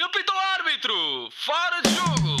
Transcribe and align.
Ele 0.00 0.08
pita 0.08 0.32
o 0.32 0.38
árbitro! 0.38 1.28
Fora 1.30 1.82
de 1.82 1.90
jogo! 1.90 2.36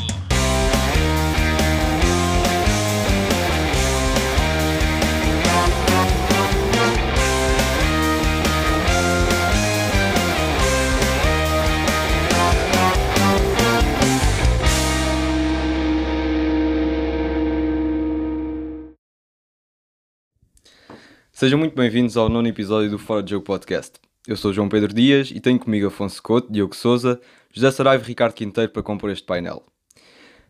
Sejam 21.30 21.58
muito 21.58 21.74
bem-vindos 21.74 22.16
ao 22.16 22.30
nono 22.30 22.48
episódio 22.48 22.90
do 22.90 22.98
Fora 22.98 23.22
de 23.22 23.32
Jogo 23.32 23.44
Podcast. 23.44 24.00
Eu 24.28 24.36
sou 24.36 24.52
João 24.52 24.68
Pedro 24.68 24.92
Dias 24.92 25.30
e 25.30 25.40
tenho 25.40 25.58
comigo 25.58 25.86
Afonso 25.86 26.22
Couto, 26.22 26.52
Diogo 26.52 26.76
Souza, 26.76 27.18
José 27.50 27.70
Saraiva 27.70 28.04
e 28.04 28.06
Ricardo 28.06 28.34
Quinteiro 28.34 28.70
para 28.70 28.82
compor 28.82 29.08
este 29.08 29.24
painel. 29.24 29.64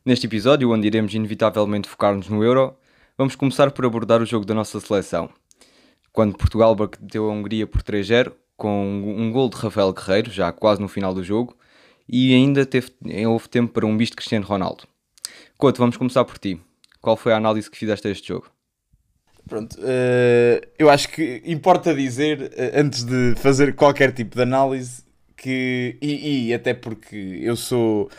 Neste 0.05 0.27
episódio, 0.27 0.73
onde 0.73 0.89
iremos 0.89 1.15
inevitavelmente 1.15 1.89
focar-nos 1.89 2.29
no 2.29 2.43
Euro, 2.43 2.77
vamos 3.17 3.37
começar 3.37 3.71
por 3.71 3.87
abordar 3.87 4.21
o 4.21 4.27
jogo 4.27 4.45
da 4.45 4.55
nossa 4.55 4.81
seleção. 4.81 5.31
Quando 6.13 6.37
Portugal 6.37 6.75
bateu 6.75 7.31
a 7.31 7.33
Hungria 7.33 7.65
por 7.65 7.81
3-0, 7.81 8.33
com 8.57 9.05
um 9.17 9.31
gol 9.31 9.49
de 9.49 9.57
Rafael 9.57 9.93
Guerreiro, 9.93 10.33
já 10.33 10.51
quase 10.51 10.81
no 10.81 10.89
final 10.89 11.15
do 11.15 11.23
jogo, 11.23 11.57
e 12.09 12.35
ainda 12.35 12.67
teve, 12.67 12.91
houve 13.25 13.49
tempo 13.49 13.73
para 13.73 13.87
um 13.87 13.97
bicho 13.97 14.11
de 14.11 14.17
Cristiano 14.17 14.45
Ronaldo. 14.45 14.83
Couto, 15.57 15.79
vamos 15.79 15.97
começar 15.97 16.25
por 16.25 16.39
ti. 16.39 16.61
Qual 17.01 17.17
foi 17.17 17.33
a 17.33 17.37
análise 17.37 17.71
que 17.71 17.79
fizeste 17.79 18.09
a 18.09 18.11
este 18.11 18.27
jogo? 18.27 18.51
Pronto, 19.49 19.77
uh, 19.79 20.67
eu 20.79 20.89
acho 20.89 21.09
que 21.09 21.43
importa 21.45 21.95
dizer, 21.95 22.41
uh, 22.41 22.81
antes 22.81 23.05
de 23.05 23.35
fazer 23.37 23.75
qualquer 23.75 24.13
tipo 24.13 24.37
de 24.37 24.43
análise, 24.43 25.03
que, 25.37 25.97
e, 26.01 26.49
e, 26.49 26.55
até 26.55 26.75
porque 26.75 27.17
eu 27.43 27.57
sou, 27.57 28.11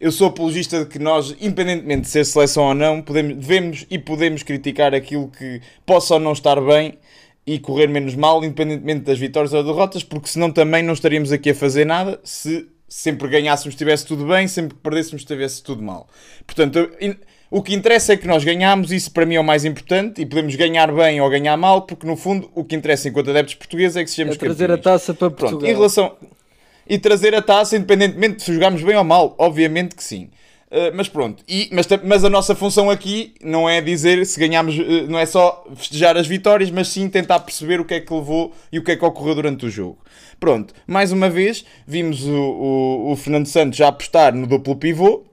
eu 0.00 0.10
sou 0.10 0.28
apologista 0.28 0.82
de 0.82 0.86
que 0.86 0.98
nós, 0.98 1.36
independentemente 1.40 2.02
de 2.02 2.08
ser 2.08 2.24
seleção 2.24 2.64
ou 2.64 2.74
não, 2.74 3.02
podemos, 3.02 3.36
devemos 3.36 3.86
e 3.90 3.98
podemos 3.98 4.42
criticar 4.42 4.94
aquilo 4.94 5.28
que 5.28 5.60
possa 5.84 6.14
ou 6.14 6.20
não 6.20 6.32
estar 6.32 6.60
bem 6.60 6.98
e 7.46 7.58
correr 7.58 7.86
menos 7.86 8.14
mal, 8.14 8.42
independentemente 8.42 9.02
das 9.02 9.18
vitórias 9.18 9.52
ou 9.52 9.62
derrotas, 9.62 10.02
porque 10.02 10.28
senão 10.28 10.50
também 10.50 10.82
não 10.82 10.94
estaríamos 10.94 11.32
aqui 11.32 11.50
a 11.50 11.54
fazer 11.54 11.84
nada 11.84 12.18
se 12.24 12.66
sempre 12.88 13.28
ganhássemos 13.28 13.74
estivesse 13.74 14.04
tudo 14.04 14.26
bem, 14.26 14.48
sempre 14.48 14.74
que 14.76 14.82
perdêssemos 14.82 15.22
estivesse 15.22 15.62
tudo 15.62 15.82
mal. 15.82 16.08
Portanto, 16.44 16.76
eu, 16.76 17.16
o 17.50 17.62
que 17.62 17.74
interessa 17.74 18.12
é 18.12 18.16
que 18.16 18.26
nós 18.26 18.44
ganhamos, 18.44 18.92
isso 18.92 19.10
para 19.10 19.26
mim 19.26 19.34
é 19.34 19.40
o 19.40 19.44
mais 19.44 19.64
importante, 19.64 20.22
e 20.22 20.26
podemos 20.26 20.54
ganhar 20.54 20.92
bem 20.92 21.20
ou 21.20 21.28
ganhar 21.28 21.56
mal, 21.56 21.82
porque 21.82 22.06
no 22.06 22.16
fundo 22.16 22.48
o 22.54 22.64
que 22.64 22.76
interessa 22.76 23.08
enquanto 23.08 23.30
adeptos 23.30 23.56
portugueses 23.56 23.96
é 23.96 24.04
que 24.04 24.10
sejamos 24.10 24.36
é 24.36 24.38
trazer 24.38 24.68
campeões. 24.68 24.86
a 24.86 24.90
taça 24.90 25.14
para 25.14 25.30
Portugal. 25.30 25.58
Pronto, 25.58 25.66
em 25.66 25.74
relação... 25.74 26.16
E 26.88 26.98
trazer 26.98 27.34
a 27.36 27.42
taça, 27.42 27.76
independentemente 27.76 28.36
de 28.36 28.42
se 28.42 28.52
jogarmos 28.52 28.82
bem 28.82 28.96
ou 28.96 29.04
mal, 29.04 29.36
obviamente 29.38 29.94
que 29.94 30.02
sim. 30.02 30.28
Uh, 30.70 30.94
mas 30.94 31.08
pronto, 31.08 31.42
e, 31.48 31.68
mas, 31.72 31.88
mas, 32.04 32.24
a 32.24 32.30
nossa 32.30 32.54
função 32.54 32.88
aqui 32.88 33.34
não 33.42 33.68
é 33.68 33.80
dizer 33.80 34.24
se 34.24 34.38
ganhamos, 34.38 34.78
uh, 34.78 35.08
não 35.08 35.18
é 35.18 35.26
só 35.26 35.64
festejar 35.74 36.16
as 36.16 36.28
vitórias, 36.28 36.70
mas 36.70 36.86
sim 36.86 37.08
tentar 37.08 37.40
perceber 37.40 37.80
o 37.80 37.84
que 37.84 37.94
é 37.94 38.00
que 38.00 38.14
levou 38.14 38.52
e 38.70 38.78
o 38.78 38.84
que 38.84 38.92
é 38.92 38.96
que 38.96 39.04
ocorreu 39.04 39.34
durante 39.34 39.66
o 39.66 39.70
jogo. 39.70 39.98
Pronto, 40.38 40.72
mais 40.86 41.10
uma 41.10 41.28
vez 41.28 41.64
vimos 41.84 42.24
o, 42.24 42.32
o, 42.32 43.10
o 43.10 43.16
Fernando 43.16 43.46
Santos 43.46 43.78
já 43.78 43.88
apostar 43.88 44.32
no 44.32 44.46
duplo 44.46 44.76
pivô, 44.76 45.24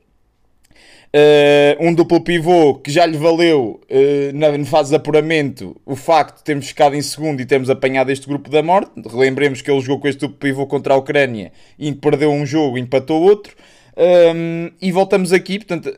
Uh, 1.18 1.74
um 1.80 1.96
duplo 1.96 2.22
pivô 2.22 2.76
que 2.76 2.92
já 2.92 3.04
lhe 3.04 3.18
valeu 3.18 3.82
uh, 3.90 4.38
na, 4.38 4.64
fase 4.66 4.92
de 4.92 4.98
apuramento 4.98 5.76
o 5.84 5.96
facto 5.96 6.38
de 6.38 6.44
termos 6.44 6.68
ficado 6.68 6.96
em 6.96 7.02
segundo 7.02 7.42
e 7.42 7.46
termos 7.46 7.72
apanhado 7.72 8.12
este 8.12 8.28
grupo 8.28 8.52
da 8.52 8.62
morte. 8.62 8.92
Relembremos 9.10 9.60
que 9.60 9.72
ele 9.72 9.82
jogou 9.82 10.00
com 10.00 10.08
este 10.08 10.20
duplo 10.20 10.38
pivô 10.38 10.68
contra 10.68 10.94
a 10.94 10.98
Ucrânia 10.98 11.52
e 11.80 11.92
perdeu 11.92 12.30
um 12.30 12.46
jogo 12.46 12.78
empatou 12.78 13.24
outro. 13.24 13.56
Um, 13.98 14.04
ehm, 14.04 14.70
e 14.80 14.92
voltamos 14.92 15.34
aqui, 15.34 15.58
portanto. 15.58 15.90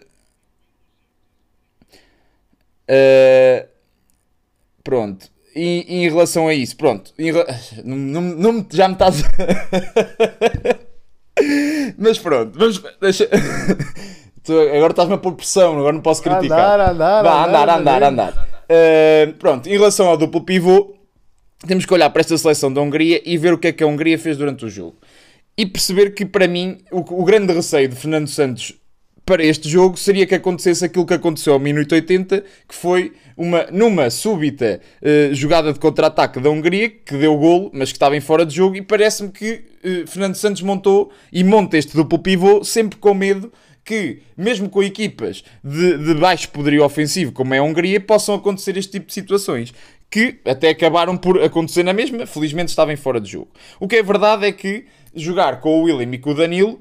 Uh, 2.88 3.68
pronto. 4.82 5.30
E, 5.54 5.86
e, 5.86 6.06
em 6.06 6.10
relação 6.10 6.48
a 6.48 6.54
isso, 6.54 6.78
pronto. 6.78 7.14
Em, 7.20 7.34
não, 7.84 8.22
não, 8.22 8.66
já 8.72 8.88
me 8.88 8.94
estás. 8.94 9.22
Mas 11.98 12.18
pronto, 12.20 12.58
vamos. 12.58 12.82
Deixa... 13.02 13.28
agora 14.54 14.92
estás-me 14.92 15.16
a 15.16 15.18
pôr 15.18 15.34
pressão, 15.34 15.78
agora 15.78 15.94
não 15.94 16.02
posso 16.02 16.22
criticar. 16.22 16.80
Andar, 16.80 16.92
andar, 16.92 17.24
Vá, 17.24 17.46
andar, 17.46 17.70
andar, 17.70 18.04
andar. 18.04 18.30
andar. 18.30 18.50
Uh, 18.70 19.34
pronto, 19.34 19.68
em 19.68 19.74
relação 19.74 20.08
ao 20.08 20.16
duplo 20.16 20.42
pivô, 20.42 20.94
temos 21.68 21.86
que 21.86 21.94
olhar 21.94 22.10
para 22.10 22.22
esta 22.22 22.38
seleção 22.38 22.72
da 22.72 22.82
Hungria 22.82 23.22
e 23.26 23.38
ver 23.38 23.54
o 23.54 23.58
que 23.58 23.68
é 23.68 23.72
que 23.72 23.84
a 23.84 23.88
Hungria 23.88 24.18
fez 24.18 24.38
durante 24.38 24.66
o 24.66 24.70
jogo. 24.70 24.96
E 25.58 25.66
perceber 25.66 26.12
que, 26.12 26.26
para 26.26 26.48
mim, 26.48 26.78
o, 26.92 27.00
o 27.00 27.26
grande 27.26 27.52
receio 27.52 27.90
de 27.90 27.96
Fernando 27.96 28.28
Santos 28.28 28.74
para 29.26 29.44
este 29.44 29.70
jogo 29.70 29.96
seria 29.96 30.26
que 30.26 30.34
acontecesse 30.34 30.84
aquilo 30.84 31.06
que 31.06 31.14
aconteceu 31.14 31.54
ao 31.54 31.60
minuto 31.60 31.94
80, 31.94 32.44
que 32.68 32.74
foi 32.74 33.14
uma, 33.38 33.68
numa 33.72 34.10
súbita 34.10 34.82
uh, 35.02 35.36
jogada 35.36 35.72
de 35.72 35.80
contra-ataque 35.80 36.40
da 36.40 36.50
Hungria, 36.50 36.90
que 36.90 37.16
deu 37.16 37.38
golo, 37.38 37.70
mas 37.72 37.90
que 37.92 37.96
estava 37.96 38.18
em 38.18 38.22
fora 38.22 38.44
de 38.44 38.56
jogo, 38.56 38.76
e 38.76 38.82
parece-me 38.82 39.30
que 39.30 39.66
uh, 39.84 40.08
Fernando 40.08 40.34
Santos 40.34 40.62
montou 40.62 41.12
e 41.32 41.44
monta 41.44 41.78
este 41.78 41.96
duplo 41.96 42.18
pivô 42.18 42.64
sempre 42.64 42.98
com 42.98 43.14
medo 43.14 43.52
que, 43.90 44.20
mesmo 44.38 44.70
com 44.70 44.84
equipas 44.84 45.44
de, 45.64 45.98
de 45.98 46.14
baixo 46.14 46.48
poderio 46.50 46.86
ofensivo, 46.86 47.32
como 47.32 47.56
é 47.56 47.58
a 47.58 47.64
Hungria, 47.64 48.00
possam 48.00 48.36
acontecer 48.36 48.78
este 48.78 48.92
tipo 48.92 49.08
de 49.08 49.14
situações. 49.16 49.74
Que 50.12 50.38
até 50.46 50.70
acabaram 50.70 51.18
por 51.18 51.42
acontecer 51.42 51.82
na 51.82 51.92
mesma, 51.92 52.28
felizmente 52.28 52.70
estavam 52.70 52.96
fora 52.96 53.20
de 53.20 53.32
jogo. 53.32 53.48
O 53.80 53.88
que 53.88 53.96
é 53.96 54.04
verdade 54.04 54.46
é 54.46 54.52
que 54.52 54.86
jogar 55.16 55.60
com 55.60 55.80
o 55.80 55.84
William 55.86 56.14
e 56.14 56.20
com 56.20 56.30
o 56.30 56.36
Danilo 56.36 56.80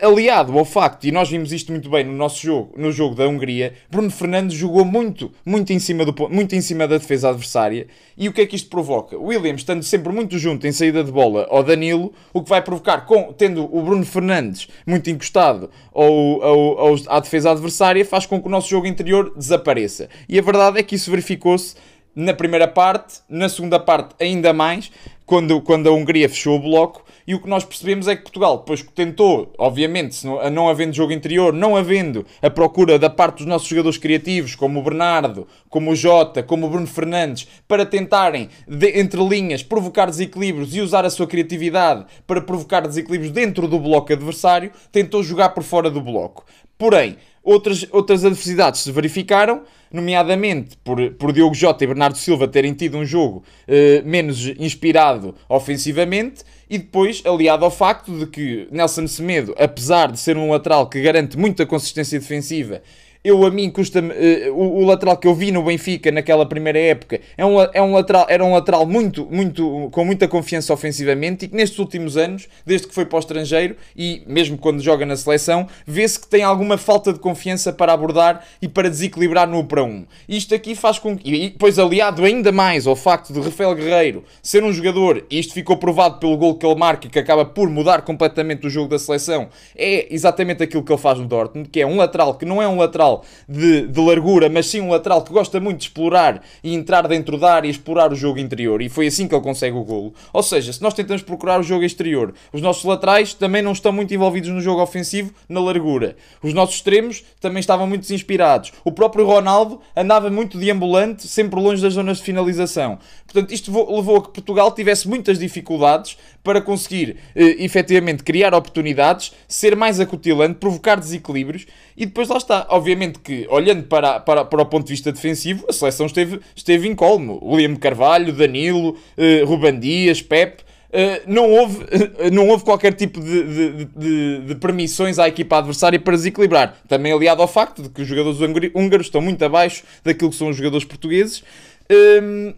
aliado 0.00 0.56
ao 0.56 0.64
facto, 0.64 1.04
e 1.04 1.12
nós 1.12 1.28
vimos 1.28 1.52
isto 1.52 1.72
muito 1.72 1.90
bem 1.90 2.04
no 2.04 2.12
nosso 2.12 2.40
jogo, 2.40 2.72
no 2.76 2.92
jogo 2.92 3.14
da 3.14 3.28
Hungria, 3.28 3.74
Bruno 3.90 4.10
Fernandes 4.10 4.56
jogou 4.56 4.84
muito, 4.84 5.32
muito 5.44 5.72
em 5.72 5.78
cima, 5.78 6.04
do, 6.04 6.28
muito 6.28 6.54
em 6.54 6.60
cima 6.60 6.86
da 6.86 6.96
defesa 6.96 7.30
adversária. 7.30 7.86
E 8.16 8.28
o 8.28 8.32
que 8.32 8.40
é 8.40 8.46
que 8.46 8.54
isto 8.54 8.70
provoca? 8.70 9.16
O 9.18 9.26
Williams 9.26 9.62
estando 9.62 9.82
sempre 9.82 10.12
muito 10.12 10.38
junto 10.38 10.66
em 10.66 10.72
saída 10.72 11.02
de 11.02 11.10
bola 11.10 11.46
ao 11.50 11.62
Danilo, 11.62 12.12
o 12.32 12.42
que 12.42 12.48
vai 12.48 12.62
provocar, 12.62 13.04
com, 13.04 13.32
tendo 13.32 13.64
o 13.64 13.82
Bruno 13.82 14.06
Fernandes 14.06 14.68
muito 14.86 15.10
encostado 15.10 15.68
ao, 15.92 16.42
ao, 16.42 16.78
ao, 16.78 16.94
à 17.08 17.18
defesa 17.18 17.50
adversária, 17.50 18.04
faz 18.04 18.26
com 18.26 18.40
que 18.40 18.46
o 18.46 18.50
nosso 18.50 18.68
jogo 18.68 18.86
interior 18.86 19.32
desapareça. 19.36 20.08
E 20.28 20.38
a 20.38 20.42
verdade 20.42 20.78
é 20.78 20.82
que 20.82 20.94
isso 20.94 21.10
verificou-se 21.10 21.74
na 22.14 22.32
primeira 22.32 22.68
parte, 22.68 23.20
na 23.28 23.48
segunda 23.48 23.78
parte 23.78 24.14
ainda 24.20 24.52
mais, 24.52 24.90
quando, 25.26 25.60
quando 25.60 25.88
a 25.88 25.92
Hungria 25.92 26.28
fechou 26.28 26.56
o 26.56 26.60
bloco 26.60 27.04
e 27.26 27.34
o 27.34 27.40
que 27.40 27.48
nós 27.48 27.64
percebemos 27.64 28.06
é 28.06 28.14
que 28.14 28.22
Portugal, 28.22 28.58
depois 28.58 28.82
que 28.82 28.92
tentou, 28.92 29.50
obviamente, 29.56 30.24
não, 30.26 30.50
não 30.50 30.68
havendo 30.68 30.92
jogo 30.92 31.12
interior, 31.12 31.52
não 31.52 31.74
havendo 31.74 32.26
a 32.42 32.50
procura 32.50 32.98
da 32.98 33.08
parte 33.08 33.38
dos 33.38 33.46
nossos 33.46 33.66
jogadores 33.66 33.96
criativos, 33.96 34.54
como 34.54 34.78
o 34.78 34.82
Bernardo, 34.82 35.46
como 35.70 35.90
o 35.90 35.96
Jota, 35.96 36.42
como 36.42 36.66
o 36.66 36.70
Bruno 36.70 36.86
Fernandes, 36.86 37.48
para 37.66 37.86
tentarem, 37.86 38.50
de, 38.68 39.00
entre 39.00 39.26
linhas, 39.26 39.62
provocar 39.62 40.06
desequilíbrios 40.06 40.74
e 40.76 40.82
usar 40.82 41.06
a 41.06 41.10
sua 41.10 41.26
criatividade 41.26 42.04
para 42.26 42.42
provocar 42.42 42.86
desequilíbrios 42.86 43.32
dentro 43.32 43.66
do 43.66 43.80
bloco 43.80 44.12
adversário, 44.12 44.70
tentou 44.92 45.22
jogar 45.22 45.50
por 45.50 45.62
fora 45.62 45.90
do 45.90 46.02
bloco. 46.02 46.44
Porém, 46.76 47.16
outras, 47.44 47.86
outras 47.92 48.24
adversidades 48.24 48.80
se 48.80 48.90
verificaram, 48.90 49.62
nomeadamente 49.92 50.76
por, 50.82 50.98
por 51.12 51.32
Diogo 51.32 51.54
Jota 51.54 51.84
e 51.84 51.86
Bernardo 51.86 52.16
Silva 52.16 52.48
terem 52.48 52.74
tido 52.74 52.98
um 52.98 53.04
jogo 53.04 53.44
eh, 53.68 54.02
menos 54.04 54.46
inspirado 54.58 55.34
ofensivamente 55.48 56.42
e 56.68 56.78
depois 56.78 57.22
aliado 57.24 57.64
ao 57.64 57.70
facto 57.70 58.10
de 58.18 58.26
que 58.26 58.66
Nelson 58.72 59.06
Semedo, 59.06 59.54
apesar 59.58 60.10
de 60.10 60.18
ser 60.18 60.36
um 60.36 60.50
lateral 60.50 60.88
que 60.88 61.00
garante 61.00 61.38
muita 61.38 61.64
consistência 61.64 62.18
defensiva 62.18 62.82
eu 63.24 63.44
a 63.46 63.50
mim 63.50 63.70
custa-me. 63.70 64.10
Uh, 64.10 64.54
o, 64.54 64.82
o, 64.82 64.84
lateral 64.84 65.16
que 65.16 65.26
eu 65.26 65.34
vi 65.34 65.50
no 65.50 65.62
Benfica 65.62 66.12
naquela 66.12 66.44
primeira 66.44 66.78
época 66.78 67.20
é 67.38 67.44
um, 67.44 67.60
é 67.72 67.80
um 67.80 67.94
lateral, 67.94 68.26
era 68.28 68.44
um 68.44 68.52
lateral 68.52 68.84
muito, 68.84 69.26
muito, 69.30 69.88
com 69.90 70.04
muita 70.04 70.28
confiança 70.28 70.74
ofensivamente 70.74 71.46
e 71.46 71.48
que 71.48 71.56
nestes 71.56 71.78
últimos 71.78 72.18
anos, 72.18 72.46
desde 72.66 72.86
que 72.86 72.94
foi 72.94 73.06
para 73.06 73.16
o 73.16 73.20
estrangeiro 73.20 73.76
e 73.96 74.22
mesmo 74.26 74.58
quando 74.58 74.82
joga 74.82 75.06
na 75.06 75.16
seleção, 75.16 75.66
vê-se 75.86 76.20
que 76.20 76.28
tem 76.28 76.42
alguma 76.42 76.76
falta 76.76 77.14
de 77.14 77.18
confiança 77.18 77.72
para 77.72 77.94
abordar 77.94 78.44
e 78.60 78.68
para 78.68 78.90
desequilibrar 78.90 79.48
no 79.48 79.64
para 79.64 79.82
um. 79.82 80.04
Isto 80.28 80.54
aqui 80.54 80.74
faz 80.74 80.98
com 80.98 81.16
que. 81.16 81.32
E 81.32 81.48
depois 81.48 81.78
aliado 81.78 82.24
ainda 82.24 82.52
mais 82.52 82.86
ao 82.86 82.94
facto 82.94 83.32
de 83.32 83.40
Rafael 83.40 83.74
Guerreiro 83.74 84.22
ser 84.42 84.62
um 84.62 84.72
jogador, 84.72 85.24
e 85.30 85.38
isto 85.38 85.54
ficou 85.54 85.78
provado 85.78 86.18
pelo 86.18 86.36
gol 86.36 86.56
que 86.56 86.66
ele 86.66 86.74
marca 86.74 87.06
e 87.06 87.10
que 87.10 87.18
acaba 87.18 87.46
por 87.46 87.70
mudar 87.70 88.02
completamente 88.02 88.66
o 88.66 88.70
jogo 88.70 88.88
da 88.88 88.98
seleção, 88.98 89.48
é 89.74 90.12
exatamente 90.14 90.62
aquilo 90.62 90.82
que 90.82 90.92
ele 90.92 91.00
faz 91.00 91.18
no 91.18 91.26
Dortmund, 91.26 91.70
que 91.70 91.80
é 91.80 91.86
um 91.86 91.96
lateral 91.96 92.34
que 92.34 92.44
não 92.44 92.60
é 92.60 92.68
um 92.68 92.76
lateral 92.76 93.13
lateral 93.14 93.24
de, 93.48 93.86
de 93.86 94.00
largura, 94.00 94.48
mas 94.48 94.66
sim 94.66 94.80
um 94.80 94.90
lateral 94.90 95.22
que 95.22 95.32
gosta 95.32 95.60
muito 95.60 95.78
de 95.78 95.84
explorar 95.84 96.42
e 96.62 96.74
entrar 96.74 97.06
dentro 97.06 97.38
da 97.38 97.54
área 97.54 97.68
e 97.68 97.70
explorar 97.70 98.12
o 98.12 98.16
jogo 98.16 98.38
interior. 98.38 98.82
E 98.82 98.88
foi 98.88 99.06
assim 99.06 99.28
que 99.28 99.34
ele 99.34 99.42
consegue 99.42 99.76
o 99.76 99.84
golo. 99.84 100.14
Ou 100.32 100.42
seja, 100.42 100.72
se 100.72 100.82
nós 100.82 100.94
tentamos 100.94 101.22
procurar 101.22 101.60
o 101.60 101.62
jogo 101.62 101.84
exterior, 101.84 102.34
os 102.52 102.60
nossos 102.60 102.84
laterais 102.84 103.34
também 103.34 103.62
não 103.62 103.72
estão 103.72 103.92
muito 103.92 104.12
envolvidos 104.14 104.50
no 104.50 104.60
jogo 104.60 104.82
ofensivo 104.82 105.32
na 105.48 105.60
largura. 105.60 106.16
Os 106.42 106.52
nossos 106.52 106.76
extremos 106.76 107.24
também 107.40 107.60
estavam 107.60 107.86
muito 107.86 108.02
desinspirados. 108.02 108.72
O 108.84 108.92
próprio 108.92 109.26
Ronaldo 109.26 109.80
andava 109.96 110.30
muito 110.30 110.58
deambulante, 110.58 111.28
sempre 111.28 111.60
longe 111.60 111.82
das 111.82 111.94
zonas 111.94 112.18
de 112.18 112.24
finalização. 112.24 112.98
Portanto, 113.26 113.52
isto 113.52 113.70
levou 113.94 114.16
a 114.16 114.22
que 114.22 114.30
Portugal 114.30 114.70
tivesse 114.72 115.08
muitas 115.08 115.38
dificuldades 115.38 116.16
para 116.42 116.60
conseguir 116.60 117.16
eh, 117.34 117.64
efetivamente 117.64 118.22
criar 118.22 118.54
oportunidades, 118.54 119.32
ser 119.48 119.74
mais 119.74 119.98
acutilante, 119.98 120.58
provocar 120.58 120.96
desequilíbrios 120.96 121.66
e 121.96 122.06
depois 122.06 122.28
lá 122.28 122.36
está. 122.36 122.66
Obviamente 122.70 123.03
que, 123.12 123.46
olhando 123.48 123.84
para, 123.84 124.20
para, 124.20 124.44
para 124.44 124.62
o 124.62 124.66
ponto 124.66 124.86
de 124.86 124.92
vista 124.92 125.12
defensivo, 125.12 125.66
a 125.68 125.72
seleção 125.72 126.06
esteve, 126.06 126.40
esteve 126.54 126.88
incólume. 126.88 127.38
William 127.42 127.76
Carvalho, 127.76 128.32
Danilo, 128.32 128.96
eh, 129.16 129.42
Ruban 129.44 129.78
Dias, 129.78 130.22
Pep. 130.22 130.62
Uh, 130.94 131.20
não, 131.26 131.50
houve, 131.50 131.82
uh, 131.82 132.30
não 132.32 132.46
houve 132.46 132.62
qualquer 132.62 132.94
tipo 132.94 133.20
de, 133.20 133.42
de, 133.42 133.84
de, 133.84 134.40
de, 134.42 134.54
permissões 134.54 135.18
à 135.18 135.26
equipa 135.26 135.58
adversária 135.58 135.98
para 135.98 136.14
desequilibrar. 136.14 136.76
Também 136.86 137.12
aliado 137.12 137.42
ao 137.42 137.48
facto 137.48 137.82
de 137.82 137.88
que 137.88 138.02
os 138.02 138.06
jogadores 138.06 138.38
húngaros 138.72 139.06
estão 139.06 139.20
muito 139.20 139.44
abaixo 139.44 139.82
daquilo 140.04 140.30
que 140.30 140.36
são 140.36 140.50
os 140.50 140.56
jogadores 140.56 140.84
portugueses. 140.84 141.42
Um, 141.90 142.54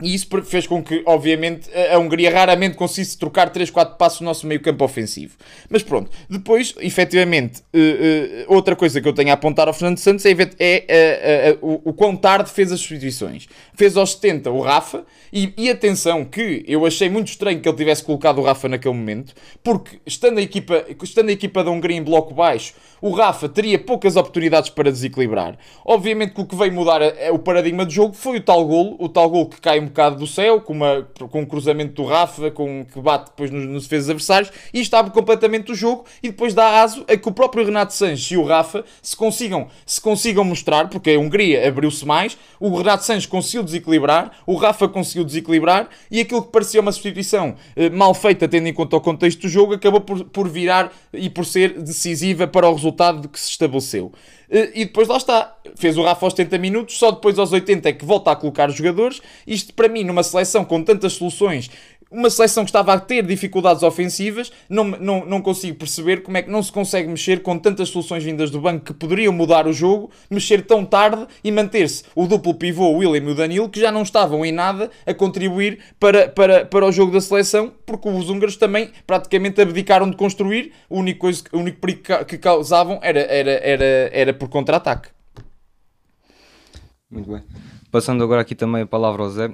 e 0.00 0.14
isso 0.14 0.26
fez 0.44 0.66
com 0.66 0.82
que, 0.82 1.02
obviamente, 1.06 1.68
a 1.92 1.98
Hungria 1.98 2.30
raramente 2.30 2.76
conseguisse 2.76 3.18
trocar 3.18 3.50
3, 3.50 3.70
4 3.70 3.96
passos 3.96 4.20
no 4.20 4.26
nosso 4.26 4.46
meio 4.46 4.60
campo 4.60 4.84
ofensivo. 4.84 5.36
Mas 5.68 5.82
pronto, 5.82 6.10
depois, 6.28 6.74
efetivamente, 6.78 7.60
uh, 7.74 7.78
uh, 7.78 8.54
outra 8.54 8.74
coisa 8.74 9.00
que 9.00 9.08
eu 9.08 9.12
tenho 9.12 9.30
a 9.30 9.34
apontar 9.34 9.68
ao 9.68 9.74
Fernando 9.74 9.98
Santos 9.98 10.24
é, 10.26 10.34
é 10.58 11.58
uh, 11.62 11.66
o, 11.66 11.90
o 11.90 11.92
quão 11.92 12.16
tarde 12.16 12.50
fez 12.50 12.72
as 12.72 12.80
substituições. 12.80 13.46
Fez 13.74 13.96
aos 13.96 14.12
70 14.12 14.50
o 14.50 14.60
Rafa, 14.60 15.04
e, 15.32 15.52
e, 15.56 15.70
atenção 15.70 16.24
que 16.24 16.64
eu 16.66 16.84
achei 16.84 17.08
muito 17.08 17.28
estranho 17.28 17.60
que 17.60 17.68
ele 17.68 17.76
tivesse 17.76 18.02
colocado 18.02 18.38
o 18.38 18.42
Rafa 18.42 18.68
naquele 18.68 18.94
momento, 18.94 19.32
porque 19.62 20.00
estando 20.04 20.38
a 20.38 20.42
equipa, 20.42 20.84
estando 21.02 21.28
a 21.28 21.32
equipa 21.32 21.62
da 21.62 21.70
Hungria 21.70 21.96
em 21.96 22.02
bloco 22.02 22.34
baixo, 22.34 22.74
o 23.00 23.10
Rafa 23.10 23.48
teria 23.48 23.78
poucas 23.78 24.16
oportunidades 24.16 24.70
para 24.70 24.90
desequilibrar. 24.90 25.56
Obviamente 25.84 26.34
que 26.34 26.40
o 26.40 26.46
que 26.46 26.54
veio 26.54 26.72
mudar 26.72 27.00
o 27.32 27.38
paradigma 27.38 27.84
do 27.84 27.90
jogo 27.90 28.14
foi 28.14 28.38
o 28.38 28.40
tal 28.42 28.64
golo, 28.66 28.96
o 28.98 29.08
tal 29.08 29.28
golo 29.30 29.46
que 29.46 29.60
cai 29.60 29.80
um 29.80 29.86
bocado 29.86 30.16
do 30.16 30.26
céu, 30.26 30.60
com, 30.60 30.72
uma, 30.72 31.08
com 31.30 31.40
um 31.40 31.46
cruzamento 31.46 31.94
do 31.94 32.04
Rafa, 32.04 32.50
com, 32.50 32.84
que 32.84 33.00
bate 33.00 33.30
depois 33.30 33.50
nos, 33.50 33.66
nos 33.66 33.82
defesas 33.84 34.10
adversários, 34.10 34.52
e 34.72 34.80
estava 34.80 35.10
completamente 35.10 35.72
o 35.72 35.74
jogo, 35.74 36.04
e 36.22 36.28
depois 36.28 36.54
dá 36.54 36.82
aso 36.82 37.04
a 37.08 37.16
que 37.16 37.28
o 37.28 37.32
próprio 37.32 37.64
Renato 37.64 37.94
Sanches 37.94 38.30
e 38.30 38.36
o 38.36 38.44
Rafa 38.44 38.84
se 39.00 39.16
consigam, 39.16 39.68
se 39.86 40.00
consigam 40.00 40.44
mostrar, 40.44 40.88
porque 40.88 41.10
a 41.10 41.18
Hungria 41.18 41.66
abriu-se 41.66 42.04
mais, 42.06 42.36
o 42.58 42.76
Renato 42.76 43.04
Sanches 43.04 43.26
conseguiu 43.26 43.62
desequilibrar, 43.62 44.32
o 44.46 44.54
Rafa 44.56 44.88
conseguiu 44.88 45.24
desequilibrar, 45.24 45.88
e 46.10 46.20
aquilo 46.20 46.42
que 46.42 46.50
parecia 46.50 46.80
uma 46.80 46.92
substituição 46.92 47.54
eh, 47.74 47.88
mal 47.88 48.12
feita, 48.14 48.46
tendo 48.46 48.66
em 48.66 48.74
conta 48.74 48.96
o 48.96 49.00
contexto 49.00 49.42
do 49.42 49.48
jogo, 49.48 49.74
acabou 49.74 50.00
por, 50.00 50.24
por 50.24 50.48
virar 50.48 50.92
e 51.12 51.30
por 51.30 51.44
ser 51.44 51.80
decisiva 51.80 52.46
para 52.46 52.68
o 52.68 52.74
resultado 52.74 52.89
que 53.28 53.38
se 53.38 53.50
estabeleceu. 53.50 54.12
Eh, 54.50 54.72
e 54.74 54.84
depois 54.84 55.06
lá 55.08 55.16
está, 55.16 55.56
fez 55.76 55.96
o 55.96 56.02
Rafa 56.02 56.26
aos 56.26 56.34
70 56.34 56.58
minutos, 56.58 56.98
só 56.98 57.10
depois 57.10 57.38
aos 57.38 57.52
80 57.52 57.88
é 57.88 57.92
que 57.92 58.04
volta 58.04 58.32
a 58.32 58.36
colocar 58.36 58.68
os 58.68 58.74
jogadores. 58.74 59.20
Isto 59.46 59.72
para 59.74 59.88
mim, 59.88 60.04
numa 60.04 60.22
seleção 60.22 60.64
com 60.64 60.82
tantas 60.82 61.12
soluções 61.12 61.70
uma 62.10 62.28
seleção 62.28 62.64
que 62.64 62.70
estava 62.70 62.92
a 62.92 62.98
ter 62.98 63.24
dificuldades 63.24 63.82
ofensivas, 63.82 64.50
não, 64.68 64.84
não, 64.84 65.24
não 65.24 65.40
consigo 65.40 65.78
perceber 65.78 66.22
como 66.22 66.36
é 66.36 66.42
que 66.42 66.50
não 66.50 66.62
se 66.62 66.72
consegue 66.72 67.08
mexer 67.08 67.42
com 67.42 67.56
tantas 67.56 67.88
soluções 67.88 68.24
vindas 68.24 68.50
do 68.50 68.60
banco 68.60 68.86
que 68.86 68.92
poderiam 68.92 69.32
mudar 69.32 69.66
o 69.66 69.72
jogo, 69.72 70.10
mexer 70.28 70.66
tão 70.66 70.84
tarde 70.84 71.26
e 71.44 71.52
manter-se 71.52 72.02
o 72.14 72.26
duplo 72.26 72.54
pivô, 72.54 72.88
o 72.88 72.96
William 72.98 73.28
e 73.28 73.32
o 73.32 73.34
Danilo, 73.34 73.68
que 73.68 73.80
já 73.80 73.92
não 73.92 74.02
estavam 74.02 74.44
em 74.44 74.50
nada 74.50 74.90
a 75.06 75.14
contribuir 75.14 75.78
para, 76.00 76.28
para, 76.28 76.64
para 76.64 76.86
o 76.86 76.90
jogo 76.90 77.12
da 77.12 77.20
seleção, 77.20 77.72
porque 77.86 78.08
os 78.08 78.28
húngaros 78.28 78.56
também 78.56 78.90
praticamente 79.06 79.60
abdicaram 79.60 80.10
de 80.10 80.16
construir, 80.16 80.72
o 80.88 80.98
único, 80.98 81.20
coisa, 81.20 81.44
o 81.52 81.58
único 81.58 81.80
perigo 81.80 82.24
que 82.26 82.38
causavam 82.38 82.98
era, 83.02 83.20
era, 83.20 83.50
era, 83.50 83.84
era 84.12 84.34
por 84.34 84.48
contra-ataque. 84.48 85.08
Muito 87.10 87.30
bem. 87.30 87.42
Passando 87.90 88.22
agora 88.22 88.40
aqui 88.40 88.54
também 88.54 88.82
a 88.82 88.86
palavra 88.86 89.22
ao 89.22 89.30
Zé. 89.30 89.50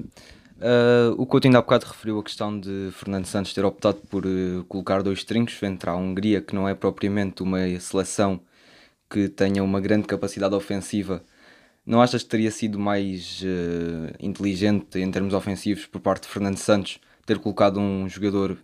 Uh, 0.56 1.12
o 1.20 1.26
Couto 1.26 1.47
ainda 1.47 1.58
há 1.58 1.62
bocado 1.62 1.85
referiu 1.85 2.19
a 2.19 2.23
questão 2.23 2.58
de 2.58 2.88
Fernando 2.93 3.26
Santos 3.26 3.53
ter 3.53 3.64
optado 3.64 3.99
por 4.08 4.25
uh, 4.25 4.64
colocar 4.64 5.03
dois 5.03 5.23
trincos 5.23 5.62
entre 5.62 5.91
a 5.91 5.94
Hungria, 5.94 6.41
que 6.41 6.55
não 6.55 6.67
é 6.67 6.75
propriamente 6.75 7.43
uma 7.43 7.58
seleção 7.79 8.41
que 9.11 9.29
tenha 9.29 9.62
uma 9.62 9.81
grande 9.81 10.06
capacidade 10.06 10.55
ofensiva. 10.55 11.23
Não 11.85 12.00
achas 12.00 12.23
que 12.23 12.31
teria 12.31 12.50
sido 12.50 12.79
mais 12.79 13.43
uh, 13.43 14.14
inteligente 14.19 14.99
em 14.99 15.11
termos 15.11 15.35
ofensivos 15.35 15.85
por 15.87 16.00
parte 16.00 16.23
de 16.23 16.29
Fernando 16.29 16.56
Santos 16.56 17.00
ter 17.26 17.38
colocado 17.38 17.79
um 17.79 18.08
jogador 18.08 18.56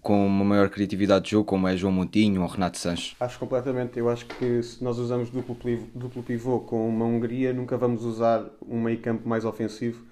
com 0.00 0.26
uma 0.26 0.44
maior 0.44 0.68
criatividade 0.68 1.26
de 1.26 1.30
jogo, 1.30 1.46
como 1.46 1.68
é 1.68 1.76
João 1.76 1.92
Moutinho 1.92 2.42
ou 2.42 2.48
Renato 2.48 2.78
Sanches? 2.78 3.14
Acho 3.20 3.38
completamente. 3.38 3.98
Eu 3.98 4.08
acho 4.08 4.26
que 4.26 4.62
se 4.62 4.82
nós 4.82 4.98
usamos 4.98 5.30
duplo 5.30 5.54
pivô, 5.54 5.86
duplo 5.94 6.22
pivô 6.22 6.60
com 6.60 6.88
uma 6.88 7.04
Hungria, 7.04 7.52
nunca 7.52 7.78
vamos 7.78 8.04
usar 8.04 8.44
um 8.66 8.80
meio 8.82 8.98
campo 8.98 9.26
mais 9.26 9.44
ofensivo 9.44 10.04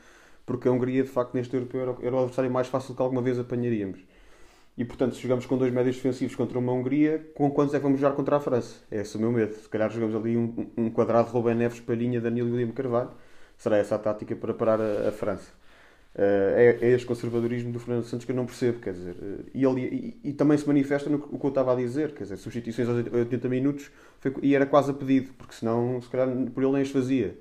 porque 0.50 0.66
a 0.66 0.72
Hungria, 0.72 1.04
de 1.04 1.08
facto, 1.08 1.32
neste 1.32 1.54
europeu 1.54 1.96
era 2.02 2.12
o 2.12 2.18
adversário 2.18 2.50
mais 2.50 2.66
fácil 2.66 2.92
que 2.92 3.00
alguma 3.00 3.22
vez 3.22 3.38
apanharíamos. 3.38 4.00
E, 4.76 4.84
portanto, 4.84 5.14
se 5.14 5.22
jogamos 5.22 5.46
com 5.46 5.56
dois 5.56 5.72
médios 5.72 5.94
defensivos 5.94 6.34
contra 6.34 6.58
uma 6.58 6.72
Hungria, 6.72 7.24
com 7.36 7.48
quantos 7.52 7.72
é 7.72 7.78
que 7.78 7.84
vamos 7.84 8.00
jogar 8.00 8.16
contra 8.16 8.34
a 8.34 8.40
França? 8.40 8.74
É 8.90 9.00
esse 9.00 9.16
o 9.16 9.20
meu 9.20 9.30
medo. 9.30 9.54
Se 9.54 9.68
calhar 9.68 9.88
jogamos 9.92 10.16
ali 10.16 10.36
um, 10.36 10.66
um 10.76 10.90
quadrado 10.90 11.30
Rubén 11.30 11.54
Neves, 11.54 11.78
Palhinha, 11.78 12.20
Danilo 12.20 12.48
e 12.48 12.52
William 12.52 12.72
Carvalho. 12.72 13.10
Será 13.56 13.76
essa 13.76 13.94
a 13.94 13.98
tática 14.00 14.34
para 14.34 14.52
parar 14.52 14.80
a, 14.80 15.10
a 15.10 15.12
França. 15.12 15.52
Uh, 16.16 16.18
é, 16.56 16.78
é 16.80 16.90
este 16.90 17.06
conservadorismo 17.06 17.70
do 17.70 17.78
Fernando 17.78 18.02
Santos 18.02 18.26
que 18.26 18.32
eu 18.32 18.36
não 18.36 18.44
percebo, 18.44 18.80
quer 18.80 18.92
dizer, 18.92 19.14
uh, 19.14 19.44
e, 19.54 19.64
ele, 19.64 19.80
e, 20.24 20.30
e, 20.30 20.32
também 20.32 20.58
se 20.58 20.66
manifesta 20.66 21.08
no 21.08 21.18
o 21.30 21.38
que 21.38 21.46
eu 21.46 21.50
estava 21.50 21.72
a 21.72 21.76
dizer, 21.76 22.12
quer 22.12 22.24
dizer, 22.24 22.36
substituições 22.38 22.88
aos 22.88 23.06
80 23.12 23.48
minutos 23.48 23.92
foi, 24.18 24.34
e 24.42 24.56
era 24.56 24.66
quase 24.66 24.90
a 24.90 24.94
pedido, 24.94 25.32
porque 25.38 25.54
senão, 25.54 26.02
se 26.02 26.08
calhar, 26.08 26.28
por 26.52 26.64
ele 26.64 26.72
nem 26.72 26.82
as 26.82 26.90
fazia 26.90 27.38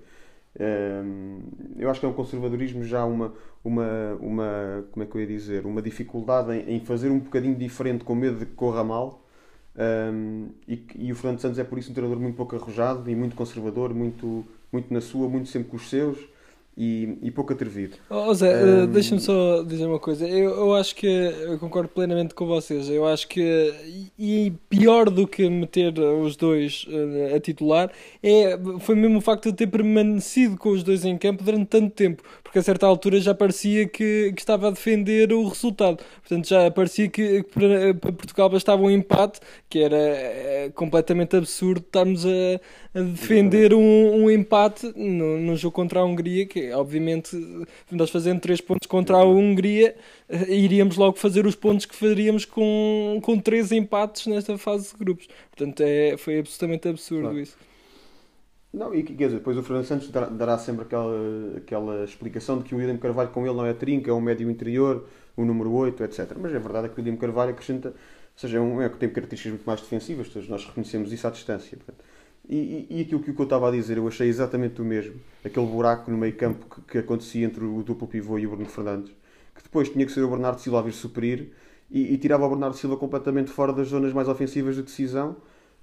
eu 1.77 1.89
acho 1.89 1.99
que 1.99 2.05
é 2.05 2.09
um 2.09 2.13
conservadorismo 2.13 2.83
já 2.83 3.05
uma, 3.05 3.33
uma, 3.63 4.13
uma 4.19 4.85
como 4.91 5.03
é 5.03 5.05
que 5.05 5.15
eu 5.15 5.21
ia 5.21 5.27
dizer, 5.27 5.65
uma 5.65 5.81
dificuldade 5.81 6.51
em, 6.53 6.75
em 6.75 6.79
fazer 6.79 7.09
um 7.09 7.19
bocadinho 7.19 7.55
diferente 7.55 8.03
com 8.03 8.15
medo 8.15 8.39
de 8.39 8.45
que 8.45 8.53
corra 8.53 8.83
mal. 8.83 9.25
Um, 9.77 10.49
e, 10.67 10.85
e, 10.95 11.11
o 11.11 11.15
Fernando 11.15 11.39
Santos 11.39 11.59
é 11.59 11.63
por 11.63 11.77
isso 11.79 11.91
um 11.91 11.93
treinador 11.93 12.21
muito 12.21 12.35
pouco 12.35 12.55
arrojado 12.55 13.09
e 13.09 13.15
muito 13.15 13.35
conservador, 13.35 13.93
muito, 13.93 14.45
muito 14.71 14.93
na 14.93 14.99
sua, 14.99 15.29
muito 15.29 15.47
sempre 15.47 15.69
com 15.69 15.77
os 15.77 15.89
seus 15.89 16.17
e, 16.79 17.17
e 17.21 17.29
pouco 17.29 17.51
atrevido. 17.51 17.97
Oh, 18.09 18.33
Zé, 18.33 18.63
um... 18.63 18.87
deixa-me 18.87 19.19
só 19.19 19.61
dizer 19.63 19.85
uma 19.85 19.99
coisa. 19.99 20.25
Eu, 20.25 20.51
eu 20.51 20.75
acho 20.75 20.95
que 20.95 21.05
eu 21.05 21.59
concordo 21.59 21.89
plenamente 21.89 22.33
com 22.33 22.47
vocês. 22.47 22.89
Eu 22.89 23.05
acho 23.05 23.27
que 23.27 24.09
e 24.17 24.53
pior 24.69 25.09
do 25.09 25.27
que 25.27 25.49
meter 25.49 25.99
os 25.99 26.37
dois 26.37 26.85
uh, 26.87 27.35
a 27.35 27.39
titular 27.41 27.91
é, 28.23 28.57
foi 28.79 28.95
mesmo 28.95 29.17
o 29.17 29.21
facto 29.21 29.51
de 29.51 29.57
ter 29.57 29.67
permanecido 29.67 30.55
com 30.57 30.69
os 30.69 30.81
dois 30.81 31.03
em 31.03 31.17
campo 31.17 31.43
durante 31.43 31.65
tanto 31.65 31.89
tempo, 31.89 32.23
porque 32.41 32.59
a 32.59 32.63
certa 32.63 32.87
altura 32.87 33.19
já 33.19 33.35
parecia 33.35 33.85
que, 33.85 34.31
que 34.33 34.41
estava 34.41 34.69
a 34.69 34.71
defender 34.71 35.33
o 35.33 35.49
resultado. 35.49 35.97
Portanto, 36.21 36.47
já 36.47 36.71
parecia 36.71 37.09
que, 37.09 37.43
que 37.43 37.59
para, 37.59 37.93
para, 37.93 38.11
Portugal 38.13 38.49
bastava 38.49 38.81
um 38.81 38.89
empate, 38.89 39.41
que 39.69 39.79
era 39.79 39.97
é, 39.97 40.71
completamente 40.73 41.35
absurdo 41.35 41.83
estarmos 41.85 42.25
a, 42.25 42.99
a 42.99 43.01
defender 43.01 43.73
um, 43.73 44.23
um 44.23 44.31
empate 44.31 44.93
no 44.95 45.57
jogo 45.57 45.73
contra 45.73 45.99
a 45.99 46.05
Hungria, 46.05 46.45
que 46.45 46.68
obviamente, 46.73 47.35
nós 47.91 48.09
fazendo 48.09 48.39
3 48.39 48.61
pontos 48.61 48.87
contra 48.87 49.17
a 49.17 49.25
Hungria, 49.25 49.95
eh, 50.27 50.53
iríamos 50.55 50.97
logo 50.97 51.17
fazer 51.17 51.45
os 51.45 51.55
pontos 51.55 51.85
que 51.85 51.95
faríamos 51.95 52.45
com, 52.45 53.19
com 53.21 53.39
3 53.39 53.71
empates 53.73 54.27
nesta 54.27 54.57
fase 54.57 54.91
de 54.91 54.97
grupos. 54.97 55.27
Portanto, 55.55 55.81
é, 55.81 56.17
foi 56.17 56.39
absolutamente 56.39 56.87
absurdo 56.87 57.23
claro. 57.23 57.39
isso. 57.39 57.57
Não, 58.71 58.93
e 58.93 59.01
quer 59.01 59.13
dizer, 59.13 59.37
depois 59.37 59.57
o 59.57 59.63
Fernando 59.63 59.85
Santos 59.85 60.09
dará, 60.09 60.27
dará, 60.27 60.57
sempre 60.59 60.83
aquela, 60.83 61.57
aquela 61.57 62.03
explicação 62.03 62.59
de 62.59 62.65
que 62.65 62.75
o 62.75 62.77
William 62.77 62.97
Carvalho 62.97 63.29
com 63.29 63.45
ele 63.45 63.55
não 63.55 63.65
é 63.65 63.73
trinca, 63.73 64.11
é 64.11 64.13
um 64.13 64.21
médio 64.21 64.49
interior, 64.49 65.07
o 65.35 65.43
número 65.43 65.71
8, 65.71 66.03
etc. 66.03 66.33
Mas 66.39 66.53
a 66.53 66.59
verdade 66.59 66.85
é 66.85 66.89
que 66.89 66.99
o 66.99 67.03
William 67.03 67.17
Carvalho 67.17 67.51
acrescenta, 67.51 67.89
ou 67.89 67.95
seja, 68.35 68.59
é 68.59 68.61
um 68.61 68.79
é 68.79 68.87
que 68.87 68.97
tem 68.97 69.09
características 69.09 69.53
muito 69.53 69.65
mais 69.65 69.81
defensivas, 69.81 70.29
todos 70.29 70.47
nós 70.47 70.63
reconhecemos 70.65 71.11
isso 71.11 71.25
à 71.25 71.31
distância. 71.31 71.77
Portanto, 71.77 72.05
e, 72.49 72.87
e, 72.89 73.01
aquilo 73.01 73.21
que 73.21 73.29
eu 73.29 73.43
estava 73.43 73.67
a 73.67 73.71
dizer, 73.71 73.97
eu 73.97 74.07
achei 74.07 74.27
exatamente 74.27 74.81
o 74.81 74.85
mesmo. 74.85 75.15
Aquele 75.45 75.67
buraco 75.67 76.09
no 76.09 76.17
meio 76.17 76.35
campo 76.35 76.65
que, 76.65 76.81
que 76.81 76.97
acontecia 76.97 77.45
entre 77.45 77.63
o 77.63 77.83
duplo 77.83 78.07
pivô 78.07 78.39
e 78.39 78.47
o 78.47 78.49
Bruno 78.49 78.65
Fernandes, 78.65 79.11
que 79.55 79.61
depois 79.61 79.89
tinha 79.89 80.03
que 80.03 80.11
ser 80.11 80.23
o 80.23 80.29
Bernardo 80.29 80.59
Silva 80.59 80.79
a 80.79 80.81
vir 80.81 80.93
suprir 80.93 81.51
e, 81.91 82.13
e 82.13 82.17
tirava 82.17 82.45
o 82.45 82.49
Bernardo 82.49 82.75
Silva 82.75 82.97
completamente 82.97 83.51
fora 83.51 83.71
das 83.71 83.89
zonas 83.89 84.13
mais 84.13 84.27
ofensivas 84.27 84.75
de 84.75 84.81
decisão 84.81 85.37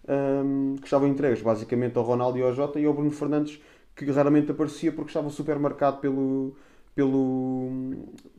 um, 0.08 0.76
que 0.76 0.84
estavam 0.84 1.08
entregues 1.08 1.40
basicamente 1.40 1.96
ao 1.96 2.04
Ronaldo 2.04 2.38
e 2.38 2.42
ao 2.42 2.52
Jota 2.52 2.80
e 2.80 2.84
ao 2.84 2.94
Bruno 2.94 3.12
Fernandes, 3.12 3.60
que 3.94 4.04
raramente 4.10 4.50
aparecia 4.50 4.90
porque 4.90 5.10
estava 5.10 5.30
super 5.30 5.60
marcado 5.60 5.98
pelo, 5.98 6.56
pelo, 6.96 7.70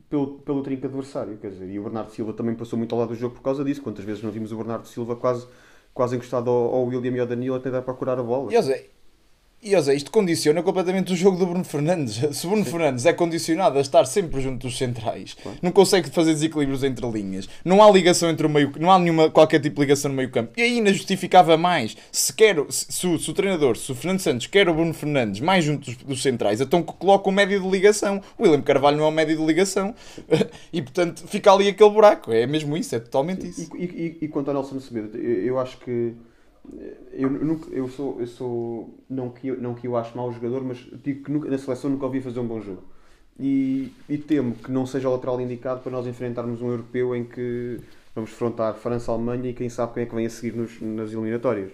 pelo, 0.08 0.38
pelo 0.40 0.62
trinco 0.62 0.86
adversário. 0.86 1.38
Quer 1.38 1.50
dizer, 1.50 1.70
e 1.70 1.78
o 1.78 1.82
Bernardo 1.82 2.10
Silva 2.10 2.32
também 2.34 2.54
passou 2.54 2.78
muito 2.78 2.94
ao 2.94 3.00
lado 3.00 3.08
do 3.08 3.14
jogo 3.14 3.36
por 3.36 3.42
causa 3.42 3.64
disso. 3.64 3.82
Quantas 3.82 4.04
vezes 4.04 4.22
não 4.22 4.30
vimos 4.30 4.52
o 4.52 4.56
Bernardo 4.56 4.86
Silva 4.86 5.16
quase 5.16 5.46
quase 5.98 6.14
encostado 6.14 6.48
ao, 6.48 6.76
ao 6.76 6.84
William 6.84 7.12
e 7.16 7.18
ao 7.18 7.26
Danilo 7.26 7.56
a 7.56 7.60
tentar 7.60 7.82
procurar 7.82 8.16
a 8.20 8.22
bola. 8.22 8.52
E 9.60 9.74
ou 9.74 9.82
seja, 9.82 9.96
isto 9.96 10.10
condiciona 10.12 10.62
completamente 10.62 11.12
o 11.12 11.16
jogo 11.16 11.36
do 11.36 11.44
Bruno 11.44 11.64
Fernandes. 11.64 12.14
Se 12.36 12.46
o 12.46 12.50
Bruno 12.50 12.64
Fernandes 12.64 13.04
é 13.06 13.12
condicionado 13.12 13.76
a 13.76 13.80
estar 13.80 14.04
sempre 14.04 14.40
junto 14.40 14.66
dos 14.66 14.78
centrais, 14.78 15.36
não 15.60 15.72
consegue 15.72 16.08
fazer 16.10 16.32
desequilíbrios 16.32 16.84
entre 16.84 17.04
linhas, 17.10 17.48
não 17.64 17.82
há 17.82 17.90
ligação 17.90 18.30
entre 18.30 18.46
o 18.46 18.48
meio, 18.50 18.72
não 18.78 18.90
há 18.90 18.98
nenhuma 19.00 19.28
qualquer 19.30 19.60
tipo 19.60 19.74
de 19.76 19.80
ligação 19.80 20.10
no 20.10 20.16
meio 20.16 20.30
campo. 20.30 20.52
E 20.56 20.62
aí 20.62 20.74
ainda 20.76 20.92
justificava 20.94 21.56
mais. 21.56 21.96
Se 22.12 22.32
quer, 22.32 22.56
se, 22.68 22.86
se 22.88 23.06
o, 23.08 23.18
se 23.18 23.30
o 23.30 23.34
treinador, 23.34 23.76
se 23.76 23.90
o 23.90 23.96
Fernando 23.96 24.20
Santos 24.20 24.46
quer 24.46 24.68
o 24.68 24.74
Bruno 24.74 24.94
Fernandes 24.94 25.40
mais 25.40 25.64
junto 25.64 25.86
dos, 25.90 25.96
dos 26.04 26.22
centrais, 26.22 26.60
então 26.60 26.80
coloca 26.82 27.28
o 27.28 27.32
médio 27.32 27.60
de 27.60 27.68
ligação. 27.68 28.22
O 28.38 28.44
William 28.44 28.62
Carvalho 28.62 28.96
não 28.96 29.06
é 29.06 29.08
o 29.08 29.12
médio 29.12 29.36
de 29.36 29.44
ligação. 29.44 29.94
E 30.72 30.82
portanto 30.82 31.24
fica 31.26 31.52
ali 31.52 31.68
aquele 31.68 31.90
buraco. 31.90 32.30
É 32.32 32.46
mesmo 32.46 32.76
isso, 32.76 32.94
é 32.94 33.00
totalmente 33.00 33.46
isso. 33.48 33.68
E, 33.76 33.84
e- 33.84 34.18
e 34.22 34.28
quanto 34.28 34.48
ao 34.48 34.54
Nelson 34.54 34.78
Semedo, 34.80 35.16
eu 35.18 35.58
acho 35.58 35.78
que 35.78 36.12
eu, 37.12 37.30
nunca, 37.30 37.70
eu 37.70 37.88
sou, 37.88 38.20
eu 38.20 38.26
sou 38.26 38.94
não, 39.08 39.30
que 39.30 39.48
eu, 39.48 39.60
não 39.60 39.74
que 39.74 39.86
eu 39.86 39.96
acho 39.96 40.16
mau 40.16 40.32
jogador, 40.32 40.62
mas 40.62 40.78
digo 41.02 41.24
que 41.24 41.32
nunca, 41.32 41.50
na 41.50 41.58
seleção 41.58 41.90
nunca 41.90 42.06
ouvi 42.06 42.20
fazer 42.20 42.40
um 42.40 42.46
bom 42.46 42.60
jogo. 42.60 42.82
E, 43.38 43.92
e 44.08 44.18
temo 44.18 44.54
que 44.54 44.70
não 44.70 44.84
seja 44.84 45.08
o 45.08 45.12
lateral 45.12 45.40
indicado 45.40 45.80
para 45.80 45.92
nós 45.92 46.06
enfrentarmos 46.06 46.60
um 46.60 46.70
europeu 46.70 47.14
em 47.14 47.24
que 47.24 47.78
vamos 48.14 48.30
enfrentar 48.32 48.74
França, 48.74 49.12
Alemanha 49.12 49.50
e 49.50 49.54
quem 49.54 49.68
sabe 49.68 49.94
quem 49.94 50.02
é 50.02 50.06
que 50.06 50.14
vem 50.14 50.26
a 50.26 50.30
seguir 50.30 50.56
nos, 50.56 50.80
nas 50.80 51.12
eliminatórias. 51.12 51.70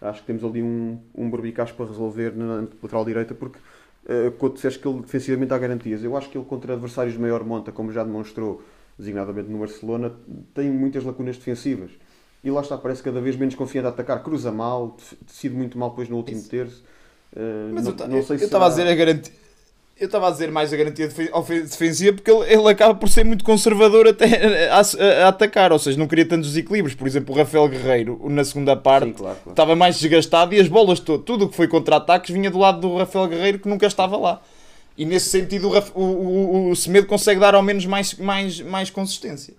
Acho 0.00 0.20
que 0.20 0.26
temos 0.26 0.42
ali 0.42 0.62
um, 0.62 0.98
um 1.14 1.30
barbicacho 1.30 1.74
para 1.74 1.86
resolver 1.86 2.34
na 2.34 2.66
lateral 2.82 3.04
direita, 3.04 3.34
porque 3.34 3.58
uh, 3.58 4.32
quando 4.38 4.54
disseste 4.54 4.80
que 4.80 4.88
ele 4.88 5.00
defensivamente 5.00 5.52
há 5.52 5.58
garantias, 5.58 6.02
eu 6.02 6.16
acho 6.16 6.28
que 6.28 6.36
ele 6.36 6.44
contra 6.46 6.72
adversários 6.72 7.14
de 7.14 7.20
maior 7.20 7.44
monta, 7.44 7.70
como 7.70 7.92
já 7.92 8.02
demonstrou, 8.02 8.62
designadamente 8.98 9.48
no 9.48 9.58
Barcelona, 9.58 10.12
tem 10.54 10.70
muitas 10.70 11.04
lacunas 11.04 11.36
defensivas. 11.36 11.90
E 12.44 12.50
lá 12.50 12.60
está, 12.60 12.76
parece 12.76 13.02
cada 13.02 13.20
vez 13.20 13.36
menos 13.36 13.54
confiante 13.54 13.86
a 13.86 13.90
atacar, 13.90 14.22
cruza 14.22 14.50
mal, 14.50 14.96
decide 15.26 15.54
muito 15.54 15.78
mal 15.78 15.90
depois 15.90 16.08
no 16.08 16.16
último 16.16 16.42
terço. 16.42 16.82
Uh, 17.34 17.72
Mas 17.72 17.84
não, 17.84 17.92
eu 17.92 18.08
não 18.08 18.16
eu 18.16 18.34
estava 18.34 18.66
a 18.66 18.68
dizer 18.68 18.86
a 18.88 18.94
garantia. 18.94 19.32
Eu 20.00 20.06
estava 20.06 20.26
a 20.26 20.30
dizer 20.32 20.50
mais 20.50 20.72
a 20.72 20.76
garantia 20.76 21.08
ofe- 21.34 21.60
defensiva 21.62 22.14
porque 22.16 22.30
ele, 22.30 22.52
ele 22.52 22.68
acaba 22.68 22.94
por 22.94 23.08
ser 23.08 23.24
muito 23.24 23.44
conservador 23.44 24.08
até 24.08 24.66
a, 24.68 24.80
a- 24.80 25.24
a 25.24 25.28
atacar, 25.28 25.70
ou 25.72 25.78
seja, 25.78 25.96
não 25.96 26.08
queria 26.08 26.26
tantos 26.26 26.48
desequilíbrios. 26.48 26.96
Por 26.96 27.06
exemplo, 27.06 27.32
o 27.32 27.38
Rafael 27.38 27.68
Guerreiro, 27.68 28.20
na 28.28 28.44
segunda 28.44 28.74
parte, 28.74 29.06
Sim, 29.08 29.12
claro, 29.12 29.36
claro. 29.36 29.50
estava 29.50 29.76
mais 29.76 30.00
desgastado 30.00 30.52
e 30.54 30.58
as 30.60 30.66
bolas, 30.66 30.98
todo, 30.98 31.22
tudo 31.22 31.44
o 31.44 31.48
que 31.48 31.54
foi 31.54 31.68
contra-ataques 31.68 32.30
vinha 32.34 32.50
do 32.50 32.58
lado 32.58 32.80
do 32.80 32.96
Rafael 32.96 33.28
Guerreiro 33.28 33.58
que 33.60 33.68
nunca 33.68 33.86
estava 33.86 34.16
lá. 34.16 34.42
E 34.98 35.04
nesse 35.04 35.30
sentido, 35.30 35.70
o, 35.94 36.00
o, 36.00 36.04
o, 36.04 36.70
o 36.70 36.76
Semedo 36.76 37.06
consegue 37.06 37.38
dar 37.40 37.54
ao 37.54 37.62
menos 37.62 37.86
mais, 37.86 38.14
mais, 38.14 38.60
mais 38.60 38.90
consistência. 38.90 39.54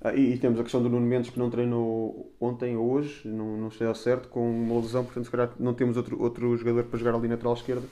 Ah, 0.00 0.14
e, 0.14 0.34
e 0.34 0.38
temos 0.38 0.60
a 0.60 0.62
questão 0.62 0.82
do 0.82 0.88
Nuno 0.88 1.06
Mendes 1.06 1.30
que 1.30 1.38
não 1.38 1.50
treinou 1.50 2.32
ontem 2.40 2.76
ou 2.76 2.90
hoje, 2.92 3.26
não, 3.26 3.56
não 3.56 3.68
esteja 3.68 3.94
certo, 3.94 4.28
com 4.28 4.48
uma 4.48 4.80
lesão, 4.80 5.04
portanto, 5.04 5.24
se 5.24 5.30
calhar 5.30 5.50
não 5.58 5.74
temos 5.74 5.96
outro, 5.96 6.20
outro 6.22 6.56
jogador 6.56 6.84
para 6.84 6.98
jogar 6.98 7.14
ali 7.14 7.26
na 7.28 7.34
lateral 7.34 7.54
esquerda. 7.54 7.86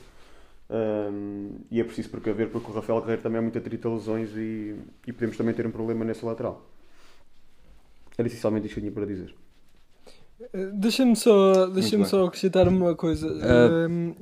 Ahm, 0.69 1.59
e 1.71 1.81
é 1.81 1.85
preciso 1.85 2.11
precaver 2.11 2.51
porque 2.51 2.71
o 2.71 2.75
Rafael 2.75 3.01
Guerreiro 3.01 3.23
também 3.23 3.39
é 3.39 3.41
muito 3.41 3.59
atrito 3.59 3.89
a 3.89 3.95
lesões 3.95 4.31
e, 4.37 4.77
e 5.07 5.13
podemos 5.13 5.37
também 5.37 5.55
ter 5.55 5.67
um 5.67 5.71
problema 5.71 6.05
nesse 6.05 6.25
lateral. 6.25 6.65
Era 8.19 8.27
essencialmente 8.29 8.67
isto 8.67 8.75
que 8.75 8.81
eu 8.81 8.83
tinha 8.83 8.93
para 8.93 9.07
dizer. 9.07 9.35
Eh, 10.52 10.71
Deixa-me 10.75 11.16
só, 11.16 11.66
deixa 11.66 11.97
só 12.05 12.25
acrescentar 12.26 12.69
uma 12.69 12.95
coisa. 12.95 13.26
Ah, 13.43 13.85
Ehm, 13.87 14.14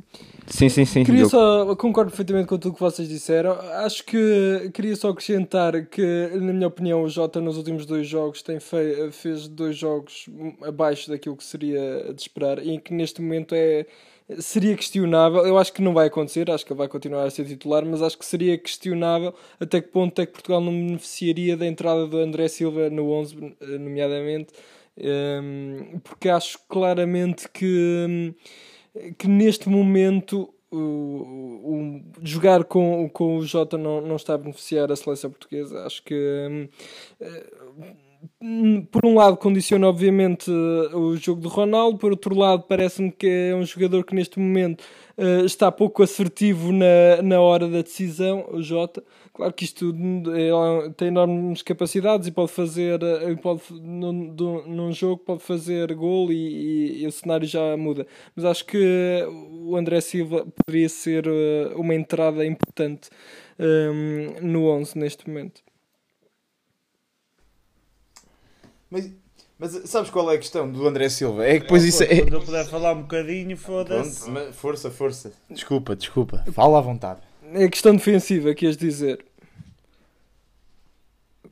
Sim, 0.47 0.69
sim, 0.69 0.85
sim. 0.85 1.05
Queria 1.05 1.25
só, 1.25 1.75
concordo 1.75 2.11
perfeitamente 2.11 2.47
com 2.47 2.59
tudo 2.59 2.75
que 2.75 2.81
vocês 2.81 3.09
disseram. 3.09 3.53
Acho 3.85 4.05
que 4.05 4.71
queria 4.75 4.95
só 4.95 5.09
acrescentar 5.09 5.87
que, 5.87 6.29
na 6.35 6.53
minha 6.53 6.69
opinião, 6.69 7.03
o 7.03 7.09
Jota 7.09 7.41
nos 7.41 7.57
últimos 7.57 7.87
dois 7.87 8.07
jogos 8.07 8.43
tem 8.43 8.61
fei- 8.61 9.11
fez 9.11 9.49
dois 9.49 9.75
jogos 9.77 10.27
abaixo 10.63 11.09
daquilo 11.11 11.35
que 11.37 11.45
seria 11.45 12.13
de 12.15 12.21
esperar 12.21 12.65
e 12.65 12.79
que 12.79 12.93
neste 12.93 13.23
momento 13.23 13.55
é 13.55 13.87
seria 14.39 14.77
questionável. 14.77 15.47
Eu 15.47 15.57
acho 15.59 15.73
que 15.73 15.81
não 15.83 15.95
vai 15.95 16.07
acontecer, 16.09 16.51
acho 16.51 16.65
que 16.65 16.73
ele 16.73 16.79
vai 16.79 16.89
continuar 16.89 17.25
a 17.25 17.31
ser 17.31 17.47
titular, 17.47 17.85
mas 17.87 18.03
acho 18.03 18.19
que 18.19 18.25
seria 18.27 18.57
questionável 18.59 19.35
até 19.59 19.81
que 19.81 19.89
ponto 19.89 20.21
é 20.21 20.27
que 20.27 20.33
Portugal 20.33 20.61
não 20.61 20.73
beneficiaria 20.73 21.57
da 21.57 21.67
entrada 21.67 22.07
do 22.07 22.19
André 22.19 22.49
Silva 22.49 22.89
no 22.91 23.11
11, 23.11 23.35
nomeadamente. 23.79 24.49
Porque 26.03 26.29
acho 26.29 26.59
claramente 26.69 27.49
que 27.49 28.35
que 29.19 29.29
neste 29.29 29.69
momento 29.69 30.55
o, 30.71 30.79
o- 30.79 32.03
jogar 32.23 32.65
com, 32.65 33.09
com 33.11 33.39
o 33.39 33.43
Jota 33.47 33.77
não, 33.79 34.01
não 34.01 34.17
está 34.17 34.35
a 34.35 34.39
beneficiar 34.39 34.91
a 34.93 34.97
seleção 34.97 35.31
portuguesa. 35.31 35.85
Acho 35.87 36.03
que 36.05 36.69
por 38.91 39.05
um 39.07 39.15
lado 39.15 39.37
condiciona 39.37 39.87
obviamente 39.89 40.51
o 40.51 41.17
jogo 41.17 41.41
do 41.41 41.49
Ronaldo, 41.49 41.99
por 41.99 42.11
outro 42.11 42.35
lado 42.35 42.63
parece-me 42.69 43.11
que 43.11 43.27
é 43.27 43.55
um 43.55 43.65
jogador 43.65 44.05
que 44.05 44.15
neste 44.15 44.39
momento 44.39 44.85
eh, 45.17 45.43
está 45.45 45.71
pouco 45.73 46.03
assertivo 46.03 46.73
na, 46.73 47.23
na 47.23 47.41
hora 47.41 47.69
da 47.69 47.83
decisão, 47.83 48.47
o 48.51 48.63
Jota. 48.63 49.03
Claro 49.33 49.53
que 49.53 49.65
isto 49.65 49.93
é- 50.35 50.91
tem 50.97 51.09
enormes 51.09 51.63
capacidades 51.63 52.27
e 52.29 52.33
pode 52.33 52.53
fazer, 52.53 53.01
eh, 53.03 53.35
pode, 53.37 53.63
num, 53.73 54.13
num 54.67 54.93
jogo 54.93 55.23
pode 55.25 55.43
fazer 55.43 55.93
gol 55.95 56.33
e, 56.33 56.37
e- 57.01 57.03
e 57.03 57.07
o 57.07 57.13
cenário 57.13 57.47
já 57.47 57.77
muda. 57.77 58.07
Mas 58.35 58.45
acho 58.45 58.65
que 58.67 59.25
o 59.29 59.77
André 59.77 60.01
Silva 60.01 60.47
poderia 60.65 60.89
ser 60.89 61.27
eh, 61.27 61.73
uma 61.77 61.95
entrada 61.95 62.45
importante 62.47 63.09
eh, 63.59 64.41
no 64.43 64.67
11 64.69 64.99
neste 64.99 65.29
momento. 65.29 65.63
Mas, 68.95 69.11
mas 69.59 69.91
sabes 69.91 70.09
qual 70.09 70.31
é 70.31 70.37
a 70.37 70.39
questão 70.39 70.71
do 70.71 70.87
André 70.87 71.09
Silva? 71.09 71.45
É 71.45 71.55
que 71.55 71.63
depois 71.63 71.83
isso 71.83 72.05
é. 72.05 72.21
Quando 72.21 72.35
eu 72.35 72.43
puder 72.43 72.65
falar 72.67 72.93
um 72.93 73.03
bocadinho, 73.03 73.57
foda-se. 73.57 74.31
Força, 74.53 74.89
força. 74.89 75.33
Desculpa, 75.51 75.97
desculpa. 75.97 76.45
Fala 76.53 76.79
à 76.79 76.81
vontade. 76.81 77.21
É 77.53 77.69
questão 77.69 77.97
defensiva, 77.97 78.55
queres 78.55 78.77
dizer? 78.77 79.25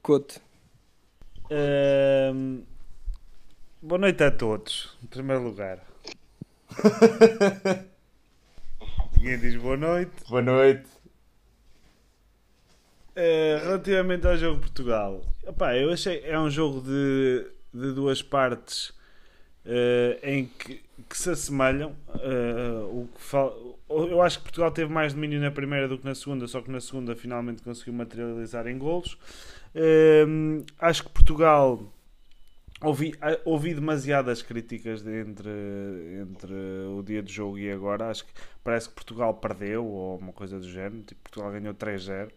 Cote. 0.00 0.40
Ahm, 1.50 2.60
boa 3.82 3.98
noite 3.98 4.22
a 4.22 4.30
todos, 4.30 4.96
em 5.02 5.06
primeiro 5.06 5.42
lugar. 5.42 5.80
Ninguém 9.16 9.38
diz 9.40 9.56
boa 9.56 9.76
noite. 9.76 10.12
Boa 10.28 10.42
noite. 10.42 10.91
Uh, 13.14 13.62
relativamente 13.64 14.26
ao 14.26 14.36
jogo 14.38 14.60
Portugal, 14.60 15.22
eu 15.78 15.92
achei 15.92 16.22
é 16.24 16.38
um 16.38 16.48
jogo 16.48 16.80
de, 16.80 17.46
de 17.72 17.92
duas 17.92 18.22
partes 18.22 18.88
uh, 19.66 20.18
em 20.22 20.46
que, 20.46 20.82
que 21.10 21.18
se 21.18 21.28
assemelham. 21.28 21.94
Uh, 22.08 23.02
o 23.02 23.08
que 23.08 24.10
eu 24.10 24.22
acho 24.22 24.38
que 24.38 24.44
Portugal 24.44 24.70
teve 24.70 24.90
mais 24.90 25.12
domínio 25.12 25.38
na 25.38 25.50
primeira 25.50 25.86
do 25.86 25.98
que 25.98 26.06
na 26.06 26.14
segunda, 26.14 26.46
só 26.46 26.62
que 26.62 26.70
na 26.70 26.80
segunda 26.80 27.14
finalmente 27.14 27.60
conseguiu 27.60 27.92
materializar 27.92 28.66
em 28.66 28.78
golos. 28.78 29.18
Acho 30.78 31.04
que 31.04 31.10
Portugal 31.10 31.92
ouvi, 32.82 33.14
ouvi 33.44 33.74
demasiadas 33.74 34.40
críticas 34.40 35.02
de 35.02 35.20
entre, 35.20 35.50
entre 36.22 36.54
o 36.96 37.02
dia 37.02 37.22
do 37.22 37.30
jogo 37.30 37.58
e 37.58 37.70
agora. 37.70 38.08
Acho 38.08 38.24
que 38.24 38.32
parece 38.64 38.88
que 38.88 38.94
Portugal 38.94 39.34
perdeu 39.34 39.84
ou 39.84 40.16
uma 40.16 40.32
coisa 40.32 40.58
do 40.58 40.66
género. 40.66 41.02
Tipo, 41.02 41.20
Portugal 41.22 41.52
ganhou 41.52 41.74
3-0. 41.74 42.30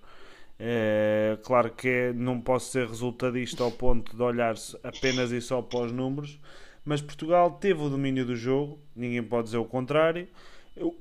É, 0.58 1.38
claro 1.44 1.70
que 1.70 1.88
é- 1.88 2.14
não 2.14 2.40
posso 2.40 2.72
ser 2.72 2.88
resultadista 2.88 3.64
ao 3.64 3.72
ponto 3.72 4.16
de 4.16 4.22
olhar 4.24 4.56
apenas 4.84 5.32
e 5.32 5.42
só 5.42 5.62
para 5.62 5.80
os 5.82 5.92
números, 5.92 6.40
mas 6.86 7.02
Portugal 7.02 7.52
teve 7.52 7.82
o 7.84 7.90
domínio 7.90 8.26
do 8.26 8.36
jogo, 8.36 8.80
ninguém 8.96 9.22
pode 9.22 9.46
dizer 9.46 9.58
o 9.58 9.66
contrário. 9.66 10.28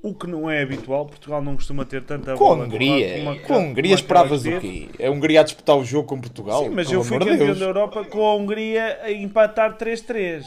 O 0.01 0.13
que 0.13 0.25
não 0.27 0.49
é 0.49 0.61
habitual, 0.61 1.05
Portugal 1.05 1.41
não 1.41 1.55
costuma 1.55 1.83
ter 1.83 2.01
tanta 2.03 2.33
Com 2.35 2.45
a 2.45 2.55
bola 2.55 2.63
Hungria. 2.65 3.17
como 3.17 3.29
a- 3.31 3.39
Com 3.39 3.53
a 3.53 3.57
Hungria 3.57 3.95
esperavas 3.95 4.45
o 4.45 4.59
quê? 4.61 4.87
A 5.05 5.09
Hungria 5.09 5.41
a 5.41 5.43
disputar 5.43 5.75
o 5.77 5.83
jogo 5.83 6.07
com 6.07 6.19
Portugal? 6.19 6.63
Sim, 6.63 6.69
mas 6.69 6.89
eu 6.91 7.03
fui 7.03 7.19
campeão 7.19 7.37
Deus. 7.37 7.59
da 7.59 7.65
Europa 7.65 8.05
com 8.05 8.25
a 8.25 8.35
Hungria 8.35 8.99
a 9.03 9.11
empatar 9.11 9.77
3-3. 9.77 10.45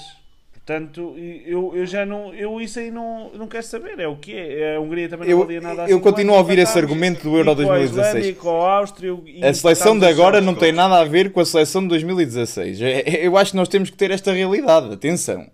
Portanto, 0.68 1.14
eu, 1.46 1.75
eu 1.75 1.87
já 1.87 2.04
não. 2.04 2.34
Eu 2.34 2.60
isso 2.60 2.78
aí 2.78 2.90
não, 2.90 3.30
não 3.32 3.46
quero 3.46 3.64
saber. 3.64 3.98
É 3.98 4.06
o 4.06 4.16
que 4.16 4.34
é. 4.37 4.76
A 4.76 4.80
Hungria 4.80 5.08
também 5.08 5.30
não 5.30 5.38
valia 5.38 5.62
nada 5.62 5.84
eu 5.84 5.96
cinco 5.96 6.02
continuo 6.02 6.34
a 6.34 6.38
ouvir 6.40 6.58
esse 6.58 6.78
argumento 6.78 7.22
do 7.22 7.38
Euro 7.38 7.52
E 7.52 7.54
com 7.54 7.62
a 7.62 7.64
2016. 7.64 8.06
Islândia 8.06 8.28
e 8.28 8.34
com 8.34 8.62
a 8.62 8.72
Áustria. 8.76 9.16
A 9.48 9.54
seleção 9.54 9.98
de 9.98 10.04
agora 10.04 10.42
não 10.42 10.54
tem 10.54 10.70
nada 10.70 10.98
a 10.98 11.06
ver 11.06 11.32
com 11.32 11.40
a 11.40 11.46
seleção 11.46 11.80
de 11.80 11.88
2016. 11.88 12.82
É- 12.82 13.26
Eu 13.26 13.38
acho 13.38 13.52
que 13.52 13.56
nós 13.56 13.66
temos 13.66 13.88
que 13.88 13.96
ter 13.96 14.10
esta 14.10 14.30
realidade. 14.30 14.92
Atenção. 14.92 15.50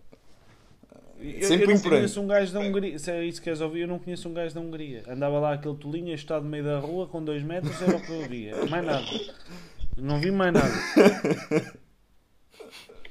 Eu, 1.20 1.46
Sempre 1.46 1.66
eu 1.66 1.74
não 1.76 1.80
conheço 1.80 2.20
um 2.20 2.26
gajo 2.26 2.52
da 2.52 2.58
Hungria. 2.58 2.98
Se 2.98 3.12
é 3.12 3.24
isso 3.24 3.38
que 3.38 3.44
queres 3.44 3.60
ouvir, 3.60 3.82
eu 3.82 3.88
não 3.88 4.00
conheço 4.00 4.28
um 4.28 4.34
gajo 4.34 4.52
da 4.52 4.60
Hungria. 4.60 5.04
Andava 5.08 5.38
lá 5.38 5.52
aquele 5.52 5.76
tolinho, 5.76 6.12
está 6.12 6.40
no 6.40 6.48
meio 6.48 6.64
da 6.64 6.80
rua 6.80 7.06
com 7.06 7.22
2 7.22 7.40
metros, 7.44 7.80
era 7.80 7.96
o 7.96 8.00
que 8.00 8.10
eu 8.10 8.28
via. 8.28 8.56
Mais 8.68 8.84
nada. 8.84 9.06
Não 9.96 10.18
vi 10.18 10.32
mais 10.32 10.52
nada. 10.52 10.74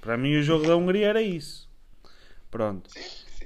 Para 0.01 0.17
mim, 0.17 0.35
o 0.35 0.43
jogo 0.43 0.67
da 0.67 0.75
Hungria 0.75 1.07
era 1.07 1.21
isso. 1.21 1.62
Pronto. 2.53 2.87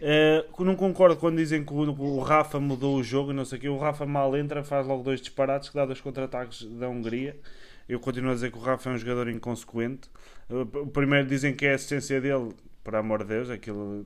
Eh, 0.02 0.46
não 0.60 0.76
concordo 0.76 1.16
quando 1.18 1.38
dizem 1.38 1.64
que 1.64 1.74
o, 1.74 1.78
o 1.78 2.20
Rafa 2.20 2.60
mudou 2.60 2.98
o 2.98 3.04
jogo 3.04 3.32
e 3.32 3.34
não 3.34 3.46
sei 3.46 3.58
o 3.58 3.62
quê. 3.62 3.70
O 3.70 3.78
Rafa 3.78 4.06
mal 4.06 4.36
entra, 4.36 4.64
faz 4.64 4.86
logo 4.86 5.02
dois 5.02 5.22
disparates 5.22 5.70
que 5.70 5.76
dá 5.76 5.86
dois 5.86 6.02
contra-ataques 6.02 6.64
da 6.64 6.90
Hungria. 6.90 7.40
Eu 7.88 8.00
continuo 8.02 8.32
a 8.32 8.34
dizer 8.34 8.52
que 8.52 8.58
o 8.58 8.62
Rafa 8.62 8.90
é 8.90 8.94
um 8.94 8.98
jogador 8.98 9.30
inconsequente. 9.30 10.10
Eh, 10.50 10.56
O 10.56 10.88
primeiro 10.88 11.26
dizem 11.28 11.56
que 11.56 11.66
é 11.66 11.72
a 11.72 11.76
assistência 11.76 12.20
dele, 12.20 12.54
por 12.84 12.96
amor 12.96 13.20
de 13.24 13.30
Deus, 13.30 13.50
aquilo 13.50 14.06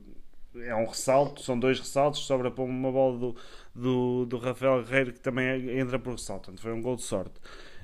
é 0.56 0.74
um 0.74 0.86
ressalto, 0.86 1.42
são 1.42 1.58
dois 1.58 1.80
ressaltos, 1.80 2.20
sobra 2.26 2.50
para 2.50 2.62
uma 2.64 2.92
bola 2.92 3.18
do, 3.18 3.36
do, 3.74 4.26
do 4.26 4.38
Rafael 4.38 4.82
Guerreiro 4.84 5.12
que 5.14 5.20
também 5.20 5.78
entra 5.78 5.98
por 5.98 6.12
ressalto. 6.12 6.44
Portanto, 6.46 6.62
foi 6.62 6.72
um 6.72 6.80
gol 6.82 6.96
de 6.96 7.02
sorte. 7.02 7.34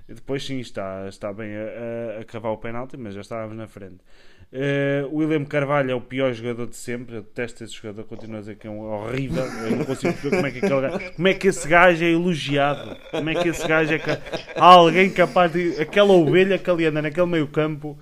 E 0.08 0.14
depois 0.14 0.44
sim 0.46 0.58
está, 0.60 1.06
está 1.08 1.32
bem 1.32 1.50
a, 1.54 2.18
a, 2.18 2.20
a 2.20 2.24
cavar 2.24 2.52
o 2.52 2.58
penalti, 2.58 2.96
mas 2.96 3.14
já 3.14 3.20
estávamos 3.20 3.56
na 3.56 3.66
frente. 3.66 3.98
Uh, 4.50 5.14
William 5.14 5.44
Carvalho 5.44 5.90
é 5.90 5.94
o 5.94 6.00
pior 6.00 6.32
jogador 6.32 6.66
de 6.66 6.76
sempre. 6.76 7.16
Eu 7.16 7.22
detesto 7.22 7.64
esse 7.64 7.74
jogador, 7.74 8.04
continuo 8.04 8.38
a 8.38 8.40
dizer 8.40 8.56
que 8.56 8.66
é 8.66 8.70
um 8.70 8.80
horrível. 8.80 9.44
Eu 9.44 9.76
não 9.76 9.84
consigo 9.84 10.14
perceber 10.14 10.36
como 10.36 10.46
é 10.46 10.50
que, 10.50 10.58
aquele 10.58 10.80
gajo, 10.80 11.12
como 11.14 11.28
é 11.28 11.34
que 11.34 11.48
esse 11.48 11.68
gajo 11.68 12.04
é 12.04 12.10
elogiado. 12.10 12.96
Como 13.10 13.30
é 13.30 13.34
que 13.34 13.48
esse 13.48 13.68
gajo 13.68 13.92
é. 13.92 14.00
Há 14.56 14.64
alguém 14.64 15.10
capaz 15.10 15.52
de. 15.52 15.80
Aquela 15.80 16.12
ovelha 16.12 16.58
que 16.58 16.70
ali 16.70 16.86
anda 16.86 17.02
naquele 17.02 17.26
meio 17.26 17.46
campo 17.46 17.98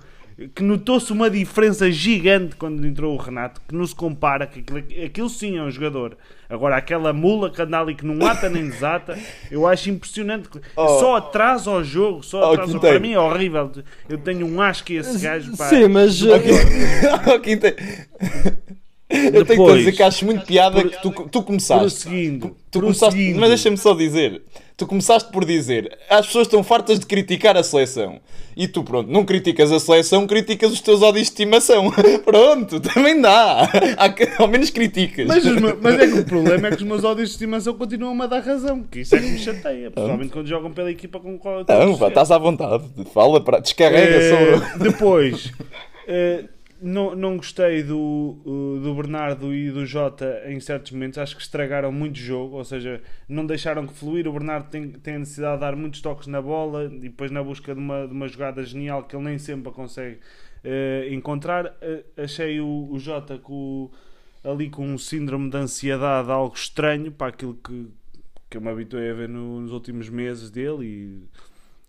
que 0.53 0.61
notou-se 0.61 1.11
uma 1.11 1.29
diferença 1.31 1.89
gigante 1.91 2.55
quando 2.55 2.85
entrou 2.85 3.15
o 3.15 3.17
Renato, 3.17 3.59
que 3.67 3.73
não 3.73 3.87
se 3.87 3.95
compara, 3.95 4.45
que 4.45 4.59
aquilo, 4.59 5.05
aquilo 5.05 5.29
sim 5.29 5.57
é 5.57 5.63
um 5.63 5.71
jogador. 5.71 6.15
Agora, 6.47 6.77
aquela 6.77 7.11
mula 7.11 7.49
que 7.49 7.59
anda 7.61 7.79
ali 7.79 7.95
que 7.95 8.05
não 8.05 8.25
ata 8.25 8.47
nem 8.47 8.69
desata, 8.69 9.17
eu 9.49 9.65
acho 9.65 9.89
impressionante. 9.89 10.47
Oh. 10.75 10.99
Só 10.99 11.15
atrasa 11.15 11.71
o 11.71 11.83
jogo, 11.83 12.21
só 12.23 12.51
Oh, 12.51 12.53
atrasa. 12.53 12.71
Quinteiro. 12.73 12.99
para 12.99 13.07
mim 13.07 13.13
é 13.13 13.19
horrível. 13.19 13.71
Eu 14.07 14.17
tenho 14.19 14.45
um 14.45 14.61
asco 14.61 14.91
a 14.91 14.95
esse 14.95 15.17
gajo. 15.19 15.57
Pá. 15.57 15.69
Sim, 15.69 15.87
mas. 15.87 16.21
Oh, 17.27 17.39
Quinte- 19.09 19.25
Eu 19.27 19.31
tenho 19.31 19.45
que 19.45 19.51
Depois, 19.55 19.77
dizer 19.79 19.91
que 19.93 20.03
acho 20.03 20.25
muito 20.25 20.45
piada 20.45 20.83
que 20.83 21.01
tu, 21.01 21.11
tu 21.31 21.41
começaste. 21.43 22.03
Prosseguindo, 22.03 22.57
Tu 22.69 22.79
começaste, 22.81 23.15
prosseguindo. 23.15 23.39
mas 23.39 23.49
deixa-me 23.49 23.77
só 23.77 23.93
dizer, 23.93 24.41
tu 24.75 24.85
começaste 24.85 25.31
por 25.31 25.45
dizer, 25.45 25.97
as 26.09 26.25
pessoas 26.25 26.47
estão 26.47 26.61
fartas 26.61 26.99
de 26.99 27.05
criticar 27.05 27.55
a 27.55 27.63
seleção. 27.63 28.19
E 28.55 28.67
tu, 28.67 28.83
pronto, 28.83 29.09
não 29.09 29.23
criticas 29.23 29.71
a 29.71 29.79
seleção, 29.79 30.25
criticas 30.27 30.73
os 30.73 30.81
teus 30.81 31.01
ódios 31.01 31.27
de 31.27 31.31
estimação. 31.31 31.89
pronto, 32.25 32.79
também 32.81 33.21
dá. 33.21 33.61
Há 33.97 34.41
ao 34.41 34.47
menos 34.47 34.71
criticas. 34.71 35.25
Mas, 35.27 35.45
meus- 35.45 35.75
mas 35.81 35.99
é 35.99 36.07
que 36.07 36.19
o 36.19 36.25
problema 36.25 36.67
é 36.67 36.71
que 36.71 36.77
os 36.77 36.83
meus 36.83 37.03
ódios 37.05 37.29
de 37.29 37.35
estimação 37.35 37.75
continuam 37.75 38.19
a 38.21 38.25
dar 38.27 38.41
razão, 38.41 38.83
que 38.83 39.01
isso 39.01 39.15
é 39.15 39.19
que 39.19 39.25
me 39.27 39.37
chateia, 39.39 39.89
principalmente 39.91 40.31
quando 40.31 40.47
jogam 40.47 40.71
pela 40.73 40.91
equipa 40.91 41.17
com 41.19 41.37
qual 41.37 41.59
eu 41.59 41.65
Não, 41.69 42.07
estás 42.07 42.29
à 42.31 42.37
vontade. 42.37 42.83
Fala, 43.13 43.39
para, 43.39 43.59
descarrega 43.59 44.15
Eh, 44.17 44.29
sobre. 44.59 44.89
Depois, 44.89 45.51
eh, 46.09 46.43
não, 46.81 47.15
não 47.15 47.37
gostei 47.37 47.83
do, 47.83 47.97
uh, 48.45 48.79
do 48.81 48.93
Bernardo 48.95 49.53
e 49.53 49.71
do 49.71 49.85
Jota 49.85 50.43
em 50.47 50.59
certos 50.59 50.91
momentos. 50.91 51.17
Acho 51.17 51.35
que 51.35 51.41
estragaram 51.41 51.91
muito 51.91 52.15
o 52.15 52.19
jogo, 52.19 52.57
ou 52.57 52.63
seja, 52.65 53.01
não 53.27 53.45
deixaram 53.45 53.85
que 53.87 53.93
fluir. 53.93 54.27
O 54.27 54.33
Bernardo 54.33 54.69
tem, 54.69 54.91
tem 54.91 55.15
a 55.15 55.19
necessidade 55.19 55.55
de 55.55 55.61
dar 55.61 55.75
muitos 55.75 56.01
toques 56.01 56.27
na 56.27 56.41
bola 56.41 56.85
e 56.85 56.99
depois 56.99 57.31
na 57.31 57.43
busca 57.43 57.73
de 57.73 57.79
uma, 57.79 58.07
de 58.07 58.13
uma 58.13 58.27
jogada 58.27 58.63
genial 58.63 59.03
que 59.03 59.15
ele 59.15 59.25
nem 59.25 59.37
sempre 59.37 59.71
consegue 59.71 60.19
eh, 60.63 61.09
encontrar. 61.11 61.75
Eh, 61.81 62.03
achei 62.17 62.59
o, 62.59 62.87
o 62.91 62.99
Jota 62.99 63.37
com, 63.37 63.89
ali 64.43 64.69
com 64.69 64.85
um 64.87 64.97
síndrome 64.97 65.49
de 65.49 65.57
ansiedade 65.57 66.29
algo 66.31 66.55
estranho 66.55 67.11
para 67.11 67.27
aquilo 67.27 67.55
que, 67.55 67.87
que 68.49 68.57
eu 68.57 68.61
me 68.61 68.69
habituei 68.69 69.09
a 69.11 69.13
ver 69.13 69.29
no- 69.29 69.61
nos 69.61 69.71
últimos 69.71 70.09
meses 70.09 70.49
dele 70.51 71.23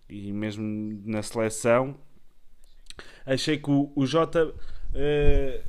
e, 0.08 0.28
e 0.28 0.32
mesmo 0.32 1.00
na 1.04 1.22
seleção. 1.22 1.94
Achei 3.24 3.58
que 3.58 3.70
o, 3.70 3.92
o 3.94 4.06
Jota, 4.06 4.52
eh, 4.94 5.62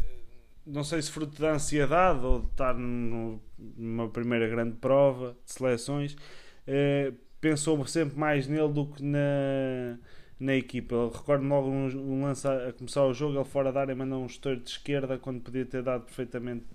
não 0.65 0.83
sei 0.83 1.01
se 1.01 1.11
fruto 1.11 1.41
da 1.41 1.53
ansiedade 1.53 2.25
ou 2.25 2.41
de 2.41 2.47
estar 2.47 2.75
numa 2.75 4.07
primeira 4.09 4.47
grande 4.47 4.75
prova 4.77 5.35
de 5.45 5.51
seleções, 5.51 6.15
eh, 6.67 7.11
pensou 7.41 7.85
sempre 7.88 8.17
mais 8.17 8.47
nele 8.47 8.71
do 8.71 8.85
que 8.85 9.03
na, 9.03 9.97
na 10.39 10.55
equipa. 10.55 10.95
Eu 10.95 11.09
recordo 11.09 11.45
logo 11.47 11.69
um, 11.69 11.85
um 11.85 12.23
lance 12.23 12.47
a, 12.47 12.69
a 12.69 12.73
começar 12.73 13.03
o 13.05 13.13
jogo, 13.13 13.38
ele 13.38 13.45
fora 13.45 13.71
da 13.71 13.81
área 13.81 13.95
manda 13.95 14.15
um 14.15 14.25
estouro 14.25 14.59
de 14.59 14.69
esquerda 14.69 15.17
quando 15.17 15.41
podia 15.41 15.65
ter 15.65 15.81
dado 15.83 16.03
perfeitamente. 16.03 16.65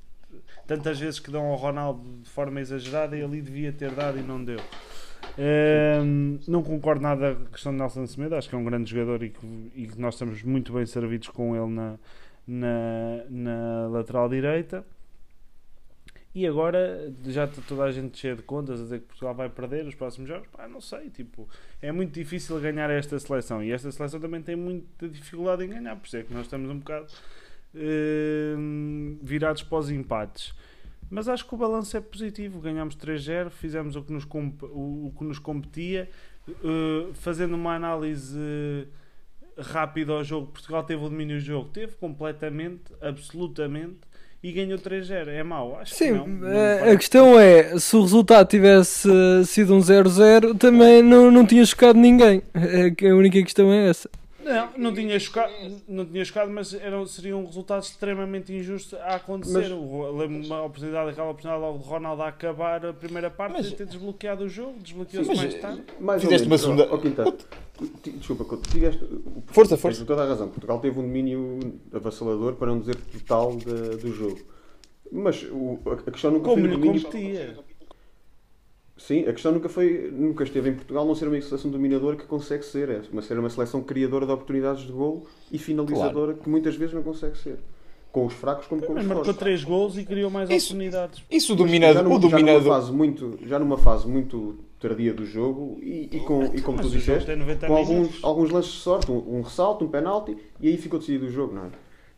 Tantas 0.67 0.99
vezes 0.99 1.21
que 1.21 1.31
dão 1.31 1.47
ao 1.47 1.57
Ronaldo 1.57 2.03
de 2.23 2.29
forma 2.29 2.61
exagerada 2.61 3.17
e 3.17 3.23
ali 3.23 3.41
devia 3.41 3.73
ter 3.73 3.93
dado 3.93 4.19
e 4.19 4.23
não 4.23 4.45
deu. 4.45 4.59
Ehm, 5.39 6.39
não 6.47 6.63
concordo 6.63 7.03
nada 7.03 7.35
com 7.35 7.45
a 7.45 7.47
questão 7.47 7.73
de 7.73 7.79
Nelson 7.79 8.07
Semedo, 8.07 8.37
acho 8.37 8.49
que 8.49 8.55
é 8.55 8.59
um 8.59 8.65
grande 8.65 8.91
jogador 8.91 9.23
e 9.23 9.31
que, 9.31 9.73
e 9.75 9.87
que 9.87 10.01
nós 10.01 10.15
estamos 10.15 10.43
muito 10.43 10.73
bem 10.73 10.87
servidos 10.87 11.29
com 11.29 11.57
ele 11.57 11.73
na, 11.73 11.97
na, 12.47 13.25
na 13.29 13.89
lateral 13.89 14.29
direita. 14.29 14.85
E 16.35 16.47
agora 16.49 17.13
já 17.27 17.45
está 17.45 17.63
toda 17.63 17.85
a 17.85 17.93
gente 17.93 18.19
cheia 18.19 18.35
de 18.35 18.43
contas 18.43 18.81
a 18.81 18.83
dizer 18.83 19.01
que 19.01 19.07
Portugal 19.07 19.35
vai 19.35 19.49
perder 19.49 19.87
os 19.87 19.95
próximos 19.95 20.29
jogos. 20.29 20.49
Pá, 20.49 20.67
não 20.67 20.81
sei, 20.81 21.09
tipo, 21.09 21.49
é 21.81 21.93
muito 21.93 22.13
difícil 22.13 22.59
ganhar 22.61 22.91
esta 22.91 23.17
seleção 23.21 23.63
e 23.63 23.71
esta 23.71 23.91
seleção 23.93 24.19
também 24.19 24.43
tem 24.43 24.57
muita 24.57 25.09
dificuldade 25.09 25.65
em 25.65 25.69
ganhar, 25.69 25.95
por 25.95 26.07
isso 26.07 26.17
é 26.17 26.25
que 26.25 26.35
nós 26.35 26.47
estamos 26.47 26.69
um 26.69 26.79
bocado 26.79 27.07
ehm, 27.73 29.17
virados 29.23 29.63
para 29.63 29.79
os 29.79 29.91
empates. 29.91 30.53
Mas 31.09 31.29
acho 31.29 31.47
que 31.47 31.55
o 31.55 31.57
balanço 31.57 31.97
é 31.97 32.01
positivo. 32.01 32.61
Ganhámos 32.61 32.97
3-0, 32.97 33.51
fizemos 33.51 33.95
o 33.95 34.03
que 34.03 34.13
nos, 34.13 34.25
o, 34.25 35.07
o 35.07 35.15
que 35.17 35.23
nos 35.23 35.39
competia, 35.39 36.11
eh, 36.49 37.13
fazendo 37.15 37.55
uma 37.55 37.77
análise 37.77 38.37
eh, 38.37 38.87
rápida 39.59 40.13
ao 40.13 40.25
jogo. 40.25 40.49
Portugal 40.49 40.83
teve 40.85 41.05
o 41.05 41.09
domínio 41.09 41.37
do 41.37 41.45
jogo, 41.45 41.69
teve 41.71 41.93
completamente, 41.95 42.83
absolutamente, 43.01 43.99
e 44.43 44.53
ganhou 44.53 44.79
3-0. 44.79 45.29
É 45.29 45.43
mau? 45.43 45.79
Acho 45.79 45.95
Sim, 45.95 46.07
que 46.07 46.13
não. 46.13 46.27
Não 46.27 46.49
me 46.49 46.57
eh, 46.57 46.93
a 46.93 46.97
questão 46.97 47.39
é, 47.39 47.79
se 47.79 47.97
o 47.97 48.03
resultado 48.03 48.49
tivesse 48.49 49.09
sido 49.47 49.75
um 49.75 49.79
0-0, 49.79 50.59
também 50.59 51.03
não, 51.03 51.31
não 51.31 51.47
tinha 51.47 51.65
chocado 51.65 51.99
ninguém. 51.99 52.43
É 52.55 53.09
A 53.09 53.15
única 53.15 53.43
questão 53.43 53.73
é 53.73 53.89
essa. 53.89 54.11
Não, 54.45 54.71
não 54.77 54.95
tinha 54.95 55.19
chocado, 55.19 55.53
não 55.89 56.05
tinha 56.05 56.25
chocado 56.25 56.51
mas 56.51 56.75
era, 56.75 57.05
seria 57.07 57.37
um 57.37 57.45
resultado 57.47 57.83
extremamente 57.83 58.53
injusto 58.53 58.97
a 58.97 59.17
acontecer. 59.17 59.69
Lembro-me 59.69 60.47
uma 60.47 60.63
oportunidade, 60.63 61.11
aquela 61.11 61.31
oportunidade 61.31 61.63
logo 61.63 61.79
de 61.79 61.85
Ronaldo 61.89 62.23
a 62.23 62.29
acabar 62.29 62.85
a 62.87 62.93
primeira 62.93 63.31
parte 63.31 63.53
Mas- 63.55 63.67
de 63.71 63.75
ter 63.77 63.87
desbloqueado 63.87 64.45
o 64.45 64.49
jogo, 64.49 64.79
desbloqueou-se 64.81 65.35
mais 65.35 65.55
tarde. 65.55 65.83
Mais 65.99 66.23
ou 66.23 66.29
Fizeste 66.29 66.47
uma 66.47 66.59
segunda- 66.59 66.89
Oh, 66.93 66.99
ti- 68.03 68.11
desculpa, 68.13 68.57
tiveste. 68.71 69.03
Força, 69.47 69.75
tens 69.77 69.81
força. 69.83 70.05
toda 70.05 70.23
a 70.23 70.29
razão. 70.29 70.49
Portugal 70.49 70.79
teve 70.79 70.99
um 70.99 71.03
domínio 71.03 71.59
avassalador, 71.93 72.55
para 72.55 72.69
não 72.69 72.79
dizer 72.81 72.97
total, 72.97 73.57
da- 73.57 73.97
do 73.97 74.13
jogo. 74.13 74.39
Mas 75.11 75.43
o- 75.45 75.79
a 75.87 76.11
questão 76.11 76.31
nunca 76.31 76.45
Como 76.45 76.57
foi 76.61 76.63
o 76.63 76.67
lhe 76.67 76.77
domínio. 76.77 77.03
competia. 77.03 77.57
Sim, 78.97 79.23
a 79.27 79.33
questão 79.33 79.51
nunca 79.53 79.69
foi, 79.69 80.09
nunca 80.13 80.45
esteve 80.45 80.71
em 80.71 80.75
Portugal 80.75 81.05
não 81.05 81.15
ser 81.17 81.27
uma 81.27 81.41
seleção 81.41 81.69
dominadora 81.71 82.17
que 82.17 82.25
consegue 82.27 82.65
ser, 82.65 82.89
é 82.89 83.01
uma, 83.13 83.23
ser 83.23 83.37
uma 83.39 83.51
seleção 83.51 83.83
criadora 83.83 84.25
de 84.25 84.31
oportunidades 84.33 84.85
de 84.85 84.93
golo 84.93 85.27
e 85.51 85.59
finalizadora 85.59 86.35
que 86.35 86.49
muitas 86.49 86.77
vezes 86.77 86.95
não 86.95 87.03
consegue 87.03 87.37
ser. 87.37 87.59
Com 88.13 88.27
os 88.27 88.33
fracos 88.33 88.69
como 88.69 88.81
com 88.81 88.93
os 88.93 88.99
Mas 88.99 89.07
marcou 89.07 89.25
fortes. 89.25 89.41
3 89.41 89.65
gols 89.65 89.99
e 89.99 90.05
criou 90.05 90.31
mais 90.31 90.49
Isso- 90.49 90.67
oportunidades. 90.73 91.25
Isso 91.29 91.55
o 91.55 91.59
já, 91.59 91.65
dominador. 91.65 92.03
numa, 92.05 92.15
O 92.17 92.21
já 92.21 92.29
numa 92.29 92.39
dominador. 92.39 92.73
fase 92.73 92.93
muito, 92.93 93.39
já 93.45 93.59
numa 93.59 93.77
fase 93.79 94.07
muito 94.07 94.59
tardia 94.79 95.13
do 95.13 95.27
jogo 95.27 95.81
e, 95.83 96.09
e 96.13 96.21
com, 96.21 96.45
e 96.55 96.61
como 96.61 96.77
Mas 96.79 96.87
tu 96.87 96.93
disseste, 96.93 97.27
tem 97.27 97.35
90 97.37 97.67
com 97.67 97.77
alguns, 97.77 98.23
alguns 98.23 98.51
lances 98.51 98.71
de 98.73 98.79
sorte, 98.79 99.11
um, 99.11 99.39
um 99.39 99.43
ressalto, 99.43 99.85
um 99.85 99.89
penalti 99.89 100.37
e 100.61 100.69
aí 100.69 100.77
ficou 100.77 101.01
decidido 101.01 101.27
o 101.27 101.29
jogo, 101.31 101.53
não 101.53 101.65
é? 101.65 101.69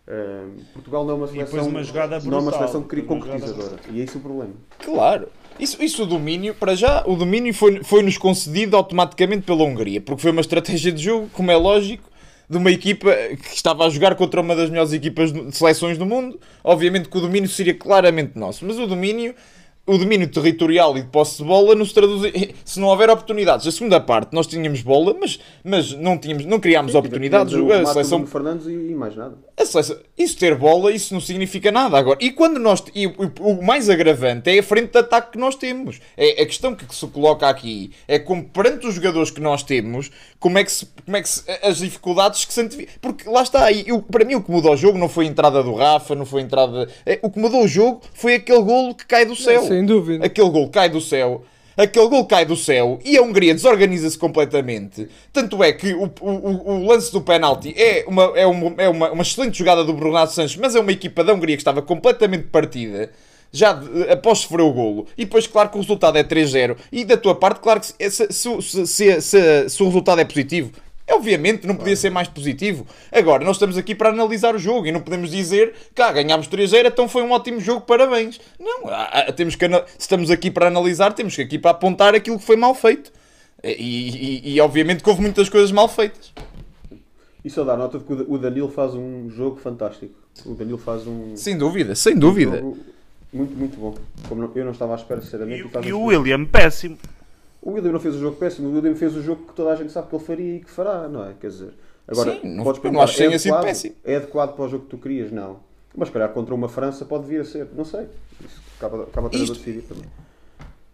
Ahm, 0.08 0.58
Portugal 0.74 1.04
não 1.06 1.12
é 1.12 1.16
uma 1.16 1.26
seleção, 1.26 1.66
uma 1.66 1.82
jogada 1.82 2.20
não 2.20 2.38
é 2.38 2.40
uma 2.42 2.52
seleção 2.52 2.80
uma 2.82 2.88
jogada 2.90 3.06
concretizadora 3.08 3.76
e 3.90 4.00
é 4.00 4.04
esse 4.04 4.18
o 4.18 4.20
problema. 4.20 4.52
Claro. 4.84 5.28
Isso, 5.58 5.82
isso 5.82 6.02
o 6.02 6.06
domínio, 6.06 6.54
para 6.54 6.74
já, 6.74 7.02
o 7.06 7.16
domínio 7.16 7.52
foi- 7.54 7.82
foi-nos 7.82 8.18
concedido 8.18 8.76
automaticamente 8.76 9.42
pela 9.42 9.64
Hungria, 9.64 10.00
porque 10.00 10.22
foi 10.22 10.30
uma 10.30 10.40
estratégia 10.40 10.92
de 10.92 11.02
jogo, 11.02 11.28
como 11.32 11.50
é 11.50 11.56
lógico, 11.56 12.10
de 12.48 12.56
uma 12.56 12.70
equipa 12.70 13.12
que 13.42 13.54
estava 13.56 13.84
a 13.84 13.90
jogar 13.90 14.14
contra 14.14 14.40
uma 14.40 14.54
das 14.54 14.70
melhores 14.70 14.92
equipas 14.92 15.32
de 15.32 15.50
seleções 15.56 15.98
do 15.98 16.06
mundo. 16.06 16.38
Obviamente 16.62 17.08
que 17.08 17.18
o 17.18 17.20
domínio 17.20 17.48
seria 17.48 17.74
claramente 17.74 18.38
nosso, 18.38 18.64
mas 18.64 18.78
o 18.78 18.86
domínio, 18.86 19.34
o 19.86 19.96
domínio 19.98 20.26
territorial 20.28 20.96
e 20.96 21.02
de 21.02 21.08
posse 21.08 21.38
de 21.38 21.44
bola 21.44 21.74
não 21.74 21.84
se 21.84 21.94
traduz 21.94 22.24
em- 22.34 22.50
se 22.64 22.80
não 22.80 22.88
houver 22.88 23.08
oportunidades. 23.10 23.66
A 23.66 23.70
segunda 23.72 24.00
parte 24.00 24.32
nós 24.32 24.46
tínhamos 24.46 24.82
bola, 24.82 25.14
mas, 25.18 25.38
mas 25.62 25.92
não, 25.92 26.18
tínhamos, 26.18 26.44
não 26.44 26.58
criámos 26.58 26.94
oportunidades. 26.94 27.52
Tivemos 27.52 27.68
o 27.70 27.90
A 27.90 27.92
seleção 27.92 28.26
Fernandes 28.26 28.66
e, 28.66 28.70
e 28.72 28.94
mais 28.94 29.14
nada. 29.14 29.36
a 29.56 29.64
seleção- 29.64 29.96
isso 30.18 30.36
ter 30.38 30.54
bola, 30.56 30.90
isso 30.92 31.14
não 31.14 31.20
significa 31.20 31.70
nada 31.70 31.96
agora. 31.98 32.18
E 32.20 32.30
quando 32.32 32.58
nós. 32.58 32.82
E, 32.94 33.06
o- 33.06 33.12
o 33.40 33.62
mais 33.64 33.88
agravante 33.88 34.50
é 34.50 34.58
a 34.58 34.62
frente 34.62 34.90
de 34.92 34.98
ataque 34.98 35.32
que 35.32 35.38
nós 35.38 35.54
temos. 35.54 36.00
É, 36.16 36.42
a 36.42 36.46
questão 36.46 36.74
que 36.74 36.84
se 36.94 37.06
coloca 37.06 37.48
aqui 37.48 37.92
é 38.08 38.18
como 38.18 38.44
perante 38.44 38.86
os 38.86 38.94
jogadores 38.94 39.30
que 39.30 39.40
nós 39.40 39.62
temos, 39.62 40.10
como 40.40 40.58
é 40.58 40.64
que, 40.64 40.72
se, 40.72 40.86
como 41.04 41.16
é 41.16 41.22
que 41.22 41.28
se- 41.28 41.44
as 41.62 41.78
dificuldades 41.78 42.44
que 42.44 42.52
se 42.52 42.60
antevi- 42.60 42.88
Porque 43.00 43.28
lá 43.28 43.42
está, 43.42 43.70
e 43.70 43.84
eu- 43.88 44.02
para 44.02 44.24
mim 44.24 44.34
o 44.34 44.42
que 44.42 44.50
mudou 44.50 44.72
o 44.72 44.76
jogo 44.76 44.98
não 44.98 45.08
foi 45.08 45.26
a 45.26 45.28
entrada 45.28 45.62
do 45.62 45.74
Rafa, 45.74 46.14
não 46.14 46.26
foi 46.26 46.42
a 46.42 46.44
entrada. 46.44 46.88
é, 47.04 47.18
o 47.22 47.30
que 47.30 47.38
mudou 47.38 47.62
o 47.62 47.68
jogo 47.68 48.00
foi 48.14 48.34
aquele 48.34 48.62
golo 48.62 48.94
que 48.94 49.06
cai 49.06 49.24
do 49.24 49.36
céu. 49.36 49.62
Sem 49.76 49.84
dúvida. 49.86 50.24
Aquele 50.26 50.50
gol 50.50 50.68
cai 50.70 50.88
do 50.88 51.00
céu. 51.00 51.44
Aquele 51.76 52.08
gol 52.08 52.24
cai 52.24 52.46
do 52.46 52.56
céu 52.56 52.98
e 53.04 53.18
a 53.18 53.22
Hungria 53.22 53.52
desorganiza-se 53.52 54.16
completamente. 54.16 55.08
Tanto 55.30 55.62
é 55.62 55.72
que 55.74 55.92
o, 55.92 56.10
o- 56.22 56.70
o 56.72 56.86
lance 56.86 57.12
do 57.12 57.20
penalti 57.20 57.74
é, 57.76 58.04
uma, 58.08 58.32
é, 58.34 58.46
uma, 58.46 58.74
é 58.78 58.88
uma, 58.88 59.10
uma 59.12 59.22
excelente 59.22 59.58
jogada 59.58 59.84
do 59.84 59.92
Bernardo 59.92 60.32
Sanches, 60.32 60.56
mas 60.56 60.74
é 60.74 60.80
uma 60.80 60.90
equipa 60.92 61.22
da 61.22 61.34
Hungria 61.34 61.54
que 61.54 61.60
estava 61.60 61.82
completamente 61.82 62.44
partida. 62.44 63.10
Já 63.52 63.78
após 64.10 64.38
sofrer 64.40 64.62
o 64.62 64.72
golo, 64.72 65.06
e 65.18 65.24
depois, 65.24 65.46
claro, 65.46 65.68
que 65.68 65.76
o 65.76 65.80
resultado 65.80 66.16
é 66.18 66.24
3-0. 66.24 66.76
E 66.90 67.04
da 67.04 67.16
tua 67.16 67.34
parte, 67.34 67.60
claro 67.60 67.80
que 67.80 67.86
se, 68.10 68.32
se, 68.32 68.86
se, 68.86 69.20
se- 69.20 69.82
o 69.82 69.86
resultado 69.86 70.20
é 70.20 70.24
positivo, 70.24 70.72
obviamente, 71.16 71.66
não 71.66 71.74
podia 71.74 71.96
ser 71.96 72.10
mais 72.10 72.28
positivo. 72.28 72.86
Agora, 73.10 73.44
nós 73.44 73.56
estamos 73.56 73.76
aqui 73.76 73.94
para 73.94 74.10
analisar 74.10 74.54
o 74.54 74.58
jogo 74.58 74.86
e 74.86 74.92
não 74.92 75.00
podemos 75.00 75.30
dizer 75.30 75.74
que 75.94 76.12
ganhámos 76.12 76.48
3-0, 76.48 76.86
então 76.86 77.08
foi 77.08 77.22
um 77.22 77.32
ótimo 77.32 77.58
jogo, 77.60 77.80
parabéns. 77.82 78.40
Não, 78.60 78.82
temos 79.34 79.54
que, 79.56 79.66
se 79.68 79.82
estamos 79.98 80.30
aqui 80.30 80.50
para 80.50 80.68
analisar, 80.68 81.12
temos 81.12 81.34
que 81.34 81.42
aqui 81.42 81.58
para 81.58 81.72
apontar 81.72 82.14
aquilo 82.14 82.38
que 82.38 82.44
foi 82.44 82.56
mal 82.56 82.74
feito. 82.74 83.12
E, 83.64 83.72
e- 84.48 84.54
e, 84.54 84.60
obviamente 84.60 85.02
que 85.02 85.08
houve 85.10 85.22
muitas 85.22 85.48
coisas 85.48 85.72
mal 85.72 85.88
feitas. 85.88 86.32
E 87.44 87.50
só 87.50 87.64
dá 87.64 87.76
nota 87.76 87.98
de 87.98 88.04
que 88.04 88.12
o 88.12 88.16
Da- 88.16 88.24
o 88.28 88.38
Danilo 88.38 88.68
faz 88.70 88.94
um 88.94 89.28
jogo 89.30 89.56
fantástico. 89.56 90.14
O 90.44 90.54
Danilo 90.54 90.78
faz 90.78 91.06
um 91.06 91.34
Sem 91.36 91.56
dúvida, 91.56 91.94
sem 91.94 92.16
dúvida. 92.16 92.58
jogo 92.58 92.76
muito, 93.32 93.56
muito 93.56 93.76
bom. 93.78 93.94
Como 94.28 94.50
eu 94.54 94.64
não 94.64 94.72
estava 94.72 94.92
à 94.92 94.96
espera, 94.96 95.20
sinceramente. 95.22 95.64
E, 95.82 95.88
e 95.88 95.92
um 95.92 96.02
o 96.02 96.04
William, 96.06 96.44
péssimo. 96.44 96.96
O 97.66 97.72
William 97.72 97.90
não 97.90 97.98
fez 97.98 98.14
o 98.14 98.20
jogo 98.20 98.36
péssimo, 98.36 98.68
o 98.68 98.74
William 98.74 98.94
fez 98.94 99.16
o 99.16 99.20
jogo 99.22 99.46
que 99.46 99.52
toda 99.52 99.72
a 99.72 99.74
gente 99.74 99.90
sabe 99.90 100.08
que 100.08 100.14
ele 100.14 100.24
faria 100.24 100.54
e 100.56 100.60
que 100.60 100.70
fará, 100.70 101.08
não 101.08 101.24
é? 101.28 101.32
Quer 101.40 101.48
dizer, 101.48 101.70
agora, 102.06 102.32
Sim, 102.40 102.40
não- 102.56 102.62
podes 102.62 102.80
não 102.92 103.00
acho 103.00 103.12
é 103.22 103.38
sido 103.38 103.50
adequado? 103.54 103.64
péssimo. 103.64 103.94
É 104.04 104.16
adequado 104.16 104.54
para 104.54 104.64
o 104.64 104.68
jogo 104.68 104.84
que 104.84 104.90
tu 104.90 104.98
querias? 104.98 105.32
Não. 105.32 105.58
Mas, 105.96 106.06
se 106.08 106.12
calhar, 106.12 106.28
contra 106.28 106.54
uma 106.54 106.68
França 106.68 107.04
pode 107.04 107.26
vir 107.26 107.40
a 107.40 107.44
ser, 107.44 107.66
não 107.74 107.84
sei. 107.84 108.02
Isso 108.44 108.60
acaba, 108.78 109.02
acaba 109.02 109.28
a 109.32 109.36
Isto- 109.36 109.54
decidir 109.54 109.82
também. 109.82 110.04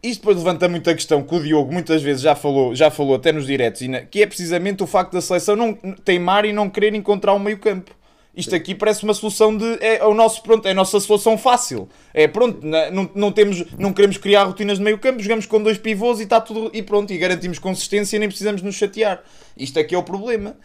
Isto 0.03 0.21
depois 0.21 0.39
levanta 0.39 0.67
muita 0.69 0.95
questão 0.95 1.23
que 1.23 1.35
o 1.35 1.43
Diogo 1.43 1.71
muitas 1.73 2.03
vezes 2.03 2.23
já 2.23 2.35
falou, 2.35 2.75
já 2.75 2.91
falou 2.91 3.15
até 3.17 3.31
nos 3.33 3.47
diretos, 3.47 3.83
que 4.11 4.23
é 4.23 4.27
precisamente 4.27 4.83
o 4.83 4.87
facto 4.87 5.13
da 5.13 5.21
seleção 5.21 5.55
não 5.55 5.75
teimar 5.75 6.45
e 6.47 6.53
não 6.55 6.71
querer 6.71 6.95
encontrar 6.95 7.35
um 7.35 7.39
meio 7.39 7.59
campo. 7.59 7.95
Isto 8.35 8.55
aqui 8.55 8.75
parece 8.75 9.05
uma 9.05 9.13
solução 9.13 9.55
de. 9.55 9.65
É 9.81 10.03
o 10.05 10.15
nosso, 10.15 10.43
pronto, 10.43 10.67
é 10.67 10.71
a 10.71 10.75
nossa 10.75 10.99
solução 11.01 11.37
fácil. 11.37 11.87
É 12.15 12.27
pronto, 12.27 12.61
não, 12.67 13.11
não, 13.15 13.31
temos, 13.31 13.63
não 13.79 13.93
queremos 13.93 14.17
criar 14.17 14.45
rotinas 14.45 14.79
de 14.79 14.85
meio 14.85 14.99
campo, 14.99 15.21
jogamos 15.21 15.45
com 15.45 15.63
dois 15.63 15.77
pivôs 15.77 16.19
e 16.19 16.23
está 16.23 16.41
tudo. 16.41 16.71
E 16.73 16.83
pronto, 16.83 17.13
e 17.13 17.19
garantimos 17.19 17.59
consistência 17.59 18.17
e 18.17 18.19
nem 18.19 18.29
precisamos 18.29 18.63
nos 18.63 18.75
chatear. 18.75 19.23
Isto 19.57 19.79
aqui 19.79 19.95
é 19.95 19.99
o 19.99 20.03
problema. 20.03 20.57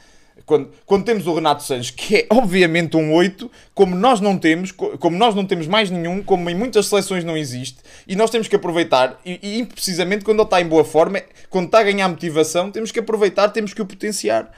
Quando, 0.45 0.69
quando 0.85 1.03
temos 1.03 1.25
o 1.25 1.33
Renato 1.33 1.63
Sanches, 1.63 1.89
que 1.89 2.15
é 2.15 2.27
obviamente 2.29 2.95
um 2.95 3.11
8, 3.11 3.51
como 3.73 3.95
nós 3.95 4.21
não 4.21 4.37
temos, 4.37 4.71
co- 4.71 4.95
como 4.99 5.17
nós 5.17 5.33
não 5.33 5.43
temos 5.43 5.65
mais 5.65 5.89
nenhum, 5.89 6.21
como 6.21 6.47
em 6.49 6.55
muitas 6.55 6.85
seleções 6.85 7.23
não 7.23 7.35
existe, 7.35 7.79
e 8.07 8.15
nós 8.15 8.29
temos 8.29 8.47
que 8.47 8.55
aproveitar, 8.55 9.19
e, 9.25 9.39
e 9.59 9.65
precisamente 9.65 10.23
quando 10.23 10.37
ele 10.37 10.45
está 10.45 10.61
em 10.61 10.67
boa 10.67 10.85
forma, 10.85 11.23
quando 11.49 11.65
está 11.65 11.79
a 11.79 11.83
ganhar 11.83 12.07
motivação, 12.07 12.69
temos 12.69 12.91
que 12.91 12.99
aproveitar, 12.99 13.49
temos 13.49 13.73
que 13.73 13.81
o 13.81 13.85
potenciar. 13.85 14.51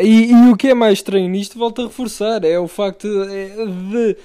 E, 0.00 0.30
e 0.30 0.50
o 0.50 0.56
que 0.56 0.68
é 0.68 0.74
mais 0.74 0.94
estranho 0.94 1.28
nisto, 1.28 1.58
volto 1.58 1.82
a 1.82 1.86
reforçar, 1.86 2.44
é 2.44 2.58
o 2.58 2.66
facto 2.66 3.06
de, 3.06 4.16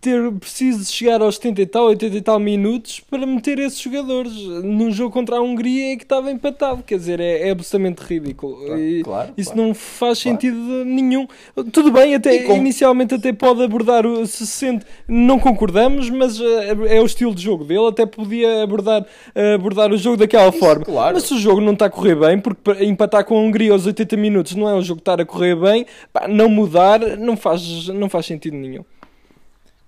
ter 0.00 0.30
preciso 0.32 0.90
chegar 0.92 1.22
aos 1.22 1.36
70 1.36 1.62
e 1.62 1.66
tal, 1.66 1.84
80 1.86 2.16
e 2.16 2.20
tal 2.20 2.38
minutos 2.38 3.00
para 3.00 3.24
meter 3.24 3.58
esses 3.58 3.80
jogadores 3.80 4.32
num 4.62 4.90
jogo 4.90 5.10
contra 5.10 5.36
a 5.36 5.40
Hungria 5.40 5.92
em 5.92 5.96
que 5.96 6.04
estava 6.04 6.30
empatado. 6.30 6.82
Quer 6.82 6.98
dizer, 6.98 7.20
é, 7.20 7.48
é 7.48 7.50
absolutamente 7.50 8.02
ridículo. 8.02 8.78
E 8.78 9.02
claro, 9.02 9.32
isso 9.36 9.52
claro. 9.52 9.68
não 9.68 9.74
faz 9.74 10.18
sentido 10.18 10.84
nenhum. 10.84 11.26
Tudo 11.72 11.90
bem, 11.90 12.14
até 12.14 12.40
com- 12.40 12.56
inicialmente 12.56 13.14
até 13.14 13.32
pode 13.32 13.62
abordar 13.62 14.06
o 14.06 14.26
se 14.26 14.46
sente, 14.46 14.84
não 15.08 15.38
concordamos, 15.38 16.10
mas 16.10 16.38
eh, 16.40 16.96
é 16.96 17.00
o 17.00 17.06
estilo 17.06 17.34
de 17.34 17.42
jogo 17.42 17.64
dele, 17.64 17.88
até 17.88 18.04
podia 18.04 18.62
abordar, 18.62 19.06
eh, 19.34 19.54
abordar 19.54 19.92
o 19.92 19.96
jogo 19.96 20.18
daquela 20.18 20.52
forma. 20.52 20.84
claro. 20.84 21.14
Mas 21.14 21.24
se 21.24 21.34
o 21.34 21.38
jogo 21.38 21.60
não 21.60 21.72
está 21.72 21.86
a 21.86 21.90
correr 21.90 22.14
bem, 22.14 22.38
porque 22.38 22.84
empatar 22.84 23.24
com 23.24 23.36
a 23.36 23.40
Hungria 23.40 23.72
aos 23.72 23.86
80 23.86 24.16
minutos 24.16 24.54
não 24.54 24.68
é 24.68 24.74
um 24.74 24.82
jogo 24.82 25.00
que 25.00 25.10
está 25.10 25.20
a 25.20 25.24
correr 25.24 25.56
bem, 25.56 25.86
pá, 26.12 26.28
não 26.28 26.48
mudar 26.48 27.00
não 27.18 27.36
faz, 27.36 27.88
não 27.88 28.08
faz 28.08 28.26
sentido 28.26 28.56
nenhum. 28.56 28.84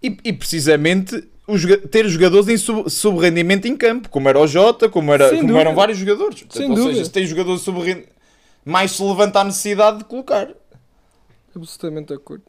E, 0.03 0.17
e 0.25 0.33
precisamente 0.33 1.23
os 1.47 1.63
ter 1.91 2.09
jogadores 2.09 2.49
em 2.49 2.57
sub- 2.57 2.89
sub-rendimento 2.91 3.67
em 3.67 3.77
campo, 3.77 4.09
como 4.09 4.29
era 4.29 4.39
o 4.39 4.47
Jota, 4.47 4.89
como, 4.89 5.13
era, 5.13 5.29
Sem 5.29 5.39
como 5.39 5.49
dúvida. 5.49 5.61
eram 5.61 5.75
vários 5.75 5.99
jogadores. 5.99 6.41
Portanto, 6.41 6.57
Sem 6.59 6.71
ou 6.71 6.75
dúvida. 6.77 6.93
seja, 6.95 7.05
se 7.05 7.11
tem 7.11 7.27
jogadores 7.27 7.63
sub 7.63 8.07
mais 8.65 8.93
se 8.93 9.03
levanta 9.03 9.41
a 9.41 9.45
necessidade 9.45 9.99
de 9.99 10.05
colocar. 10.05 10.49
Absolutamente 11.55 12.09
de 12.09 12.15
acordo. 12.15 12.45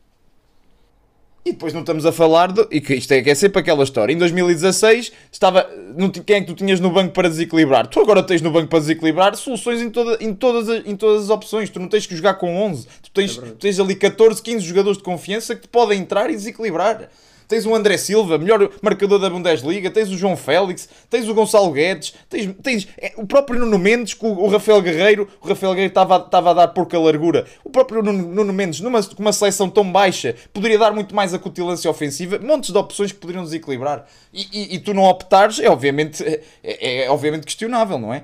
E 1.45 1.51
depois 1.51 1.73
não 1.73 1.81
estamos 1.81 2.05
a 2.05 2.11
falar 2.13 2.53
de. 2.53 2.65
E 2.71 2.79
que 2.79 2.95
isto 2.95 3.11
é, 3.11 3.21
que 3.21 3.29
é 3.29 3.35
sempre 3.35 3.59
aquela 3.59 3.83
história. 3.83 4.13
Em 4.13 4.17
2016, 4.17 5.11
estava, 5.29 5.69
não, 5.97 6.09
quem 6.09 6.37
é 6.37 6.39
que 6.41 6.47
tu 6.47 6.53
tinhas 6.53 6.79
no 6.79 6.89
banco 6.89 7.11
para 7.13 7.27
desequilibrar? 7.27 7.85
Tu 7.87 7.99
agora 7.99 8.23
tens 8.23 8.41
no 8.41 8.49
banco 8.49 8.69
para 8.69 8.79
desequilibrar 8.79 9.35
soluções 9.35 9.81
em, 9.81 9.89
toda, 9.89 10.23
em, 10.23 10.33
todas, 10.33 10.69
as, 10.69 10.85
em 10.87 10.95
todas 10.95 11.23
as 11.23 11.29
opções. 11.29 11.69
Tu 11.69 11.81
não 11.81 11.89
tens 11.89 12.05
que 12.07 12.15
jogar 12.15 12.35
com 12.35 12.55
11. 12.63 12.87
Tu 13.01 13.11
tens, 13.11 13.35
tu 13.35 13.55
tens 13.55 13.77
ali 13.77 13.93
14, 13.95 14.41
15 14.41 14.65
jogadores 14.65 14.97
de 14.99 15.03
confiança 15.03 15.53
que 15.53 15.63
te 15.63 15.67
podem 15.67 15.99
entrar 15.99 16.29
e 16.29 16.33
desequilibrar. 16.33 17.09
Tens 17.47 17.65
o 17.65 17.73
André 17.75 17.97
Silva, 17.97 18.37
melhor 18.37 18.69
marcador 18.81 19.19
da 19.19 19.29
Bundesliga. 19.29 19.89
Tens 19.91 20.09
o 20.09 20.17
João 20.17 20.35
Félix. 20.37 20.87
Tens 21.09 21.27
o 21.27 21.33
Gonçalo 21.33 21.71
Guedes. 21.71 22.13
Tens, 22.29 22.53
tens 22.61 22.87
é, 22.97 23.13
o 23.17 23.25
próprio 23.25 23.59
Nuno 23.59 23.77
Mendes 23.77 24.13
com 24.13 24.31
o, 24.31 24.47
Rafael 24.47 24.81
Guerreiro. 24.81 25.27
O 25.41 25.47
Rafael 25.47 25.71
Guerreiro 25.73 25.91
estava 25.91 26.17
estava 26.17 26.51
a 26.51 26.53
dar 26.53 26.67
pouca 26.69 26.97
largura. 26.99 27.45
O 27.63 27.69
próprio 27.69 28.01
Nuno, 28.01 28.27
Nuno 28.27 28.53
Mendes, 28.53 28.79
numa 28.79 29.01
com 29.03 29.21
uma 29.21 29.33
seleção 29.33 29.69
tão 29.69 29.89
baixa, 29.91 30.35
poderia 30.53 30.77
dar 30.79 30.91
muito 30.93 31.13
mais 31.15 31.33
acutilância 31.33 31.89
ofensiva. 31.89 32.39
Montes 32.39 32.71
de 32.71 32.77
opções 32.77 33.11
que 33.11 33.19
poderiam 33.19 33.43
desequilibrar. 33.43 34.05
E, 34.33 34.47
e- 34.51 34.75
e 34.75 34.79
tu 34.79 34.93
não 34.93 35.03
optares, 35.03 35.59
é 35.59 35.69
obviamente, 35.69 36.23
é, 36.23 36.41
é- 36.63 37.03
é 37.05 37.09
obviamente 37.09 37.45
questionável, 37.45 37.99
não 37.99 38.13
é? 38.13 38.23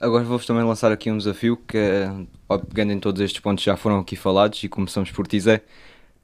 Agora 0.00 0.24
vou-vos 0.24 0.46
também 0.46 0.64
lançar 0.64 0.90
aqui 0.90 1.10
um 1.10 1.16
desafio 1.18 1.56
que, 1.56 1.78
pegando 2.68 2.92
em 2.92 2.98
todos 2.98 3.20
estes 3.20 3.40
pontos 3.40 3.62
já 3.62 3.76
foram 3.76 4.00
aqui 4.00 4.16
falados, 4.16 4.62
e 4.64 4.68
começamos 4.68 5.10
por 5.12 5.26
Zé. 5.38 5.60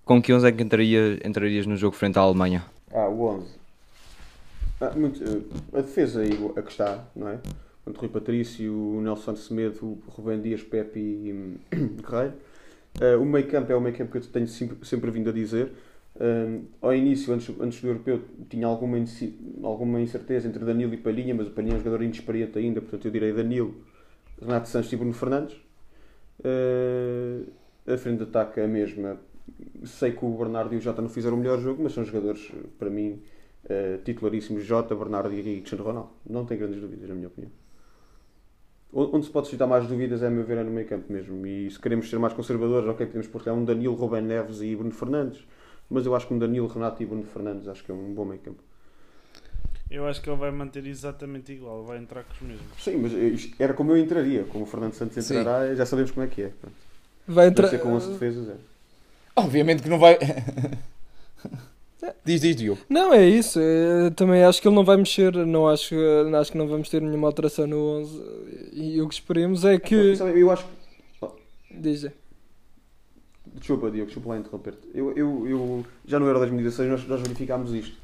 Com 0.09 0.23
que 0.23 0.33
11 0.33 0.49
é 0.49 0.53
que 0.53 0.63
entraria, 0.63 1.19
entrarias 1.23 1.67
no 1.67 1.77
jogo 1.77 1.95
frente 1.95 2.19
à 2.19 2.23
Alemanha? 2.23 2.65
Ah, 2.91 3.07
o 3.09 3.27
11. 3.27 3.47
Ah, 4.81 4.91
muito, 4.97 5.23
eh, 5.23 5.79
a 5.79 5.83
defesa 5.83 6.23
aí, 6.23 6.31
a 6.57 6.63
que 6.63 6.71
está, 6.71 7.05
não 7.15 7.29
é? 7.29 7.39
Quanto 7.85 8.01
Rui 8.01 8.09
Patrício, 8.09 8.73
o 8.73 9.03
Nelson 9.03 9.37
Semedo, 9.37 9.85
o 9.85 10.03
Rubem 10.09 10.41
Dias, 10.41 10.63
Pepe 10.63 10.99
e 10.99 11.31
hum, 11.31 11.57
Guerreiro. 12.01 12.33
Ah, 12.99 13.19
o 13.19 13.27
meio 13.27 13.47
campo 13.49 13.71
é 13.71 13.77
o 13.77 13.83
meio 13.83 13.95
campo 13.95 14.13
que 14.13 14.17
eu 14.17 14.23
tenho 14.23 14.49
sempre, 14.49 14.79
sempre 14.89 15.11
vindo 15.11 15.29
a 15.29 15.33
dizer. 15.33 15.73
Ah, 16.19 16.59
ao 16.81 16.95
início, 16.95 17.35
antes, 17.35 17.55
antes 17.61 17.79
do 17.83 17.89
europeu, 17.89 18.23
tinha 18.49 18.67
alguma, 18.67 18.97
alguma 19.63 20.01
incerteza 20.01 20.49
entre 20.49 20.65
Danilo 20.65 20.95
e 20.95 20.97
Palhinha, 20.97 21.35
mas 21.35 21.49
o 21.49 21.51
Palhinha 21.51 21.75
é 21.75 21.77
um 21.77 21.81
jogador 21.81 22.03
inexperiente 22.03 22.59
ainda, 22.59 22.81
portanto 22.81 23.05
eu 23.05 23.11
direi 23.11 23.35
Danilo, 23.35 23.75
Renato 24.41 24.71
Sanches 24.71 24.91
e 24.91 24.97
Bruno 24.97 25.13
Fernandes. 25.13 25.55
Ah, 26.43 27.45
a 27.93 27.99
frente 27.99 28.19
de 28.19 28.25
ataque 28.25 28.59
é 28.61 28.65
a 28.65 28.69
mesma. 28.69 29.19
Sei 29.85 30.13
que 30.13 30.25
o 30.25 30.31
Bernardo 30.37 30.75
e 30.75 30.79
o 30.79 30.81
Jota 30.81 31.01
não 31.01 31.09
fizeram 31.09 31.37
o 31.37 31.41
melhor 31.41 31.59
jogo, 31.61 31.83
mas 31.83 31.93
são 31.93 32.05
jogadores, 32.05 32.51
para 32.79 32.91
mim, 32.91 33.23
eh, 33.69 33.99
titularíssimos. 34.05 34.65
Jota, 34.65 34.95
Bernardo 34.95 35.33
e 35.33 35.43
Cristiano 35.43 35.85
Ronaldo. 35.85 36.11
Não 36.29 36.45
tem 36.45 36.59
grandes 36.59 36.81
dúvidas, 36.81 37.09
na 37.09 37.15
minha 37.15 37.29
opinião. 37.29 37.53
Onde 38.91 39.27
se 39.27 39.31
pode 39.31 39.47
suscitar 39.47 39.69
mais 39.69 39.87
dúvidas, 39.87 40.23
é, 40.23 40.29
a 40.29 40.31
meu 40.31 40.45
ver, 40.45 40.59
é 40.59 40.65
no 40.65 40.71
meio 40.71 40.89
campo 40.89 41.13
mesmo. 41.13 41.47
E 41.47 41.71
se 41.71 41.79
queremos 41.79 42.09
ser 42.09 42.19
mais 42.19 42.33
conservadores, 42.33 42.89
ok, 42.89 43.05
podemos 43.07 43.27
pôr 43.27 43.47
um 43.51 43.65
Danilo, 43.65 43.95
Rubem 43.95 44.23
Neves 44.23 44.63
e 44.63 44.75
Bruno 44.75 44.93
Fernandes. 44.93 45.47
Mas 45.91 46.07
eu 46.07 46.15
acho 46.15 46.27
que 46.27 46.35
um 46.35 46.39
Danilo, 46.39 46.67
Renato 46.67 47.03
e 47.03 47.07
Bruno 47.07 47.25
Fernandes 47.25 47.69
acho 47.69 47.85
que 47.85 47.91
é 47.91 47.95
um 47.95 48.15
bom 48.15 48.25
meio 48.25 48.41
campo. 48.41 48.63
Eu 49.91 50.07
acho 50.07 50.21
que 50.21 50.29
ele 50.29 50.39
vai 50.39 50.51
manter 50.51 50.87
exatamente 50.87 51.53
igual, 51.53 51.83
vai 51.83 51.99
entrar 51.99 52.23
com 52.25 52.33
os 52.33 52.41
mesmos. 52.41 52.67
Sim, 52.79 52.97
mas 52.99 53.13
eh, 53.15 53.55
era 53.59 53.73
como 53.73 53.93
eu 53.93 53.97
entraria. 53.97 54.45
Como 54.45 54.65
o 54.65 54.67
Fernando 54.67 54.93
Santos 54.93 55.23
Sim. 55.25 55.39
entrará, 55.39 55.75
já 55.75 55.87
sabemos 55.87 56.11
como 56.11 56.27
é 56.27 56.29
que 56.29 56.43
é. 56.43 56.49
Pronto. 56.49 56.77
Vai 57.27 57.51
Deve 57.51 57.51
entrar. 57.51 57.69
ser 57.69 57.79
com 57.81 57.93
11 57.93 58.13
defesas, 58.13 58.49
é. 58.49 58.57
Obviamente 59.39 59.83
que 59.83 59.89
não 59.89 59.99
vai. 59.99 60.19
diz, 62.25 62.41
diz, 62.41 62.57
Diogo. 62.57 62.81
Não, 62.89 63.13
é 63.13 63.27
isso. 63.27 63.61
Eu 63.61 64.11
também 64.13 64.45
acho 64.45 64.61
que 64.61 64.69
ele 64.69 64.75
não 64.75 64.85
vai 64.85 64.97
mexer. 64.97 65.35
Não 65.35 65.69
acho, 65.69 65.95
acho 66.41 66.53
que 66.53 66.59
não 66.59 66.69
vamos 66.69 66.89
ter 66.89 67.03
nenhuma 67.03 67.29
alteração 67.29 67.67
no 67.67 68.01
11. 68.01 68.23
E 68.73 69.03
o 69.03 69.09
que 69.09 69.15
esperemos 69.15 69.65
é 69.65 69.79
que. 69.79 69.95
Eu 69.95 70.51
acho 70.51 70.65
Diz 71.71 72.07
Desculpa, 73.55 73.91
Diogo, 73.91 74.07
desculpa 74.07 74.29
lá 74.31 74.39
interromper-te. 74.39 74.89
Eu, 74.95 75.13
eu, 75.13 75.49
eu, 75.49 75.87
já 76.07 76.21
no 76.21 76.27
Euro 76.27 76.39
2016 76.39 76.91
nós, 76.91 77.09
nós 77.09 77.21
verificámos 77.21 77.73
isto. 77.73 77.97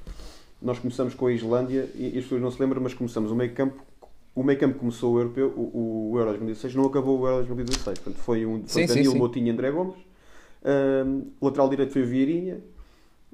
Nós 0.61 0.79
começamos 0.79 1.15
com 1.15 1.27
a 1.27 1.33
Islândia 1.33 1.89
e, 1.95 2.15
e 2.15 2.19
as 2.19 2.25
pessoas 2.25 2.41
não 2.41 2.51
se 2.51 2.61
lembram, 2.61 2.83
mas 2.83 2.95
começamos 2.95 3.31
o 3.31 3.37
meio 3.37 3.53
campo. 3.53 3.83
O 4.35 4.43
meio 4.43 4.59
campo 4.59 4.79
começou 4.79 5.15
o 5.15 5.19
europeu, 5.19 5.53
o, 5.57 6.13
o 6.13 6.19
Euro 6.19 6.31
2016, 6.31 6.75
não 6.75 6.87
acabou 6.87 7.21
o 7.21 7.29
Euro 7.29 7.45
2016. 7.45 7.99
Portanto, 7.99 8.23
foi 8.23 8.47
um 8.47 8.65
foi 8.67 8.83
Sim, 8.83 8.89
sim, 8.89 8.95
Danilo, 8.95 9.13
sim. 9.13 9.19
Moutinho 9.19 9.47
e 9.47 9.51
André 9.51 9.71
Gomes. 9.71 9.95
Ahm, 10.65 11.23
o 11.41 11.47
lateral 11.47 11.69
direito 11.69 11.93
foi 11.93 12.03
o 12.03 12.07
Vieirinha. 12.07 12.61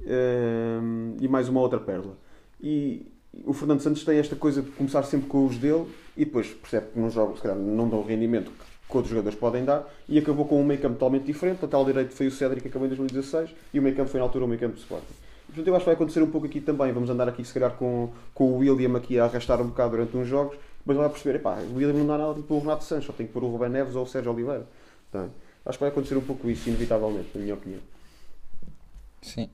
ahm, 0.00 1.16
e 1.20 1.28
mais 1.28 1.48
uma 1.48 1.60
outra 1.60 1.78
perla. 1.78 2.16
E 2.60 3.06
o 3.44 3.52
Fernando 3.52 3.80
Santos 3.80 4.04
tem 4.04 4.18
esta 4.18 4.34
coisa 4.34 4.62
de 4.62 4.70
começar 4.70 5.02
sempre 5.04 5.28
com 5.28 5.46
os 5.46 5.56
dele 5.56 5.86
e 6.16 6.24
depois 6.24 6.48
percebe 6.48 6.88
que 6.92 6.98
nos 6.98 7.14
jogos, 7.14 7.36
se 7.36 7.42
calhar, 7.42 7.56
não 7.56 7.88
dão 7.88 8.00
o 8.00 8.04
rendimento 8.04 8.50
que 8.88 8.96
outros 8.96 9.10
jogadores 9.10 9.38
podem 9.38 9.64
dar 9.64 9.88
e 10.08 10.18
acabou 10.18 10.44
com 10.46 10.60
um 10.60 10.64
meio 10.64 10.80
campo 10.80 10.94
totalmente 10.94 11.24
diferente. 11.24 11.58
O 11.60 11.62
lateral 11.62 11.84
direito 11.84 12.12
foi 12.12 12.26
o 12.26 12.30
Cédric 12.30 12.62
que 12.62 12.68
acabou 12.68 12.86
em 12.86 12.90
2016 12.90 13.50
e 13.72 13.78
o 13.78 13.82
meio 13.82 13.94
campo 13.94 14.10
foi 14.10 14.18
na 14.18 14.26
altura 14.26 14.44
o 14.44 14.48
meio 14.48 14.58
campo 14.58 14.74
do 14.74 14.80
Sporting. 14.80 15.14
Portanto, 15.46 15.66
eu 15.66 15.74
acho 15.74 15.84
que 15.84 15.86
vai 15.86 15.94
acontecer 15.94 16.22
um 16.22 16.30
pouco 16.30 16.46
aqui 16.46 16.60
também. 16.60 16.92
Vamos 16.92 17.10
andar 17.10 17.28
aqui, 17.28 17.44
se 17.44 17.52
calhar, 17.52 17.72
com, 17.72 18.10
com 18.34 18.52
o 18.52 18.58
William 18.58 18.96
aqui 18.96 19.18
a 19.18 19.24
arrastar 19.24 19.60
um 19.60 19.66
bocado 19.66 19.90
durante 19.92 20.16
uns 20.16 20.26
jogos, 20.26 20.56
mas 20.84 20.96
vai 20.96 21.08
perceber, 21.08 21.36
epá, 21.36 21.58
o 21.58 21.76
William 21.76 21.92
não 21.92 22.06
dá 22.06 22.18
nada 22.18 22.34
tipo 22.34 22.54
o 22.54 22.60
Renato 22.60 22.84
Sanches, 22.84 23.06
só 23.06 23.12
tem 23.12 23.26
que 23.26 23.32
pôr 23.32 23.44
o 23.44 23.48
Rubén 23.48 23.68
Neves 23.68 23.94
ou 23.96 24.04
o 24.04 24.06
Sérgio 24.06 24.32
Oliveira. 24.32 24.66
Tá? 25.10 25.28
Acho 25.70 25.78
que 25.78 25.84
vai 25.84 25.90
acontecer 25.90 26.16
um 26.16 26.20
pouco 26.20 26.50
isso, 26.50 26.68
inevitavelmente, 26.68 27.28
na 27.34 27.40
minha 27.40 27.54
opinião. 27.54 27.80
Sim. 29.22 29.48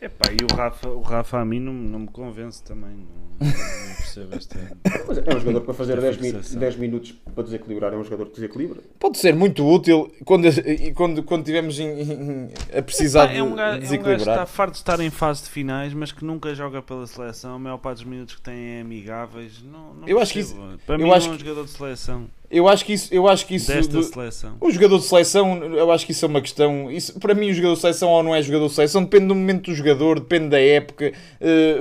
Epá, 0.00 0.30
e 0.32 0.44
o 0.44 0.56
Rafa, 0.56 0.88
o 0.88 1.00
Rafa 1.02 1.38
a 1.40 1.44
mim 1.44 1.60
não, 1.60 1.72
não 1.72 1.98
me 2.00 2.08
convence 2.08 2.62
também. 2.62 2.90
Não, 2.90 3.46
não 3.48 3.94
percebo 3.96 4.36
este 4.36 4.56
ano. 4.58 4.76
Mas 5.06 5.18
é 5.18 5.36
um 5.36 5.38
jogador 5.40 5.60
para 5.62 5.74
fazer 5.74 5.92
Esta 5.94 6.02
10, 6.02 6.16
mi- 6.18 6.22
fixação. 6.32 6.60
10 6.60 6.76
minutos 6.76 7.12
para 7.34 7.42
desequilibrar, 7.44 7.92
é 7.92 7.96
um 7.96 8.02
jogador 8.04 8.26
que 8.26 8.34
desequilibra. 8.36 8.80
Pode 8.98 9.18
ser 9.18 9.34
muito 9.34 9.66
útil 9.66 10.10
quando, 10.24 10.48
quando, 10.94 11.22
quando 11.24 11.44
tivermos 11.44 11.78
em- 11.80 12.00
em- 12.00 12.48
a 12.76 12.80
precisar 12.82 13.26
Pá, 13.28 13.34
é 13.34 13.42
um 13.42 13.50
de 13.50 13.56
gajo, 13.56 13.56
é 13.56 13.56
um 13.56 13.56
gajo 13.56 13.74
que 13.76 13.82
desequilibrar. 13.82 14.34
está 14.36 14.46
farto 14.46 14.72
de 14.72 14.78
estar 14.78 15.00
em 15.00 15.10
fase 15.10 15.42
de 15.44 15.50
finais, 15.50 15.92
mas 15.92 16.12
que 16.12 16.24
nunca 16.24 16.54
joga 16.54 16.80
pela 16.80 17.06
seleção. 17.06 17.54
A 17.54 17.58
maior 17.58 17.78
parte 17.78 17.98
dos 17.98 18.06
minutos 18.06 18.36
que 18.36 18.40
tem 18.42 18.78
é 18.78 18.80
amigáveis. 18.80 19.62
Não, 19.62 19.94
não 19.94 20.08
Eu 20.08 20.18
acho 20.20 20.32
que 20.32 20.38
percebo. 20.40 20.78
Para 20.86 20.94
eu 20.94 21.06
mim, 21.06 21.10
acho 21.12 21.26
não 21.26 21.32
é 21.32 21.34
um 21.34 21.38
que- 21.38 21.44
jogador 21.44 21.64
de 21.66 21.70
seleção. 21.70 22.26
Eu 22.50 22.66
acho 22.66 22.82
que 22.82 22.94
isso, 22.94 23.12
eu 23.12 23.28
acho 23.28 23.46
que 23.46 23.56
isso 23.56 23.70
Desta 23.70 23.92
do- 23.92 24.02
seleção. 24.02 24.56
o 24.58 24.70
jogador 24.70 24.98
de 24.98 25.04
seleção, 25.04 25.62
eu 25.64 25.92
acho 25.92 26.06
que 26.06 26.12
isso 26.12 26.24
é 26.24 26.28
uma 26.28 26.40
questão. 26.40 26.90
Isso, 26.90 27.20
para 27.20 27.34
mim, 27.34 27.50
o 27.50 27.52
jogador 27.54 27.74
de 27.74 27.80
seleção 27.82 28.08
ou 28.08 28.22
não 28.22 28.34
é 28.34 28.40
jogador 28.40 28.68
de 28.68 28.74
seleção 28.74 29.02
depende 29.02 29.26
do 29.26 29.34
momento 29.34 29.66
do 29.70 29.74
jogador, 29.74 30.18
depende 30.18 30.48
da 30.48 30.58
época. 30.58 31.12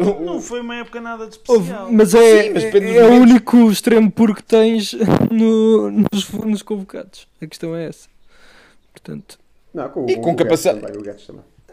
o- 0.02 0.26
Não 0.26 0.42
foi 0.42 0.60
uma 0.60 0.76
época 0.76 1.00
nada 1.00 1.26
de 1.28 1.40
Houve- 1.48 1.64
especial. 1.64 1.90
mas 1.92 2.14
é, 2.14 2.44
Sim, 2.44 2.50
mas 2.54 2.64
dos 2.64 2.98
é 2.98 3.04
o 3.06 3.12
único 3.14 3.72
extremo 3.72 4.12
puro 4.12 4.36
que 4.36 4.44
tens 4.44 4.92
no- 5.32 5.90
nos, 5.90 6.30
nos 6.32 6.62
convocados. 6.62 7.28
A 7.42 7.48
questão 7.48 7.74
é 7.74 7.86
essa. 7.88 8.10
Portanto, 8.94 9.40
Não, 9.74 9.88
com, 9.90 10.06
E 10.10 10.16
com 10.18 10.36
capacidade- 10.36 10.82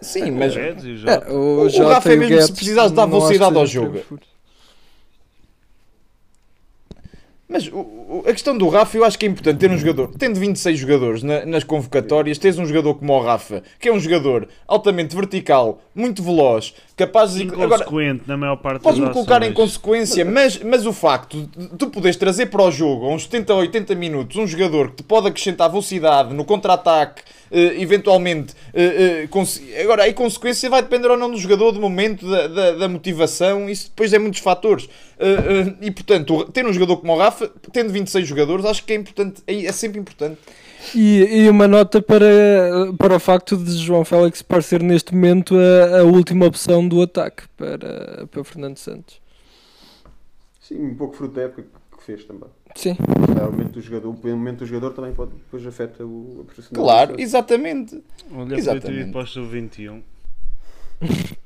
sim, 0.01 0.31
mas 0.31 0.55
O 0.55 0.59
e 0.85 0.91
o 0.93 0.95
é, 0.95 0.97
Jota. 0.99 1.33
o, 1.33 1.63
o 1.67 1.89
Rafa 1.89 2.13
é 2.13 2.17
mesmo 2.17 2.43
se 2.43 2.53
precisares 2.53 2.93
dar 2.93 3.07
velocidade 3.07 3.57
ao 3.57 3.67
jogo. 3.67 4.01
Mas 7.55 7.69
o- 7.69 7.77
o- 7.79 8.25
a 8.27 8.33
questão 8.33 8.59
do 8.59 8.69
Rafa, 8.69 8.97
eu 8.97 9.05
acho 9.05 9.17
que 9.17 9.25
é 9.25 9.29
importante 9.29 9.59
ter 9.59 9.71
um 9.71 9.79
jogador. 9.79 10.11
Tendo 10.19 10.41
26 10.41 10.77
jogadores 10.77 11.23
na- 11.23 11.47
nas 11.47 11.63
convocatórias, 11.63 12.37
tens 12.37 12.59
um 12.59 12.67
jogador 12.67 12.95
como 12.95 13.13
o 13.13 13.21
Rafa, 13.23 13.63
que 13.79 13.89
é 13.89 13.93
um 13.93 14.01
jogador 14.01 14.49
altamente 14.67 15.15
vertical, 15.15 15.81
muito 15.95 16.21
veloz, 16.21 16.75
capaz 16.97 17.35
de. 17.35 17.43
Agora, 17.45 17.85
Inconsequente 17.85 18.25
na 18.27 18.37
maior 18.37 18.57
parte 18.57 18.83
Podes-me 18.83 19.09
colocar 19.11 19.41
em 19.45 19.53
consequência, 19.53 20.25
mas, 20.25 20.59
mas 20.65 20.85
o 20.85 20.93
facto 20.93 21.49
de 21.57 21.69
tu 21.79 21.87
poderes 21.91 22.17
trazer 22.17 22.47
para 22.47 22.61
o 22.65 22.73
jogo, 22.73 23.07
a 23.07 23.11
uns 23.15 23.23
70 23.23 23.55
ou 23.55 23.61
80 23.61 23.95
minutos, 23.95 24.37
um 24.37 24.49
jogador 24.49 24.89
que 24.91 24.97
te 24.97 25.03
pode 25.05 25.29
acrescentar 25.29 25.71
velocidade 25.71 26.35
no 26.35 26.45
contra-ataque, 26.45 27.23
eh, 27.53 27.81
eventualmente. 27.81 28.53
eh, 28.75 29.29
eh, 29.33 29.83
agora, 29.83 30.05
a 30.05 30.13
consequência 30.13 30.69
vai 30.69 30.83
depender 30.83 31.07
ou 31.09 31.17
não 31.17 31.31
do 31.31 31.37
jogador, 31.39 31.71
do 31.71 31.79
momento, 31.81 32.29
da, 32.29 32.49
da, 32.49 32.73
da 32.73 32.89
motivação, 32.89 33.71
isso 33.71 33.91
depois 33.91 34.13
é 34.13 34.19
muitos 34.19 34.41
fatores. 34.41 34.89
E 35.81 35.91
portanto, 35.93 36.45
ter 36.53 36.67
um 36.67 36.73
jogador 36.73 36.97
como 36.97 37.13
o 37.13 37.17
Rafa, 37.17 37.44
tendo 37.73 37.93
26 37.93 38.27
jogadores, 38.27 38.65
acho 38.65 38.85
que 38.85 38.93
é 38.93 38.97
importante, 38.97 39.43
é, 39.47 39.65
é 39.67 39.73
sempre 39.73 39.99
importante. 40.01 40.39
E, 40.95 41.45
e 41.45 41.49
uma 41.49 41.67
nota 41.67 42.03
para, 42.03 42.93
para 42.99 43.17
o 43.17 43.19
facto 43.21 43.57
de 43.57 43.73
João 43.77 44.05
Félix 44.05 44.43
parecer 44.43 44.83
neste 44.83 45.15
momento 45.15 45.55
a, 45.57 46.01
a 46.01 46.03
última 46.05 46.47
opção 46.47 46.87
do 46.87 47.01
ataque 47.01 47.45
para, 47.57 48.27
para 48.31 48.41
Fernando 48.45 48.77
Santos. 48.77 49.21
Sim, 50.61 50.83
um 50.83 50.95
pouco 50.95 51.17
fruto 51.17 51.35
da 51.35 51.43
época 51.43 51.63
que- 51.63 51.85
fez 52.05 52.25
também. 52.25 52.51
Sim. 52.75 52.97
É, 53.41 53.45
o 53.45 53.51
momento 53.51 53.73
do 53.73 53.81
jogador, 53.81 54.11
o 54.11 54.29
momento 54.29 54.59
do 54.59 54.67
jogador 54.67 54.93
também 54.93 55.15
pode, 55.15 55.31
depois 55.33 55.67
afeta 55.67 56.05
o, 56.05 56.45
a. 56.47 56.75
Claro, 56.75 57.15
exatamente. 57.19 58.03
Olha, 58.31 58.57
Exatamente. 58.57 59.11
para 59.11 59.23
o 59.23 59.27
sub-21. 59.27 60.03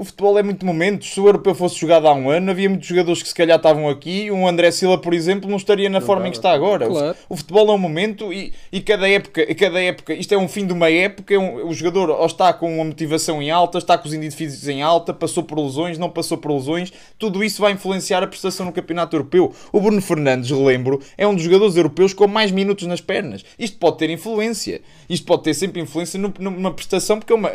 O 0.00 0.04
futebol 0.04 0.38
é 0.38 0.42
muito 0.42 0.64
momentos. 0.64 1.12
Se 1.12 1.20
o 1.20 1.26
europeu 1.26 1.54
fosse 1.54 1.78
jogado 1.78 2.08
há 2.08 2.14
um 2.14 2.30
ano, 2.30 2.50
havia 2.50 2.70
muitos 2.70 2.88
jogadores 2.88 3.22
que 3.22 3.28
se 3.28 3.34
calhar 3.34 3.58
estavam 3.58 3.86
aqui. 3.86 4.30
Um 4.30 4.48
André 4.48 4.70
Silva, 4.70 4.96
por 4.96 5.12
exemplo, 5.12 5.50
não 5.50 5.58
estaria 5.58 5.90
na 5.90 6.00
forma 6.00 6.26
em 6.26 6.30
que 6.30 6.38
está 6.38 6.52
agora. 6.52 6.88
O- 6.88 6.92
Claro. 6.92 7.16
O, 7.28 7.36
futebol 7.36 7.68
é 7.68 7.72
um 7.74 7.78
momento 7.78 8.32
e, 8.32 8.50
e 8.72 8.80
cada 8.80 9.06
época, 9.06 9.54
cada 9.54 9.78
época, 9.78 10.14
isto 10.14 10.32
é 10.32 10.38
um 10.38 10.48
fim 10.48 10.66
de 10.66 10.72
uma 10.72 10.88
época. 10.90 11.34
é 11.34 11.38
um- 11.38 11.68
o 11.68 11.74
jogador 11.74 12.08
ou 12.08 12.24
está 12.24 12.50
com 12.54 12.76
uma 12.76 12.84
motivação 12.86 13.42
em 13.42 13.50
alta, 13.50 13.76
está 13.76 13.98
com 13.98 14.08
os 14.08 14.14
físicos 14.34 14.66
em 14.68 14.80
alta, 14.80 15.12
passou 15.12 15.42
por 15.42 15.58
lesões, 15.60 15.98
não 15.98 16.08
passou 16.08 16.38
por 16.38 16.50
lesões. 16.50 16.90
Tudo 17.18 17.44
isso 17.44 17.60
vai 17.60 17.72
influenciar 17.72 18.22
a 18.22 18.26
prestação 18.26 18.64
no 18.64 18.72
campeonato 18.72 19.14
europeu. 19.14 19.52
O 19.70 19.80
Bruno 19.82 20.00
Fernandes, 20.00 20.48
relembro, 20.50 20.98
é 21.18 21.26
um 21.26 21.34
dos 21.34 21.44
jogadores 21.44 21.76
europeus 21.76 22.14
com 22.14 22.26
mais 22.26 22.50
minutos 22.50 22.86
nas 22.86 23.02
pernas. 23.02 23.44
Isto 23.58 23.76
pode 23.76 23.98
ter 23.98 24.08
influência. 24.08 24.80
Isto 25.10 25.26
pode 25.26 25.42
ter 25.42 25.52
sempre 25.52 25.78
influência 25.82 26.18
numa 26.38 26.72
prestação, 26.72 27.18
porque 27.18 27.34
é 27.34 27.36
uma. 27.36 27.52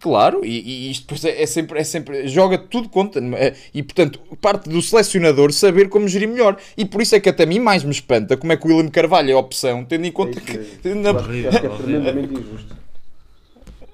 Claro, 0.00 0.44
e, 0.44 0.58
e 0.86 0.90
isto 0.90 1.02
depois 1.02 1.24
é, 1.24 1.42
é 1.42 1.46
sempre, 1.46 1.78
é 1.80 1.84
sempre. 1.84 2.28
Joga 2.28 2.56
tudo 2.58 2.88
conta. 2.88 3.18
é? 3.36 3.54
E 3.74 3.82
portanto, 3.82 4.20
parte 4.40 4.68
do 4.68 4.80
selecionador 4.80 5.52
saber 5.52 5.88
como 5.88 6.06
gerir 6.06 6.28
melhor. 6.28 6.56
E 6.76 6.84
por 6.84 7.02
isso 7.02 7.14
é 7.16 7.20
que 7.20 7.28
até 7.28 7.42
a 7.42 7.46
mim 7.46 7.58
mais 7.58 7.82
me 7.82 7.90
espanta 7.90 8.36
como 8.36 8.52
é 8.52 8.56
que 8.56 8.66
o 8.66 8.70
William 8.76 8.90
Carvalho 8.90 9.30
é 9.30 9.32
a 9.32 9.38
opção, 9.38 9.84
tendo 9.84 10.04
em 10.04 10.08
É 10.08 10.12
conta 10.12 10.38
isso 10.38 10.46
que. 10.46 10.58
mesmo. 10.88 11.02
na- 11.02 11.10
Eu 11.10 11.18
acho, 11.18 11.32
eu 11.32 11.48
acho 11.48 11.60
que 11.60 11.66
é 11.66 11.70
tremendamente 11.70 12.34
injusto. 12.34 12.76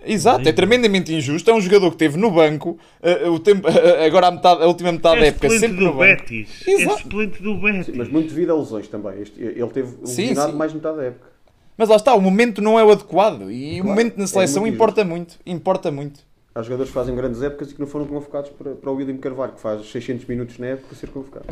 Exato, 0.06 0.46
é 0.46 0.52
tremendamente 0.52 1.14
injusto. 1.14 1.50
É 1.50 1.54
um 1.54 1.60
jogador 1.62 1.88
que 1.88 1.94
esteve 1.94 2.18
no 2.18 2.30
banco, 2.30 2.78
eh, 3.02 3.26
o 3.26 3.38
tempo, 3.38 3.66
agora 4.06 4.26
a, 4.26 4.30
metade, 4.30 4.62
a 4.62 4.66
última 4.66 4.92
metade 4.92 5.20
da 5.20 5.24
É 5.24 5.28
época, 5.28 5.46
excelente 5.46 5.66
sempre 5.70 5.84
no 5.84 5.92
do 5.92 5.96
banco. 5.98 6.20
Betis. 6.22 6.48
Exato. 6.68 7.22
É 7.22 7.26
do 7.26 7.54
Betis. 7.56 7.96
Mas 7.96 8.08
muito 8.10 8.28
devido 8.28 8.50
a 8.52 8.58
lesões 8.58 8.86
também. 8.88 9.22
Este- 9.22 9.40
ele 9.42 9.66
teve 9.68 9.88
Sim, 10.04 10.26
lesionado 10.26 10.52
sim. 10.52 10.58
mais 10.58 10.70
de 10.72 10.76
metade 10.76 10.96
da 10.98 11.04
época. 11.04 11.33
Mas 11.76 11.88
lá 11.88 11.96
está, 11.96 12.14
o 12.14 12.20
momento 12.20 12.62
não 12.62 12.78
é 12.78 12.84
o 12.84 12.90
adequado. 12.92 13.50
E 13.50 13.80
o 13.80 13.84
Claro, 13.84 13.88
momento 13.88 14.16
na 14.16 14.24
é 14.24 14.26
seleção 14.26 14.62
muito 14.62 14.74
importa 14.74 15.04
muito. 15.04 15.36
Importa 15.44 15.90
muito. 15.90 16.20
Há 16.54 16.62
jogadores 16.62 16.90
que 16.90 16.94
fazem 16.94 17.16
grandes 17.16 17.42
épocas 17.42 17.70
e 17.70 17.74
que 17.74 17.80
não 17.80 17.86
foram 17.88 18.06
convocados 18.06 18.50
para, 18.50 18.72
para 18.76 18.90
o 18.90 18.94
William 18.94 19.16
Carvalho, 19.16 19.52
que 19.54 19.60
faz 19.60 19.84
600 19.90 20.24
minutos 20.26 20.56
na 20.58 20.66
época 20.68 20.94
ser 20.94 21.08
convocado. 21.08 21.46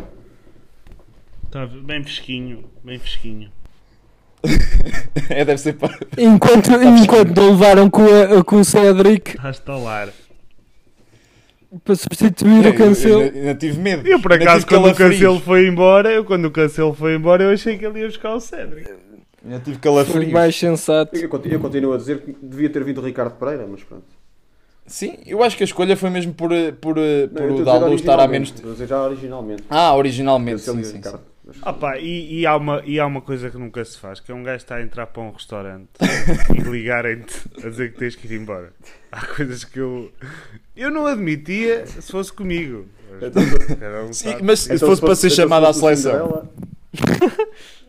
Está 1.46 1.66
bem 1.66 2.02
fresquinho. 2.04 2.64
Bem 2.84 2.98
fresquinho. 2.98 3.50
É, 5.28 5.44
deve 5.44 5.58
ser 5.60 5.74
para. 5.74 5.96
Enquanto, 6.18 6.70
enquanto 6.72 7.38
o 7.38 7.50
levaram 7.50 7.88
com, 7.88 8.02
a- 8.02 8.42
com 8.44 8.56
o 8.56 8.64
Cédric 8.64 9.30
Está 9.36 9.48
a 9.48 9.50
estalar. 9.50 10.08
para 11.84 11.94
substituir 11.94 12.66
o 12.66 12.74
Cancelo. 12.74 13.22
Eu, 13.22 13.34
ainda 13.34 13.54
tive 13.54 13.78
medo. 13.78 14.06
Eu, 14.06 14.20
por 14.20 14.32
acaso, 14.32 14.66
quando 14.66 14.88
o. 14.88 14.94
Cancelo 14.94 15.38
foi 15.40 15.66
embora, 15.68 16.10
eu, 16.10 16.24
quando 16.24 16.46
o 16.46 16.50
Cancelo 16.50 16.92
foi 16.92 17.14
embora, 17.14 17.44
eu 17.44 17.50
achei 17.50 17.78
que 17.78 17.84
ele 17.84 18.00
ia 18.00 18.06
buscar 18.06 18.34
o 18.34 18.40
Cédric. 18.40 18.90
Ainda 19.44 19.58
tive 19.58 19.72
Foi 19.78 19.80
calafrios. 19.82 20.32
mais 20.32 20.56
sensato. 20.56 21.16
Eu, 21.16 21.28
continuo- 21.28 21.56
eu 21.56 21.60
continuo 21.60 21.92
a 21.94 21.96
dizer 21.96 22.20
que 22.20 22.36
devia 22.42 22.70
ter 22.70 22.84
vindo 22.84 22.98
o 23.00 23.04
Ricardo 23.04 23.34
Pereira, 23.36 23.66
mas 23.68 23.82
pronto. 23.82 24.04
Sim, 24.86 25.18
eu 25.26 25.42
acho 25.42 25.56
que 25.56 25.62
a 25.62 25.66
escolha 25.66 25.96
foi 25.96 26.10
mesmo 26.10 26.34
por, 26.34 26.52
eh, 26.52 26.72
por, 26.72 26.98
eh, 26.98 27.26
Não, 27.26 27.34
por 27.34 27.48
eu 27.50 27.56
o 27.56 27.64
Daldo 27.64 27.94
estar 27.94 28.18
a 28.18 28.26
menos. 28.26 28.52
Já 28.86 29.02
originalmente. 29.04 29.62
Ah, 29.70 29.94
originalmente. 29.94 30.62
Sim, 30.62 30.80
e 30.80 30.84
sim, 30.84 31.02
sim. 31.02 31.10
Mas- 31.44 31.56
Ah 31.62 31.72
pá, 31.72 31.98
e, 31.98 32.40
e 32.40 32.46
há 32.46 32.56
uma, 32.56 32.82
e 32.84 33.00
há 33.00 33.06
uma 33.06 33.20
coisa 33.20 33.50
que 33.50 33.58
nunca 33.58 33.84
se 33.84 33.98
faz, 33.98 34.20
que 34.20 34.30
é 34.30 34.34
um 34.34 34.42
gajo 34.44 34.58
estar 34.58 34.76
a 34.76 34.82
entrar 34.82 35.06
para 35.08 35.22
um 35.22 35.30
restaurante 35.32 35.88
e 36.56 36.60
ligarem-te 36.60 37.34
a 37.64 37.68
dizer 37.68 37.92
que 37.92 37.98
tens 37.98 38.14
que 38.14 38.26
ir 38.32 38.36
embora. 38.40 38.72
Há 39.10 39.26
coisas 39.26 39.64
que 39.64 39.78
eu... 39.80 40.10
Eu 40.76 40.90
não 40.90 41.06
admitia 41.06 41.84
se 41.86 42.10
fosse 42.12 42.32
comigo. 42.32 42.86
Mas, 43.20 43.76
cada 43.78 44.04
um 44.04 44.12
Sim, 44.12 44.36
mas 44.42 44.60
se 44.60 44.74
Então, 44.74 44.88
fosse 44.88 45.00
para 45.02 45.14
ser 45.16 45.26
então, 45.28 45.36
chamado 45.36 45.66
à 45.66 45.72
seleção. 45.72 46.48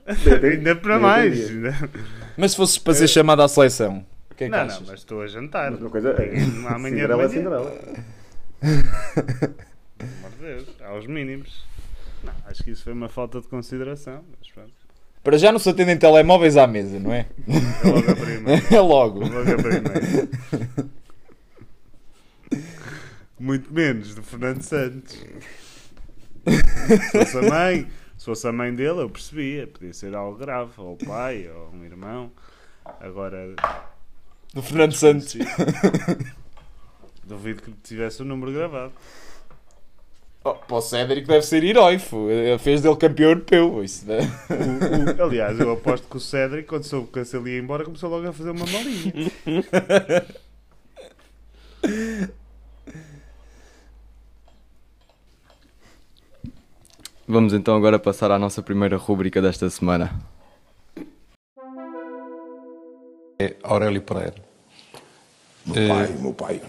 Ainda 0.06 0.76
para 0.76 1.00
mais. 1.00 1.50
ainda- 1.50 1.89
Mas 2.38 2.52
se 2.52 2.58
fosses 2.58 2.78
para 2.78 2.94
ser 2.94 3.08
chamado 3.08 3.42
à 3.42 3.48
seleção. 3.48 4.06
O 4.32 4.36
que 4.36 4.46
é 4.46 4.48
que 4.48 4.52
Não, 4.52 4.60
achas? 4.60 4.80
não, 4.82 4.88
mas 4.88 5.00
estou 5.00 5.22
a 5.22 5.28
jantar. 5.28 5.72
Mas 5.72 5.80
uma 5.82 5.89
coisa 5.89 6.10
é. 6.12 6.39
Amanhã 6.68 7.08
de 7.08 7.13
Cinderela 7.13 7.13
é 7.24 7.28
manhã. 7.28 7.30
Cinderela. 7.30 7.72
Pelo 9.98 10.18
amor 10.18 10.32
de 10.32 10.38
Deus, 10.42 10.68
aos 10.86 11.08
mínimos. 11.08 11.63
Não, 12.24 12.34
acho 12.48 12.63
que 12.63 12.72
isso 12.72 12.84
foi 12.84 12.94
uma 12.94 13.10
falta 13.10 13.39
de 13.42 13.48
consideração. 13.48 14.24
Mas 14.39 14.50
pronto, 14.52 14.72
Para 15.24 15.38
já 15.38 15.52
não 15.52 15.60
se 15.60 15.70
atendem 15.70 15.98
telemóveis 15.98 16.58
à 16.58 16.66
mesa, 16.66 17.00
não 17.00 17.13
é? 17.13 17.28
é 17.48 17.88
logo 17.88 18.12
a 18.12 18.16
primeira. 18.16 18.63
É 18.76 18.80
logo. 18.80 19.20
Logo 19.20 19.39
a 19.39 19.56
primeira. 19.56 20.30
Muito 23.39 23.74
menos 23.74 24.16
do 24.16 24.24
Fernando 24.24 24.62
Santos. 24.62 25.13
Se 26.46 27.12
fosse 27.12 27.38
a 27.38 27.42
mãe, 27.50 27.88
se 28.24 28.26
fosse 28.26 28.48
a 28.48 28.54
mãe 28.54 28.74
dele, 28.74 29.02
eu 29.02 29.10
percebia. 29.10 29.68
Podia 29.68 29.92
ser 29.92 30.16
algo 30.16 30.38
grave, 30.38 30.72
ou 30.78 30.94
o 30.94 30.98
pai, 31.06 31.46
ou 31.54 31.72
um 31.74 31.84
irmão. 31.84 32.32
Agora, 33.02 33.54
Do 34.54 34.62
Fernando 34.62 34.94
Santos. 34.94 35.36
duvido 37.26 37.62
que 37.62 37.74
tivesse 37.84 38.22
o 38.22 38.26
número 38.26 38.54
gravado. 38.54 38.94
Oh, 40.46 40.54
para 40.54 40.76
o 40.78 40.82
Cédric 40.82 41.28
deve 41.28 41.46
ser 41.46 41.66
herói. 41.66 41.98
Fez 42.60 42.80
dele 42.82 42.96
campeão 42.96 43.32
europeu. 43.32 43.84
Isso, 43.84 44.06
né? 44.06 44.20
O- 44.50 45.22
o- 45.22 45.24
aliás, 45.26 45.60
eu 45.60 45.74
aposto 45.74 46.08
que 46.08 46.16
o 46.16 46.20
Cédric, 46.22 46.66
quando 46.68 46.86
soube 46.86 47.10
que 47.12 47.20
ele 47.20 47.50
ia 47.56 47.60
embora, 47.60 47.84
começou 47.84 48.10
logo 48.10 48.26
a 48.26 48.32
fazer 48.32 48.52
uma 48.52 48.66
malinha. 48.66 49.14
Vamos 57.34 57.52
então 57.52 57.76
agora 57.76 57.98
passar 57.98 58.30
à 58.30 58.38
nossa 58.38 58.62
primeira 58.62 58.96
rúbrica 58.96 59.41
desta 59.41 59.67
semana. 59.67 60.13
é 63.39 63.56
Aurélio 63.63 64.04
Pereira. 64.04 64.36
Meu 65.65 65.88
pai, 65.89 66.08
meu 66.19 66.34
pai. 66.36 66.62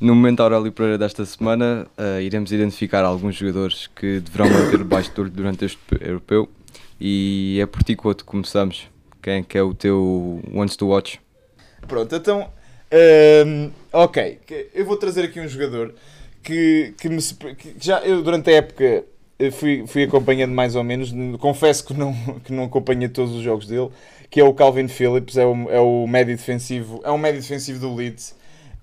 No 0.00 0.14
momento 0.14 0.40
Aurélio 0.42 0.72
Pereira 0.72 0.96
desta 0.96 1.22
semana, 1.26 1.86
eh, 1.98 2.22
iremos 2.22 2.50
identificar 2.50 3.04
alguns 3.04 3.36
jogadores 3.36 3.88
que 3.88 4.20
deverão 4.20 4.48
manter 4.48 4.82
baixo 4.84 5.10
turno 5.12 5.30
durante 5.30 5.66
este 5.66 5.78
europeu. 6.00 6.48
E 6.98 7.58
é 7.60 7.66
por 7.66 7.82
ti, 7.82 7.94
Couto, 7.94 8.24
que 8.24 8.30
começamos. 8.30 8.88
Quem 9.22 9.34
é 9.34 9.42
que 9.42 9.58
é 9.58 9.62
o 9.62 9.74
teu 9.74 10.40
Wants 10.50 10.76
to 10.76 10.86
Watch? 10.86 11.20
Pronto, 11.86 12.16
então 12.16 12.50
Ahm, 12.90 13.70
ok, 13.92 14.38
que- 14.46 14.70
eu 14.72 14.86
vou 14.86 14.96
trazer 14.96 15.22
aqui 15.26 15.38
um 15.38 15.46
jogador 15.46 15.94
que, 16.48 16.94
que 16.98 17.08
me 17.10 17.20
que 17.56 17.74
já 17.78 18.00
eu 18.00 18.22
durante 18.22 18.48
a 18.48 18.54
época 18.54 19.04
eh, 19.38 19.50
fui, 19.50 19.86
fui 19.86 20.04
acompanhando 20.04 20.54
mais 20.54 20.74
ou 20.74 20.82
menos, 20.82 21.12
confesso 21.38 21.84
que 21.84 21.92
não, 21.92 22.14
que 22.42 22.54
não 22.54 22.64
acompanhei 22.64 23.08
todos 23.10 23.34
os 23.34 23.42
jogos 23.42 23.66
dele, 23.66 23.90
que 24.30 24.40
é 24.40 24.44
o 24.44 24.54
Calvin 24.54 24.88
Phillips, 24.88 25.36
é 25.36 25.44
o, 25.44 25.70
é 25.70 25.78
o 25.78 26.06
médio 26.06 26.34
defensivo, 26.34 27.02
é 27.04 27.10
um 27.10 27.18
médio 27.18 27.42
defensivo 27.42 27.78
do 27.78 27.94
Leeds. 27.94 28.34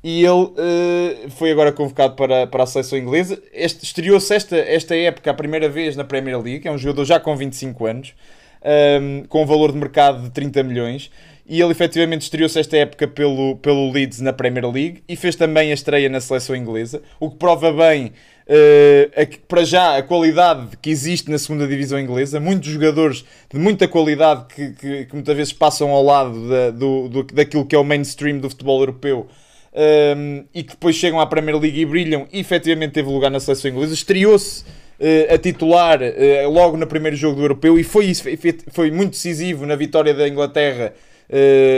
E 0.04 0.24
ele 0.24 0.52
eh, 0.58 1.30
foi 1.30 1.52
agora 1.52 1.72
convocado 1.72 2.16
para, 2.16 2.46
para 2.46 2.64
a 2.64 2.68
seleção 2.68 3.00
inglesa. 3.00 3.42
Este, 3.52 3.84
estreou-se 3.84 4.32
esta, 4.36 4.56
esta 4.56 4.96
época 4.96 5.32
a 5.32 5.34
primeira 5.34 5.68
vez 5.68 5.96
na 5.96 6.04
Premier 6.04 6.40
League. 6.40 6.68
É 6.68 6.72
um 6.72 6.78
jogador 6.78 7.06
já 7.06 7.20
com 7.20 7.36
25 7.36 7.88
anos, 7.88 8.14
ehm, 8.64 9.24
com 9.28 9.42
um 9.42 9.48
valor 9.48 9.72
de 9.72 9.80
mercado 9.80 10.22
de 10.22 10.30
30 10.30 10.62
milhões. 10.62 11.10
E 11.48 11.62
ele 11.62 11.72
efetivamente 11.72 12.24
estreou-se 12.24 12.60
esta 12.60 12.76
época 12.76 13.08
pelo, 13.08 13.58
pelo 13.58 13.92
Leeds 13.92 14.20
na 14.20 14.34
Premier 14.34 14.68
League 14.68 15.04
e 15.08 15.16
fez 15.16 15.36
também 15.36 15.72
a 15.72 15.74
estreia 15.74 16.10
na 16.10 16.20
seleção 16.20 16.56
inglesa, 16.56 17.04
o 17.20 17.30
que 17.30 17.38
prova 17.38 17.72
bem, 17.72 18.14
eh, 18.48 19.10
a 19.16 19.48
para 19.48 19.64
já, 19.64 19.98
a 19.98 20.04
qualidade 20.04 20.78
que 20.82 20.90
existe 20.90 21.30
na 21.30 21.38
segunda 21.38 21.68
divisão 21.68 22.00
inglesa. 22.00 22.40
Muitos 22.40 22.70
jogadores 22.70 23.24
de 23.52 23.60
muita 23.60 23.88
qualidade 23.88 24.46
que, 24.54 24.72
que, 24.72 25.06
que 25.06 25.14
muitas 25.14 25.36
vezes 25.36 25.54
passam 25.54 25.90
ao 25.92 26.04
lado 26.04 26.50
da, 26.50 26.72
do, 26.72 27.10
do, 27.10 27.24
daquilo 27.24 27.66
que 27.66 27.76
é 27.76 27.80
o 27.80 27.84
mainstream 27.84 28.40
do 28.40 28.50
futebol 28.50 28.80
europeu 28.80 29.28
um, 29.76 30.46
e 30.54 30.64
que 30.64 30.72
depois 30.72 30.96
chegam 30.96 31.20
à 31.20 31.28
Premier 31.28 31.58
League 31.58 31.80
e 31.80 31.86
brilham 31.86 32.28
e 32.32 32.40
efetivamente 32.40 32.94
teve 32.94 33.10
lugar 33.10 33.30
na 33.30 33.40
seleção 33.40 33.70
inglesa. 33.72 33.94
Estreou-se 33.94 34.64
uh, 34.64 35.34
a 35.34 35.38
titular 35.38 36.00
uh, 36.02 36.50
logo 36.50 36.78
no 36.78 36.88
primeiro 36.88 37.18
jogo 37.18 37.36
do 37.36 37.44
europeu 37.44 37.78
e 37.78 37.84
foi, 37.84 38.14
foi, 38.72 38.92
muito 38.92 39.12
decisivo 39.12 39.66
na 39.66 39.76
vitória 39.76 40.14
da 40.14 40.28
Inglaterra 40.28 40.94
uh, 40.94 41.15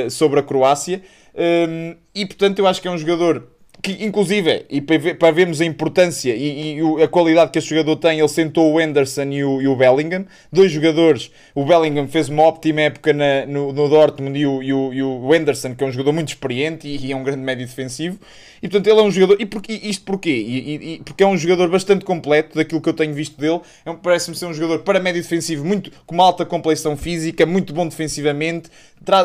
sobre 0.09 0.39
a 0.39 0.43
Croácia. 0.43 1.01
Um, 1.37 1.95
e 2.15 2.25
portanto, 2.25 2.59
eu 2.59 2.67
acho 2.67 2.81
que 2.81 2.87
é 2.87 2.91
um 2.91 2.97
jogador 2.97 3.47
que, 3.81 3.91
inclusive, 4.03 4.65
e 4.69 4.81
para, 4.81 4.97
ver- 4.97 5.13
para 5.17 5.31
vermos 5.31 5.61
a 5.61 5.65
importância 5.65 6.35
e, 6.35 6.79
e 6.79 7.03
a 7.03 7.07
qualidade 7.07 7.51
que 7.51 7.59
este 7.59 7.69
jogador 7.69 7.95
tem, 7.97 8.19
ele 8.19 8.27
sentou 8.27 8.73
o 8.73 8.81
Henderson 8.81 9.23
e 9.31 9.43
o, 9.43 9.61
e 9.61 9.67
o 9.67 9.75
Bellingham, 9.75 10.25
dois 10.51 10.71
jogadores. 10.71 11.31
O 11.55 11.63
Bellingham 11.63 12.07
fez 12.07 12.27
uma 12.27 12.43
ótima 12.43 12.81
época 12.81 13.13
na- 13.13 13.45
no, 13.45 13.71
no 13.71 13.87
Dortmund 13.87 14.37
e 14.37 14.45
o, 14.45 14.61
e, 14.63 14.73
o, 14.73 14.93
e 14.93 15.01
o 15.03 15.33
Henderson, 15.33 15.75
que 15.75 15.83
é 15.83 15.87
um 15.87 15.91
jogador 15.91 16.11
muito 16.11 16.29
experiente 16.29 16.87
e, 16.87 17.11
é 17.11 17.15
um 17.15 17.23
grande 17.23 17.41
médio 17.43 17.65
defensivo. 17.65 18.19
E 18.61 18.67
portanto, 18.67 18.87
ele 18.87 18.99
é 18.99 19.03
um 19.03 19.11
jogador. 19.11 19.37
E 19.39 19.45
porquê, 19.45 19.79
isto 19.83 20.03
porquê? 20.03 20.99
Porque 21.05 21.23
é 21.23 21.27
um 21.27 21.37
jogador 21.37 21.69
bastante 21.69 22.03
completo 22.03 22.55
daquilo 22.57 22.81
que 22.81 22.89
eu 22.89 22.93
tenho 22.93 23.13
visto 23.13 23.39
dele. 23.39 23.61
É 23.85 23.91
um- 23.91 23.95
Parece-me 23.95 24.35
ser 24.35 24.47
um 24.47 24.53
jogador 24.53 24.79
para 24.83 24.99
médio 24.99 25.21
defensivo, 25.21 25.63
muito, 25.63 25.91
com 26.05 26.15
uma 26.15 26.23
alta 26.23 26.45
complexão 26.45 26.97
física, 26.97 27.45
muito 27.45 27.73
bom 27.73 27.87
defensivamente, 27.87 28.69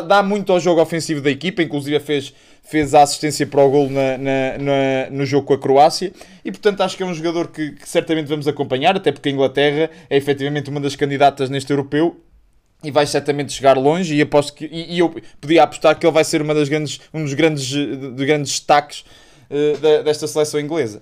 dá 0.07 0.21
muito 0.21 0.51
ao 0.53 0.59
jogo 0.59 0.79
ofensivo 0.81 1.21
da 1.21 1.31
equipa, 1.31 1.63
inclusive 1.63 1.99
fez 1.99 2.33
fez 2.63 2.93
a 2.95 3.03
assistência 3.03 3.45
para 3.45 3.61
o 3.63 3.69
gol 3.69 3.89
na, 3.89 4.17
na- 4.17 4.57
na- 4.57 5.09
no 5.11 5.25
jogo 5.25 5.45
com 5.47 5.53
a 5.53 5.57
Croácia 5.59 6.11
e 6.45 6.51
portanto 6.51 6.81
acho 6.81 6.95
que 6.97 7.03
é 7.03 7.05
um 7.05 7.13
jogador 7.13 7.49
que, 7.49 7.71
que 7.73 7.87
certamente 7.87 8.27
vamos 8.27 8.47
acompanhar, 8.47 8.95
até 8.95 9.11
porque 9.11 9.29
a 9.29 9.31
Inglaterra 9.31 9.89
é 10.09 10.17
efetivamente 10.17 10.69
uma 10.69 10.79
das 10.79 10.95
candidatas 10.95 11.49
neste 11.49 11.69
europeu 11.71 12.15
e 12.83 12.89
vai 12.91 13.05
certamente 13.05 13.51
chegar 13.53 13.77
longe 13.77 14.15
e 14.15 14.21
aposto 14.21 14.53
que 14.53 14.65
e, 14.65 14.95
e 14.95 14.99
eu 14.99 15.13
podia 15.39 15.63
apostar 15.63 15.97
que 15.99 16.05
ele 16.05 16.13
vai 16.13 16.23
ser 16.23 16.41
uma 16.41 16.53
das 16.53 16.67
grandes, 16.69 16.99
um 17.13 17.23
dos 17.23 17.33
grandes, 17.33 17.73
eh, 17.73 17.95
de 18.15 18.25
grandes 18.25 18.51
destaques 18.51 19.03
eh, 19.49 19.77
da- 19.81 20.01
desta 20.01 20.25
seleção 20.27 20.59
inglesa. 20.59 21.01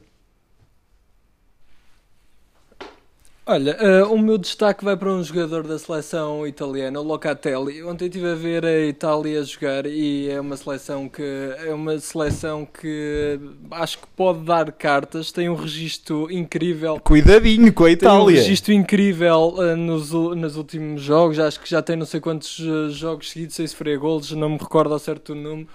Olha, 3.44 3.72
eh, 3.72 4.04
o 4.04 4.20
meu 4.20 4.38
destaque 4.38 4.86
vai 4.86 4.96
para 4.96 5.12
um 5.12 5.24
jogador 5.24 5.66
da 5.66 5.78
seleção 5.80 6.46
italiana, 6.46 7.00
o 7.00 7.04
Locatelli. 7.04 7.84
Ontem 7.84 8.06
estive 8.06 8.30
a 8.30 8.36
ver 8.36 8.64
a 8.64 8.86
Itália 8.86 9.44
jogar 9.44 9.88
e 9.88 10.30
é 10.30 10.40
uma 10.40 10.56
seleção 10.56 11.10
que 11.10 11.24
é 11.66 11.74
uma 11.74 11.98
seleção 11.98 12.68
que 12.68 13.40
acho 13.72 13.98
que 13.98 14.06
pode 14.16 14.46
dar 14.46 14.72
cartas, 14.72 15.32
tem 15.32 15.50
um 15.50 15.56
registro 15.56 16.32
incrível. 16.32 17.00
Cuidadinho 17.00 17.74
com 17.74 17.86
a 17.86 17.96
Tem 17.96 18.10
um 18.10 18.26
registro 18.26 18.74
incrível 18.74 19.56
eh, 19.58 19.76
nos, 19.76 20.12
nos 20.12 20.56
últimos 20.56 21.02
jogos, 21.02 21.40
acho 21.40 21.60
que 21.60 21.70
já 21.70 21.82
tem 21.82 21.96
não 21.96 22.06
sei 22.06 22.20
quantos 22.20 22.60
eh, 22.60 22.92
jogos 22.92 23.32
seguidos, 23.32 23.56
sei 23.56 23.68
se 23.68 23.76
foi 23.76 23.98
golos, 23.98 24.32
não 24.34 24.50
me 24.50 24.58
recordo 24.58 24.94
ao 24.94 25.00
certo 25.00 25.34
o 25.34 25.36
número. 25.36 25.68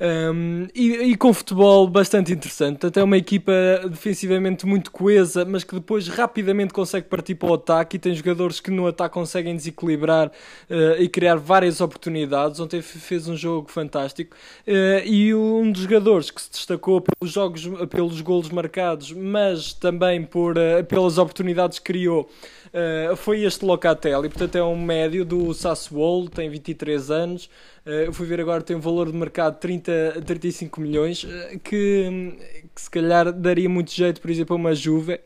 Um, 0.00 0.66
e, 0.74 1.10
e 1.10 1.16
com 1.16 1.32
futebol 1.34 1.86
bastante 1.86 2.32
interessante. 2.32 2.86
Até 2.86 3.04
uma 3.04 3.18
equipa 3.18 3.52
defensivamente 3.86 4.64
muito 4.64 4.90
coesa, 4.90 5.44
mas 5.44 5.62
que 5.62 5.74
depois 5.74 6.08
rapidamente 6.08 6.72
consegue 6.72 7.06
partir 7.06 7.34
para 7.34 7.50
o 7.50 7.54
ataque 7.54 7.96
e 7.96 7.98
tem 7.98 8.14
jogadores 8.14 8.60
que 8.60 8.70
no 8.70 8.86
ataque 8.86 9.12
conseguem 9.12 9.54
desequilibrar 9.54 10.32
eh, 10.70 10.96
e 11.00 11.08
criar 11.08 11.36
várias 11.36 11.82
oportunidades. 11.82 12.58
Ontem 12.60 12.80
fez 12.80 13.28
um 13.28 13.36
jogo 13.36 13.70
fantástico. 13.70 14.34
Eh, 14.66 15.02
e 15.04 15.34
um 15.34 15.70
dos 15.70 15.82
jogadores 15.82 16.30
que 16.30 16.40
se 16.40 16.50
destacou 16.50 17.02
pelos 17.02 17.34
jogos, 17.34 17.68
pelos 17.90 18.20
golos 18.22 18.48
marcados, 18.48 19.12
mas 19.12 19.74
também 19.74 20.24
por, 20.24 20.56
eh, 20.56 20.82
pelas 20.82 21.18
oportunidades 21.18 21.78
que 21.78 21.84
criou. 21.84 22.30
Uh, 22.70 23.16
foi 23.16 23.42
este 23.42 23.64
Locatelli, 23.64 24.28
portanto 24.28 24.54
é 24.54 24.62
um 24.62 24.80
médio 24.80 25.24
do 25.24 25.52
Sassuolo, 25.52 26.28
tem 26.30 26.48
23 26.48 27.10
anos. 27.10 27.50
Uh, 27.86 28.06
eu 28.06 28.12
fui 28.12 28.26
ver 28.26 28.40
agora, 28.40 28.62
tem 28.62 28.76
um 28.76 28.80
valor 28.80 29.10
de 29.10 29.16
mercado 29.16 29.54
de 29.54 29.60
30, 29.60 30.22
35 30.26 30.80
milhões, 30.80 31.24
uh, 31.24 31.58
que, 31.62 32.36
que 32.74 32.80
se 32.80 32.90
calhar 32.90 33.32
daria 33.32 33.68
muito 33.68 33.90
jeito, 33.90 34.20
por 34.20 34.30
exemplo, 34.30 34.54
a 34.54 34.58
uma 34.58 34.74
Juve. 34.74 35.20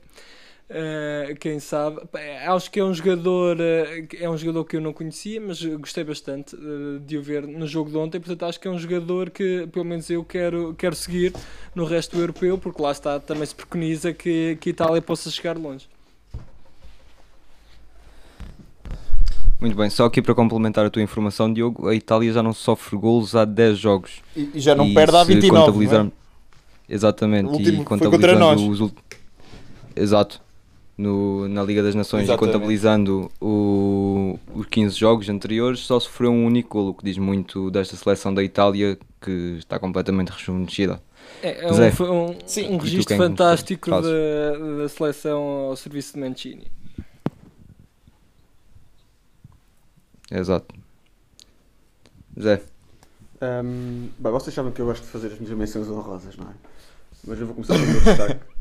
Uh, 0.70 1.36
quem 1.38 1.60
sabe, 1.60 2.00
Pá, 2.06 2.18
acho 2.54 2.70
que 2.70 2.80
é 2.80 2.84
um 2.84 2.94
jogador 2.94 3.58
é 4.18 4.30
um 4.30 4.36
jogador 4.36 4.64
que 4.64 4.76
eu 4.76 4.80
não 4.80 4.94
conhecia, 4.94 5.38
mas 5.38 5.62
gostei 5.62 6.02
bastante 6.02 6.56
de 7.04 7.18
o 7.18 7.22
ver 7.22 7.46
no 7.46 7.66
jogo 7.66 7.90
de 7.90 7.96
ontem. 7.98 8.18
Portanto, 8.18 8.44
acho 8.44 8.58
que 8.58 8.66
é 8.66 8.70
um 8.70 8.78
jogador 8.78 9.30
que 9.30 9.68
pelo 9.70 9.84
menos 9.84 10.08
eu 10.08 10.24
quero, 10.24 10.74
quero 10.74 10.94
seguir 10.94 11.34
no 11.74 11.84
resto 11.84 12.16
europeu, 12.18 12.56
porque 12.56 12.80
lá 12.80 12.92
está, 12.92 13.20
também 13.20 13.44
se 13.44 13.54
preconiza 13.54 14.12
que, 14.14 14.56
que 14.60 14.70
a 14.70 14.72
Itália 14.72 15.02
possa 15.02 15.30
chegar 15.30 15.58
longe. 15.58 15.86
Muito 19.64 19.76
bem, 19.78 19.88
só 19.88 20.04
aqui 20.04 20.20
para 20.20 20.34
complementar 20.34 20.84
a 20.84 20.90
tua 20.90 21.00
informação, 21.02 21.50
Diogo, 21.50 21.88
a 21.88 21.94
Itália 21.94 22.30
já 22.30 22.42
não 22.42 22.52
sofre 22.52 22.98
golos 22.98 23.34
há 23.34 23.46
10 23.46 23.78
jogos. 23.78 24.20
E, 24.36 24.50
e 24.54 24.60
já 24.60 24.74
não 24.74 24.86
E 24.86 24.92
perde 24.92 25.16
há 25.16 25.24
se 25.24 25.32
29. 25.34 25.86
não 25.86 26.00
é? 26.00 26.12
Exatamente, 26.86 27.48
O 27.48 27.58
e 27.58 27.82
contabilizando 27.84 28.38
nós. 28.40 28.60
os 28.60 28.80
ult- 28.80 28.94
Exato. 29.96 30.38
No, 30.98 31.48
na 31.48 31.62
Liga 31.62 31.82
das 31.82 31.94
Nações 31.94 32.24
Exatamente. 32.24 32.50
e 32.50 32.52
contabilizando 32.52 33.30
o- 33.40 34.38
os 34.54 34.66
15 34.66 34.96
jogos 34.98 35.28
anteriores, 35.30 35.80
só 35.80 35.98
sofreu 35.98 36.30
um 36.30 36.44
único 36.44 36.76
golo, 36.78 36.90
o 36.90 36.94
que 36.94 37.02
diz 37.04 37.16
muito 37.16 37.70
desta 37.70 37.96
seleção 37.96 38.34
da 38.34 38.44
Itália 38.44 38.98
que 39.20 39.56
está 39.58 39.78
completamente 39.78 40.28
rejuvenescida. 40.28 41.00
É, 41.42 41.64
é 41.66 41.72
Zé. 41.72 41.88
um, 41.88 41.92
foi 41.92 42.10
um, 42.10 42.34
Sim. 42.44 42.74
um 42.74 42.76
registro 42.76 43.16
fantástico 43.16 43.90
da, 43.90 44.02
da 44.82 44.88
seleção 44.90 45.40
ao 45.40 45.76
serviço 45.76 46.12
de 46.14 46.20
Mancini. 46.20 46.64
Exato. 50.38 50.74
Zé, 52.40 52.60
Hum, 53.42 54.08
bem, 54.18 54.32
vocês 54.32 54.54
sabem 54.54 54.72
que 54.72 54.80
eu 54.80 54.86
gosto 54.86 55.02
de 55.02 55.08
fazer 55.08 55.26
as 55.28 55.38
minhas 55.38 55.56
menções 55.56 55.88
honrosas, 55.88 56.36
não 56.36 56.46
é? 56.46 56.54
Mas 57.26 57.38
eu 57.40 57.46
vou 57.46 57.54
começar 57.54 57.74
com 57.74 57.82
o 57.84 57.86
meu 57.86 58.00
destaque. 58.00 58.40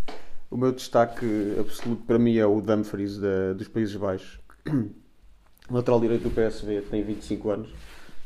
O 0.51 0.57
meu 0.57 0.71
destaque 0.71 1.55
absoluto 1.59 2.03
para 2.03 2.19
mim 2.19 2.37
é 2.37 2.45
o 2.45 2.61
Dumfries 2.61 3.17
da- 3.17 3.53
dos 3.53 3.67
Países 3.67 3.95
Baixos. 3.95 4.39
Lateral 5.71 5.99
direito 5.99 6.23
do 6.23 6.29
PSV, 6.29 6.81
tem 6.91 7.01
25 7.03 7.49
anos. 7.49 7.69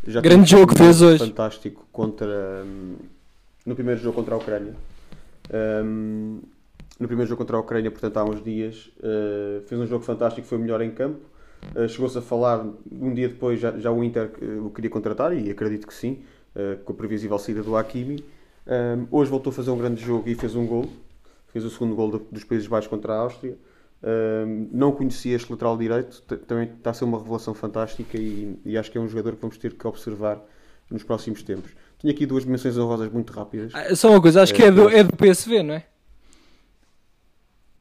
Já 0.05 0.19
Grande 0.19 0.41
um 0.41 0.45
jogo 0.45 0.73
que 0.73 0.77
fez 0.77 1.01
hoje. 1.01 1.19
Fantástico 1.19 1.87
contra, 1.89 2.65
hum, 2.65 2.97
no 3.65 3.75
primeiro 3.75 4.01
jogo 4.01 4.13
contra 4.15 4.35
a 4.35 4.37
Ucrânia. 4.37 4.75
Hum, 5.85 6.41
no 6.99 7.07
primeiro 7.07 7.29
jogo 7.29 7.37
contra 7.37 7.55
a 7.55 7.61
Ucrânia, 7.61 7.89
portanto 7.91 8.17
há 8.17 8.25
uns 8.25 8.43
dias, 8.43 8.89
uh, 8.97 9.61
fez 9.65 9.79
um 9.79 9.87
jogo 9.87 10.03
fantástico, 10.03 10.45
foi 10.45 10.57
o 10.57 10.61
melhor 10.61 10.81
em 10.81 10.91
campo. 10.91 11.21
Uh, 11.75 11.87
Chegou-se 11.87 12.17
a 12.17 12.21
falar, 12.21 12.65
um 12.91 13.13
dia 13.13 13.27
depois 13.29 13.59
já, 13.59 13.77
já 13.77 13.91
o 13.91 14.03
Inter 14.03 14.31
uh, 14.41 14.65
o 14.65 14.69
queria 14.69 14.89
contratar, 14.89 15.35
e 15.37 15.49
acredito 15.51 15.85
que 15.87 15.93
sim, 15.93 16.23
uh, 16.55 16.77
com 16.83 16.93
a 16.93 16.95
previsível 16.95 17.37
saída 17.37 17.61
do 17.63 17.75
Hakimi. 17.75 18.23
Hoje 19.09 19.29
voltou 19.31 19.49
a 19.51 19.53
fazer 19.53 19.69
um 19.71 19.77
grande 19.77 20.03
jogo 20.03 20.27
e 20.27 20.35
fez 20.35 20.53
um 20.55 20.65
gol. 20.67 20.89
Fez 21.53 21.63
o 21.63 21.69
segundo 21.69 21.95
gol 21.95 22.11
do- 22.11 22.27
dos 22.31 22.43
Países 22.43 22.67
Baixos 22.67 22.89
contra 22.89 23.13
a 23.13 23.17
Áustria. 23.19 23.57
Um, 24.03 24.67
não 24.73 24.91
conhecia 24.91 25.35
este 25.35 25.49
lateral 25.49 25.77
direito, 25.77 26.21
também 26.45 26.69
está 26.77 26.89
a 26.91 26.93
ser 26.93 27.05
uma 27.05 27.17
revelação 27.17 27.53
fantástica 27.53 28.17
e, 28.17 28.59
e 28.65 28.77
acho 28.77 28.91
que 28.91 28.97
é 28.97 29.01
um 29.01 29.07
jogador 29.07 29.35
que 29.35 29.41
vamos 29.41 29.57
ter 29.57 29.73
que 29.73 29.87
observar 29.87 30.39
nos 30.91 31.01
próximos 31.01 31.41
tempos. 31.41 31.71
Tinha 31.97 32.11
aqui 32.13 32.25
duas 32.25 32.43
menções 32.45 32.77
honrosas 32.77 33.09
muito 33.11 33.31
rápidas. 33.33 33.71
Ah, 33.73 33.95
só 33.95 34.09
uma 34.11 34.21
coisa, 34.21 34.41
acho 34.43 34.53
que 34.53 34.61
é 34.61 34.69
do, 34.69 34.89
é 34.89 35.03
do 35.03 35.15
PSV, 35.15 35.63
não 35.63 35.73
é? 35.75 35.85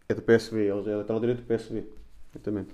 É 0.09 0.15
do 0.15 0.23
PSV, 0.23 0.57
ele 0.61 0.91
é 0.91 0.97
lateral 0.97 1.21
direito 1.21 1.41
do 1.43 1.47
PSV. 1.47 1.85
Exatamente. 2.33 2.69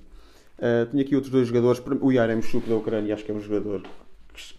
Uh, 0.62 0.86
tinha 0.90 1.02
aqui 1.02 1.14
outros 1.16 1.32
dois 1.32 1.48
jogadores. 1.48 1.82
O 2.00 2.12
Yaremchuk 2.12 2.68
da 2.68 2.76
Ucrânia, 2.76 3.14
acho 3.14 3.24
que 3.24 3.32
é 3.32 3.34
um 3.34 3.40
jogador 3.40 3.82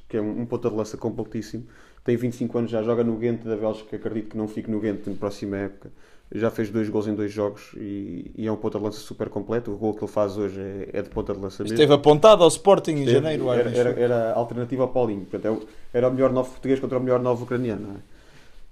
que- 0.09 0.17
é 0.17 0.21
um, 0.21 0.45
ponta 0.45 0.69
de 0.69 0.75
lança 0.75 0.97
completíssimo. 0.97 1.65
Tem 2.03 2.17
25 2.17 2.57
anos, 2.57 2.69
já 2.71 2.83
joga 2.83 3.03
no 3.03 3.15
Ghent 3.15 3.43
da 3.43 3.55
Bélgica. 3.55 3.95
Acredito 3.95 4.31
que 4.31 4.37
não 4.37 4.47
fique 4.47 4.69
no 4.69 4.79
Ghent 4.81 5.07
na 5.07 5.13
próxima 5.15 5.55
época. 5.57 5.89
Já 6.35 6.49
fez 6.51 6.69
dois 6.69 6.89
gols 6.89 7.07
em 7.07 7.13
dois 7.15 7.31
jogos 7.31 7.71
e, 7.77 8.31
e 8.35 8.47
é 8.47 8.51
um 8.51 8.55
ponta 8.55 8.77
de 8.79 8.83
lança 8.83 8.97
super 8.99 9.29
completo. 9.29 9.71
O 9.71 9.77
gol 9.77 9.93
que 9.93 10.03
ele 10.03 10.11
faz 10.11 10.37
hoje 10.37 10.59
é, 10.59 10.89
é 10.91 11.01
de 11.01 11.09
ponta 11.09 11.33
de 11.33 11.39
lança 11.39 11.63
mesmo. 11.63 11.75
Esteve 11.75 11.93
apontado 11.93 12.41
ao 12.43 12.49
Sporting 12.49 12.91
em 12.91 12.99
Esteve- 13.05 13.13
janeiro. 13.21 13.49
Era, 13.51 13.69
era, 13.69 13.89
era 13.99 14.15
a 14.33 14.37
alternativa 14.37 14.83
ao 14.83 14.89
Paulinho. 14.89 15.25
Portanto, 15.25 15.67
é 15.93 15.97
era 15.97 16.09
o 16.09 16.11
melhor 16.11 16.31
9 16.33 16.49
português 16.49 16.79
contra 16.79 16.97
o 16.97 17.01
melhor 17.01 17.21
9 17.21 17.43
ucraniano. 17.43 17.87
Não 17.87 18.13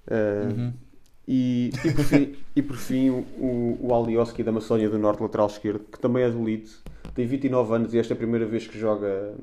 Uh, 0.08 0.74
e, 1.28 1.70
e, 1.86 1.91
por 1.91 2.03
fim, 2.03 2.36
e 2.56 2.62
por 2.62 2.76
fim 2.76 3.10
o, 3.12 3.78
o 3.80 3.93
Alioski 3.93 4.41
da 4.43 4.51
Macedónia 4.51 4.89
do 4.89 4.97
Norte, 4.97 5.22
lateral 5.22 5.47
esquerdo, 5.47 5.80
que 5.91 5.99
também 5.99 6.24
é 6.24 6.30
do 6.30 6.43
Leeds, 6.43 6.82
tem 7.14 7.26
29 7.26 7.76
anos 7.76 7.93
e 7.93 7.99
esta 7.99 8.14
é 8.14 8.16
a 8.16 8.18
primeira 8.18 8.45
vez 8.45 8.68
que 8.68 8.78
joga 8.78 9.34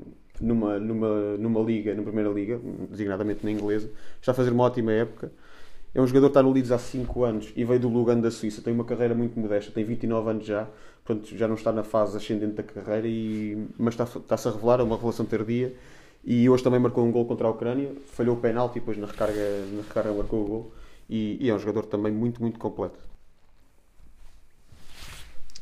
numa, 0.41 0.79
numa, 0.79 1.37
numa 1.37 1.61
liga, 1.61 1.93
na 1.93 2.01
primeira 2.01 2.29
liga, 2.29 2.59
designadamente 2.89 3.43
na 3.43 3.51
inglesa. 3.51 3.89
Está 4.19 4.31
a 4.31 4.35
fazer 4.35 4.51
uma 4.51 4.63
ótima 4.63 4.91
época. 4.91 5.31
É 5.93 6.01
um 6.01 6.05
jogador 6.05 6.27
que 6.27 6.31
está 6.31 6.43
no 6.43 6.51
Leeds 6.51 6.71
há 6.71 6.77
5 6.77 7.23
anos 7.23 7.53
e 7.55 7.63
veio 7.63 7.79
do 7.79 7.89
Lugano 7.89 8.21
da 8.21 8.29
Suíça. 8.29 8.61
Tem 8.61 8.73
uma 8.73 8.85
carreira 8.85 9.15
muito 9.15 9.39
modesta, 9.39 9.71
tem 9.71 9.83
29 9.83 10.29
anos 10.29 10.45
já, 10.45 10.67
portanto 11.03 11.35
já 11.35 11.47
não 11.47 11.55
está 11.55 11.71
na 11.71 11.83
fase 11.83 12.15
ascendente 12.15 12.53
da 12.53 12.63
carreira, 12.63 13.07
e, 13.07 13.67
mas 13.77 13.95
está, 13.95 14.03
está-se 14.03 14.47
a 14.47 14.51
revelar, 14.51 14.79
é 14.79 14.83
uma 14.83 14.97
relação 14.97 15.25
tardia. 15.25 15.73
E 16.23 16.49
hoje 16.49 16.63
também 16.63 16.79
marcou 16.79 17.03
um 17.05 17.11
gol 17.11 17.25
contra 17.25 17.47
a 17.47 17.49
Ucrânia, 17.49 17.91
falhou 18.11 18.35
o 18.35 18.39
penalti 18.39 18.77
e 18.77 18.79
depois 18.79 18.97
na 18.97 19.07
recarga, 19.07 19.65
na 19.73 19.81
recarga 19.81 20.11
marcou 20.11 20.43
o 20.43 20.47
gol. 20.47 20.73
E, 21.09 21.37
e 21.43 21.49
é 21.49 21.55
um 21.55 21.59
jogador 21.59 21.85
também 21.85 22.11
muito, 22.11 22.39
muito 22.39 22.59
completo. 22.59 22.99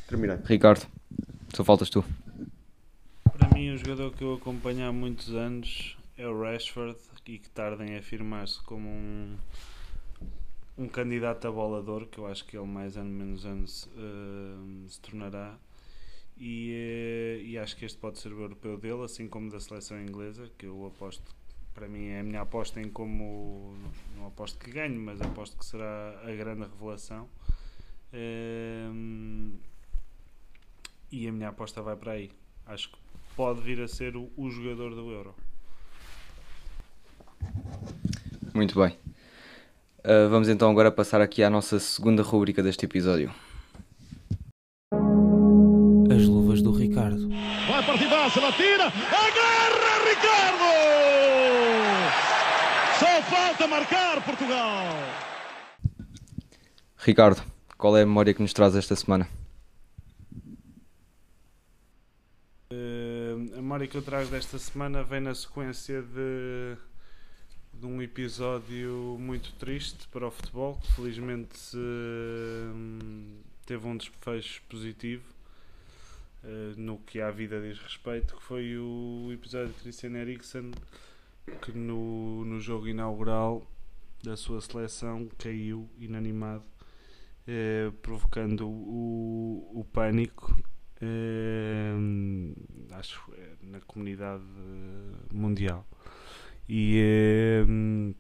Terminei. 0.10 0.38
Ricardo, 0.44 0.86
só 1.58 1.64
faltas 1.64 1.90
tu. 1.90 2.06
Para 3.24 3.50
mim, 3.56 3.72
um 3.72 3.78
jogador 3.78 4.14
que 4.14 4.24
eu 4.24 4.36
acompanho 4.36 4.88
há 4.88 4.92
muitos 4.92 5.34
anos 5.34 5.98
é 6.16 6.28
o 6.28 6.40
Rashford 6.40 7.00
e 7.26 7.40
que 7.40 7.50
tarda 7.50 7.84
em 7.84 7.98
afirmar-se 7.98 8.62
como 8.62 8.88
um, 8.88 9.36
um 10.78 10.88
candidato 10.88 11.48
a 11.48 11.52
bolador, 11.52 12.06
que 12.06 12.20
eu 12.20 12.28
acho 12.28 12.46
que 12.46 12.56
ele 12.56 12.68
mais 12.68 12.96
ano 12.96 13.10
menos 13.10 13.44
anos 13.44 13.90
uh, 13.96 14.88
se 14.88 15.00
tornará. 15.02 15.58
E, 16.38 17.40
uh, 17.42 17.44
e, 17.44 17.58
acho 17.58 17.76
que 17.76 17.86
este 17.86 17.98
pode 17.98 18.20
ser 18.20 18.32
o 18.32 18.40
europeu 18.40 18.78
dele, 18.78 19.04
assim 19.04 19.28
como 19.28 19.50
da 19.50 19.60
seleção 19.60 20.00
inglesa, 20.00 20.52
que 20.60 20.68
eu 20.68 20.86
aposto, 20.86 21.36
para 21.74 21.88
mim 21.88 22.10
é 22.10 22.20
a 22.20 22.24
minha 22.24 22.42
aposta 22.42 22.80
em 22.80 22.90
como, 22.92 23.76
não 24.16 24.28
aposto 24.28 24.60
que 24.60 24.70
ganhe, 24.70 24.96
mas 24.96 25.20
aposto 25.22 25.58
que 25.58 25.66
será 25.66 26.22
a 26.24 26.32
grande 26.36 26.70
revelação. 26.70 27.28
Uh, 28.14 29.58
e 31.12 31.28
a 31.28 31.32
minha 31.32 31.50
aposta 31.50 31.82
vai 31.82 31.96
para 31.96 32.14
aí. 32.14 32.32
Acho 32.66 32.90
que 32.90 32.98
pode 33.36 33.62
vir 33.62 33.82
a 33.82 33.88
ser 33.88 34.16
o, 34.16 34.30
o 34.36 34.50
jogador 34.50 34.94
do 34.94 35.12
Euro. 35.12 35.36
Muito 38.54 38.80
bem. 38.80 38.98
Uh, 40.00 40.30
vamos 40.30 40.48
então 40.50 40.70
agora 40.70 40.92
passar 40.92 41.22
aqui 41.22 41.44
à 41.44 41.50
nossa 41.50 41.80
segunda 41.80 42.24
rubrica 42.24 42.64
deste 42.64 42.86
episódio. 42.86 43.32
As 46.10 46.26
luvas 46.26 46.62
do 46.62 46.72
Ricardo. 46.72 47.28
Vai 47.68 47.86
partidaça, 47.86 48.40
ela 48.40 48.52
tira, 48.54 48.86
agarra 48.86 50.10
Ricardo! 50.10 50.64
Só 53.00 53.22
falta 53.24 53.68
marcar 53.68 54.24
Portugal! 54.24 54.86
Ricardo, 56.98 57.44
qual 57.78 57.98
é 57.98 58.02
a 58.02 58.06
memória 58.06 58.34
que 58.34 58.42
nos 58.42 58.54
traz 58.54 58.76
esta 58.76 58.96
semana? 58.96 59.28
Uh, 62.72 63.57
a 63.57 63.57
memória 63.68 63.86
que 63.86 63.98
eu 63.98 64.02
trago 64.02 64.30
desta 64.30 64.58
semana 64.58 65.04
vem 65.04 65.20
na 65.20 65.36
sequência 65.36 66.02
de, 66.02 66.78
de 67.74 67.86
um 67.86 68.02
episódio 68.02 69.18
muito 69.20 69.52
triste 69.56 70.08
para 70.08 70.26
o 70.26 70.32
futebol, 70.32 70.76
que 70.78 70.94
felizmente 70.94 71.76
uh, 71.76 73.44
teve 73.66 73.86
um 73.86 73.98
desfecho 73.98 74.62
positivo 74.70 75.26
uh, 76.46 76.80
no 76.80 76.98
que 77.00 77.20
à 77.20 77.30
vida 77.30 77.60
diz 77.60 77.78
respeito, 77.78 78.38
que 78.38 78.42
foi 78.42 78.78
o 78.78 79.32
episódio 79.34 79.74
de 79.74 79.82
Christian 79.82 80.12
Eriksen, 80.12 80.72
que 81.62 81.74
no, 81.74 82.46
no 82.46 82.62
jogo 82.62 82.88
inaugural 82.88 83.68
da 84.24 84.38
sua 84.38 84.62
seleção 84.62 85.28
caiu 85.38 85.90
inanimado, 86.00 86.64
provocando 88.02 88.66
o, 88.66 89.72
o 89.76 89.84
pânico 89.92 90.58
Uh, 91.02 92.56
acho 92.92 93.22
na 93.62 93.80
comunidade 93.82 94.44
mundial. 95.32 95.86
E 96.68 97.64
uh, 97.68 98.16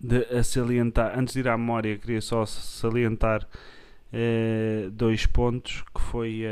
de, 0.00 0.24
a 0.36 0.42
salientar 0.42 1.18
antes 1.18 1.34
de 1.34 1.40
ir 1.40 1.48
à 1.48 1.56
memória 1.56 1.98
queria 1.98 2.20
só 2.20 2.46
salientar 2.46 3.46
uh, 4.12 4.90
dois 4.90 5.26
pontos 5.26 5.84
que 5.94 6.00
foi 6.00 6.44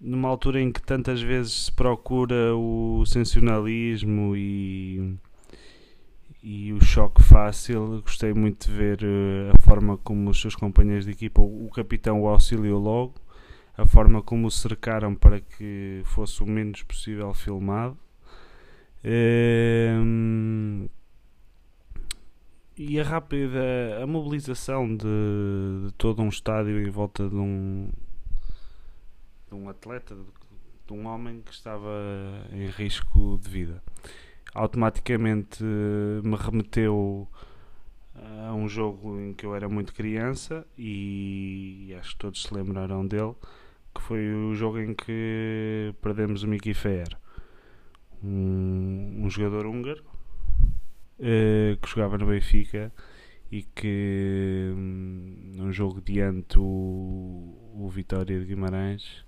numa 0.00 0.28
altura 0.28 0.60
em 0.60 0.70
que 0.70 0.80
tantas 0.80 1.20
vezes 1.20 1.66
se 1.66 1.72
procura 1.72 2.54
o 2.54 3.04
sensacionalismo 3.04 4.36
e 4.36 5.18
e 6.48 6.72
o 6.72 6.82
choque 6.82 7.22
fácil. 7.22 8.00
Gostei 8.00 8.32
muito 8.32 8.68
de 8.68 8.72
ver 8.72 9.02
uh, 9.02 9.52
a 9.54 9.58
forma 9.62 9.98
como 9.98 10.30
os 10.30 10.40
seus 10.40 10.56
companheiros 10.56 11.04
de 11.04 11.12
equipa, 11.12 11.42
o, 11.42 11.68
capitão 11.68 12.22
o 12.22 12.26
auxiliou 12.26 12.80
logo, 12.80 13.16
a 13.76 13.84
forma 13.84 14.22
como 14.22 14.46
o 14.46 14.50
cercaram 14.50 15.14
para 15.14 15.40
que 15.42 16.00
fosse 16.06 16.42
o 16.42 16.46
menos 16.46 16.82
possível 16.82 17.34
filmado. 17.34 17.98
Uh, 19.04 20.88
e 22.78 22.98
a 22.98 23.04
rápida 23.04 24.02
a 24.02 24.06
mobilização 24.06 24.88
de, 24.88 25.04
de, 25.84 25.92
todo 25.98 26.22
um 26.22 26.28
estádio 26.28 26.80
em 26.80 26.88
volta 26.88 27.28
de 27.28 27.36
um, 27.36 27.90
de 29.48 29.54
um 29.54 29.68
atleta, 29.68 30.16
de 30.86 30.92
um 30.94 31.06
homem 31.06 31.42
que 31.42 31.52
estava 31.52 31.90
em 32.52 32.68
risco 32.68 33.38
de 33.42 33.50
vida 33.50 33.82
automaticamente 34.54 35.62
me 35.62 36.36
remeteu 36.36 37.28
a 38.46 38.54
um 38.54 38.68
jogo 38.68 39.18
em 39.20 39.32
que 39.32 39.46
eu 39.46 39.54
era 39.54 39.68
muito 39.68 39.94
criança 39.94 40.66
e 40.76 41.94
acho 41.98 42.12
que 42.12 42.18
todos 42.18 42.42
se 42.42 42.54
lembrarão 42.54 43.06
dele, 43.06 43.34
que 43.94 44.02
foi 44.02 44.32
o 44.32 44.54
jogo 44.54 44.78
em 44.78 44.94
que 44.94 45.94
perdemos 46.02 46.42
o 46.42 46.48
Mickey 46.48 46.74
Fair, 46.74 47.08
um, 48.22 49.24
um 49.24 49.30
jogador 49.30 49.66
húngaro 49.66 50.02
uh, 51.18 51.76
que 51.80 51.88
jogava 51.88 52.18
no 52.18 52.26
Benfica 52.26 52.92
e 53.50 53.62
que 53.62 54.72
um, 54.74 55.52
num 55.56 55.72
jogo 55.72 56.00
diante 56.00 56.58
o, 56.58 57.72
o 57.74 57.88
Vitória 57.88 58.38
de 58.38 58.44
Guimarães, 58.44 59.24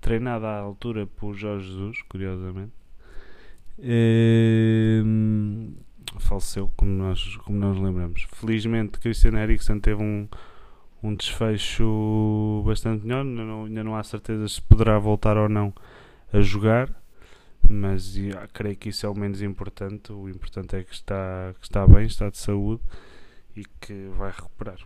treinado 0.00 0.46
à 0.46 0.58
altura 0.58 1.06
por 1.06 1.34
Jorge 1.34 1.68
Jesus, 1.68 2.02
curiosamente, 2.02 2.72
Ehm, 3.82 5.72
faleceu, 6.18 6.70
como 6.76 6.90
nós, 6.90 7.36
como 7.38 7.58
nós 7.58 7.78
lembramos. 7.78 8.26
Felizmente, 8.32 8.98
Christian 8.98 9.38
Eriksen 9.38 9.80
teve 9.80 10.02
um, 10.02 10.28
um 11.02 11.14
desfecho 11.14 12.62
bastante 12.66 13.04
melhor. 13.04 13.24
Ainda 13.24 13.44
não, 13.44 13.64
ainda 13.64 13.84
não 13.84 13.96
há 13.96 14.02
certeza 14.02 14.46
se 14.48 14.60
poderá 14.62 14.98
voltar 14.98 15.36
ou 15.36 15.48
não 15.48 15.72
a 16.32 16.40
jogar, 16.40 16.88
mas 17.68 18.16
ah, 18.36 18.48
creio 18.52 18.76
que 18.76 18.90
isso 18.90 19.06
é 19.06 19.08
o 19.08 19.14
menos 19.14 19.42
importante. 19.42 20.12
O 20.12 20.28
importante 20.28 20.76
é 20.76 20.82
que 20.82 20.94
está, 20.94 21.54
que 21.58 21.66
está 21.66 21.86
bem, 21.86 22.06
está 22.06 22.30
de 22.30 22.38
saúde 22.38 22.82
e 23.56 23.64
que 23.80 24.08
vai 24.16 24.30
recuperar. 24.30 24.78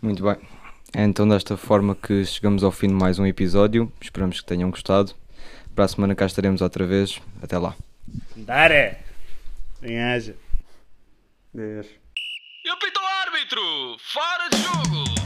Muito 0.00 0.22
bem. 0.22 0.36
É 0.94 1.04
então 1.04 1.28
desta 1.28 1.56
forma 1.56 1.94
que 1.94 2.24
chegamos 2.24 2.64
ao 2.64 2.72
fim 2.72 2.88
de 2.88 2.94
mais 2.94 3.18
um 3.18 3.26
episódio. 3.26 3.92
Esperamos 4.00 4.40
que 4.40 4.46
tenham 4.46 4.70
gostado. 4.70 5.14
Para 5.78 5.84
a 5.84 5.88
semana 5.88 6.12
cá 6.12 6.26
estaremos 6.26 6.60
outra 6.60 6.84
vez. 6.84 7.20
Até 7.40 7.56
lá. 7.56 7.72
Dare! 8.34 8.96
Bem 9.80 10.02
haja. 10.02 10.34
Beijo. 11.54 11.90
E 12.64 12.68
apita 12.68 13.00
o 13.00 13.06
árbitro! 13.06 13.96
Fora 14.00 14.48
de 14.48 14.56
jogo! 14.56 15.17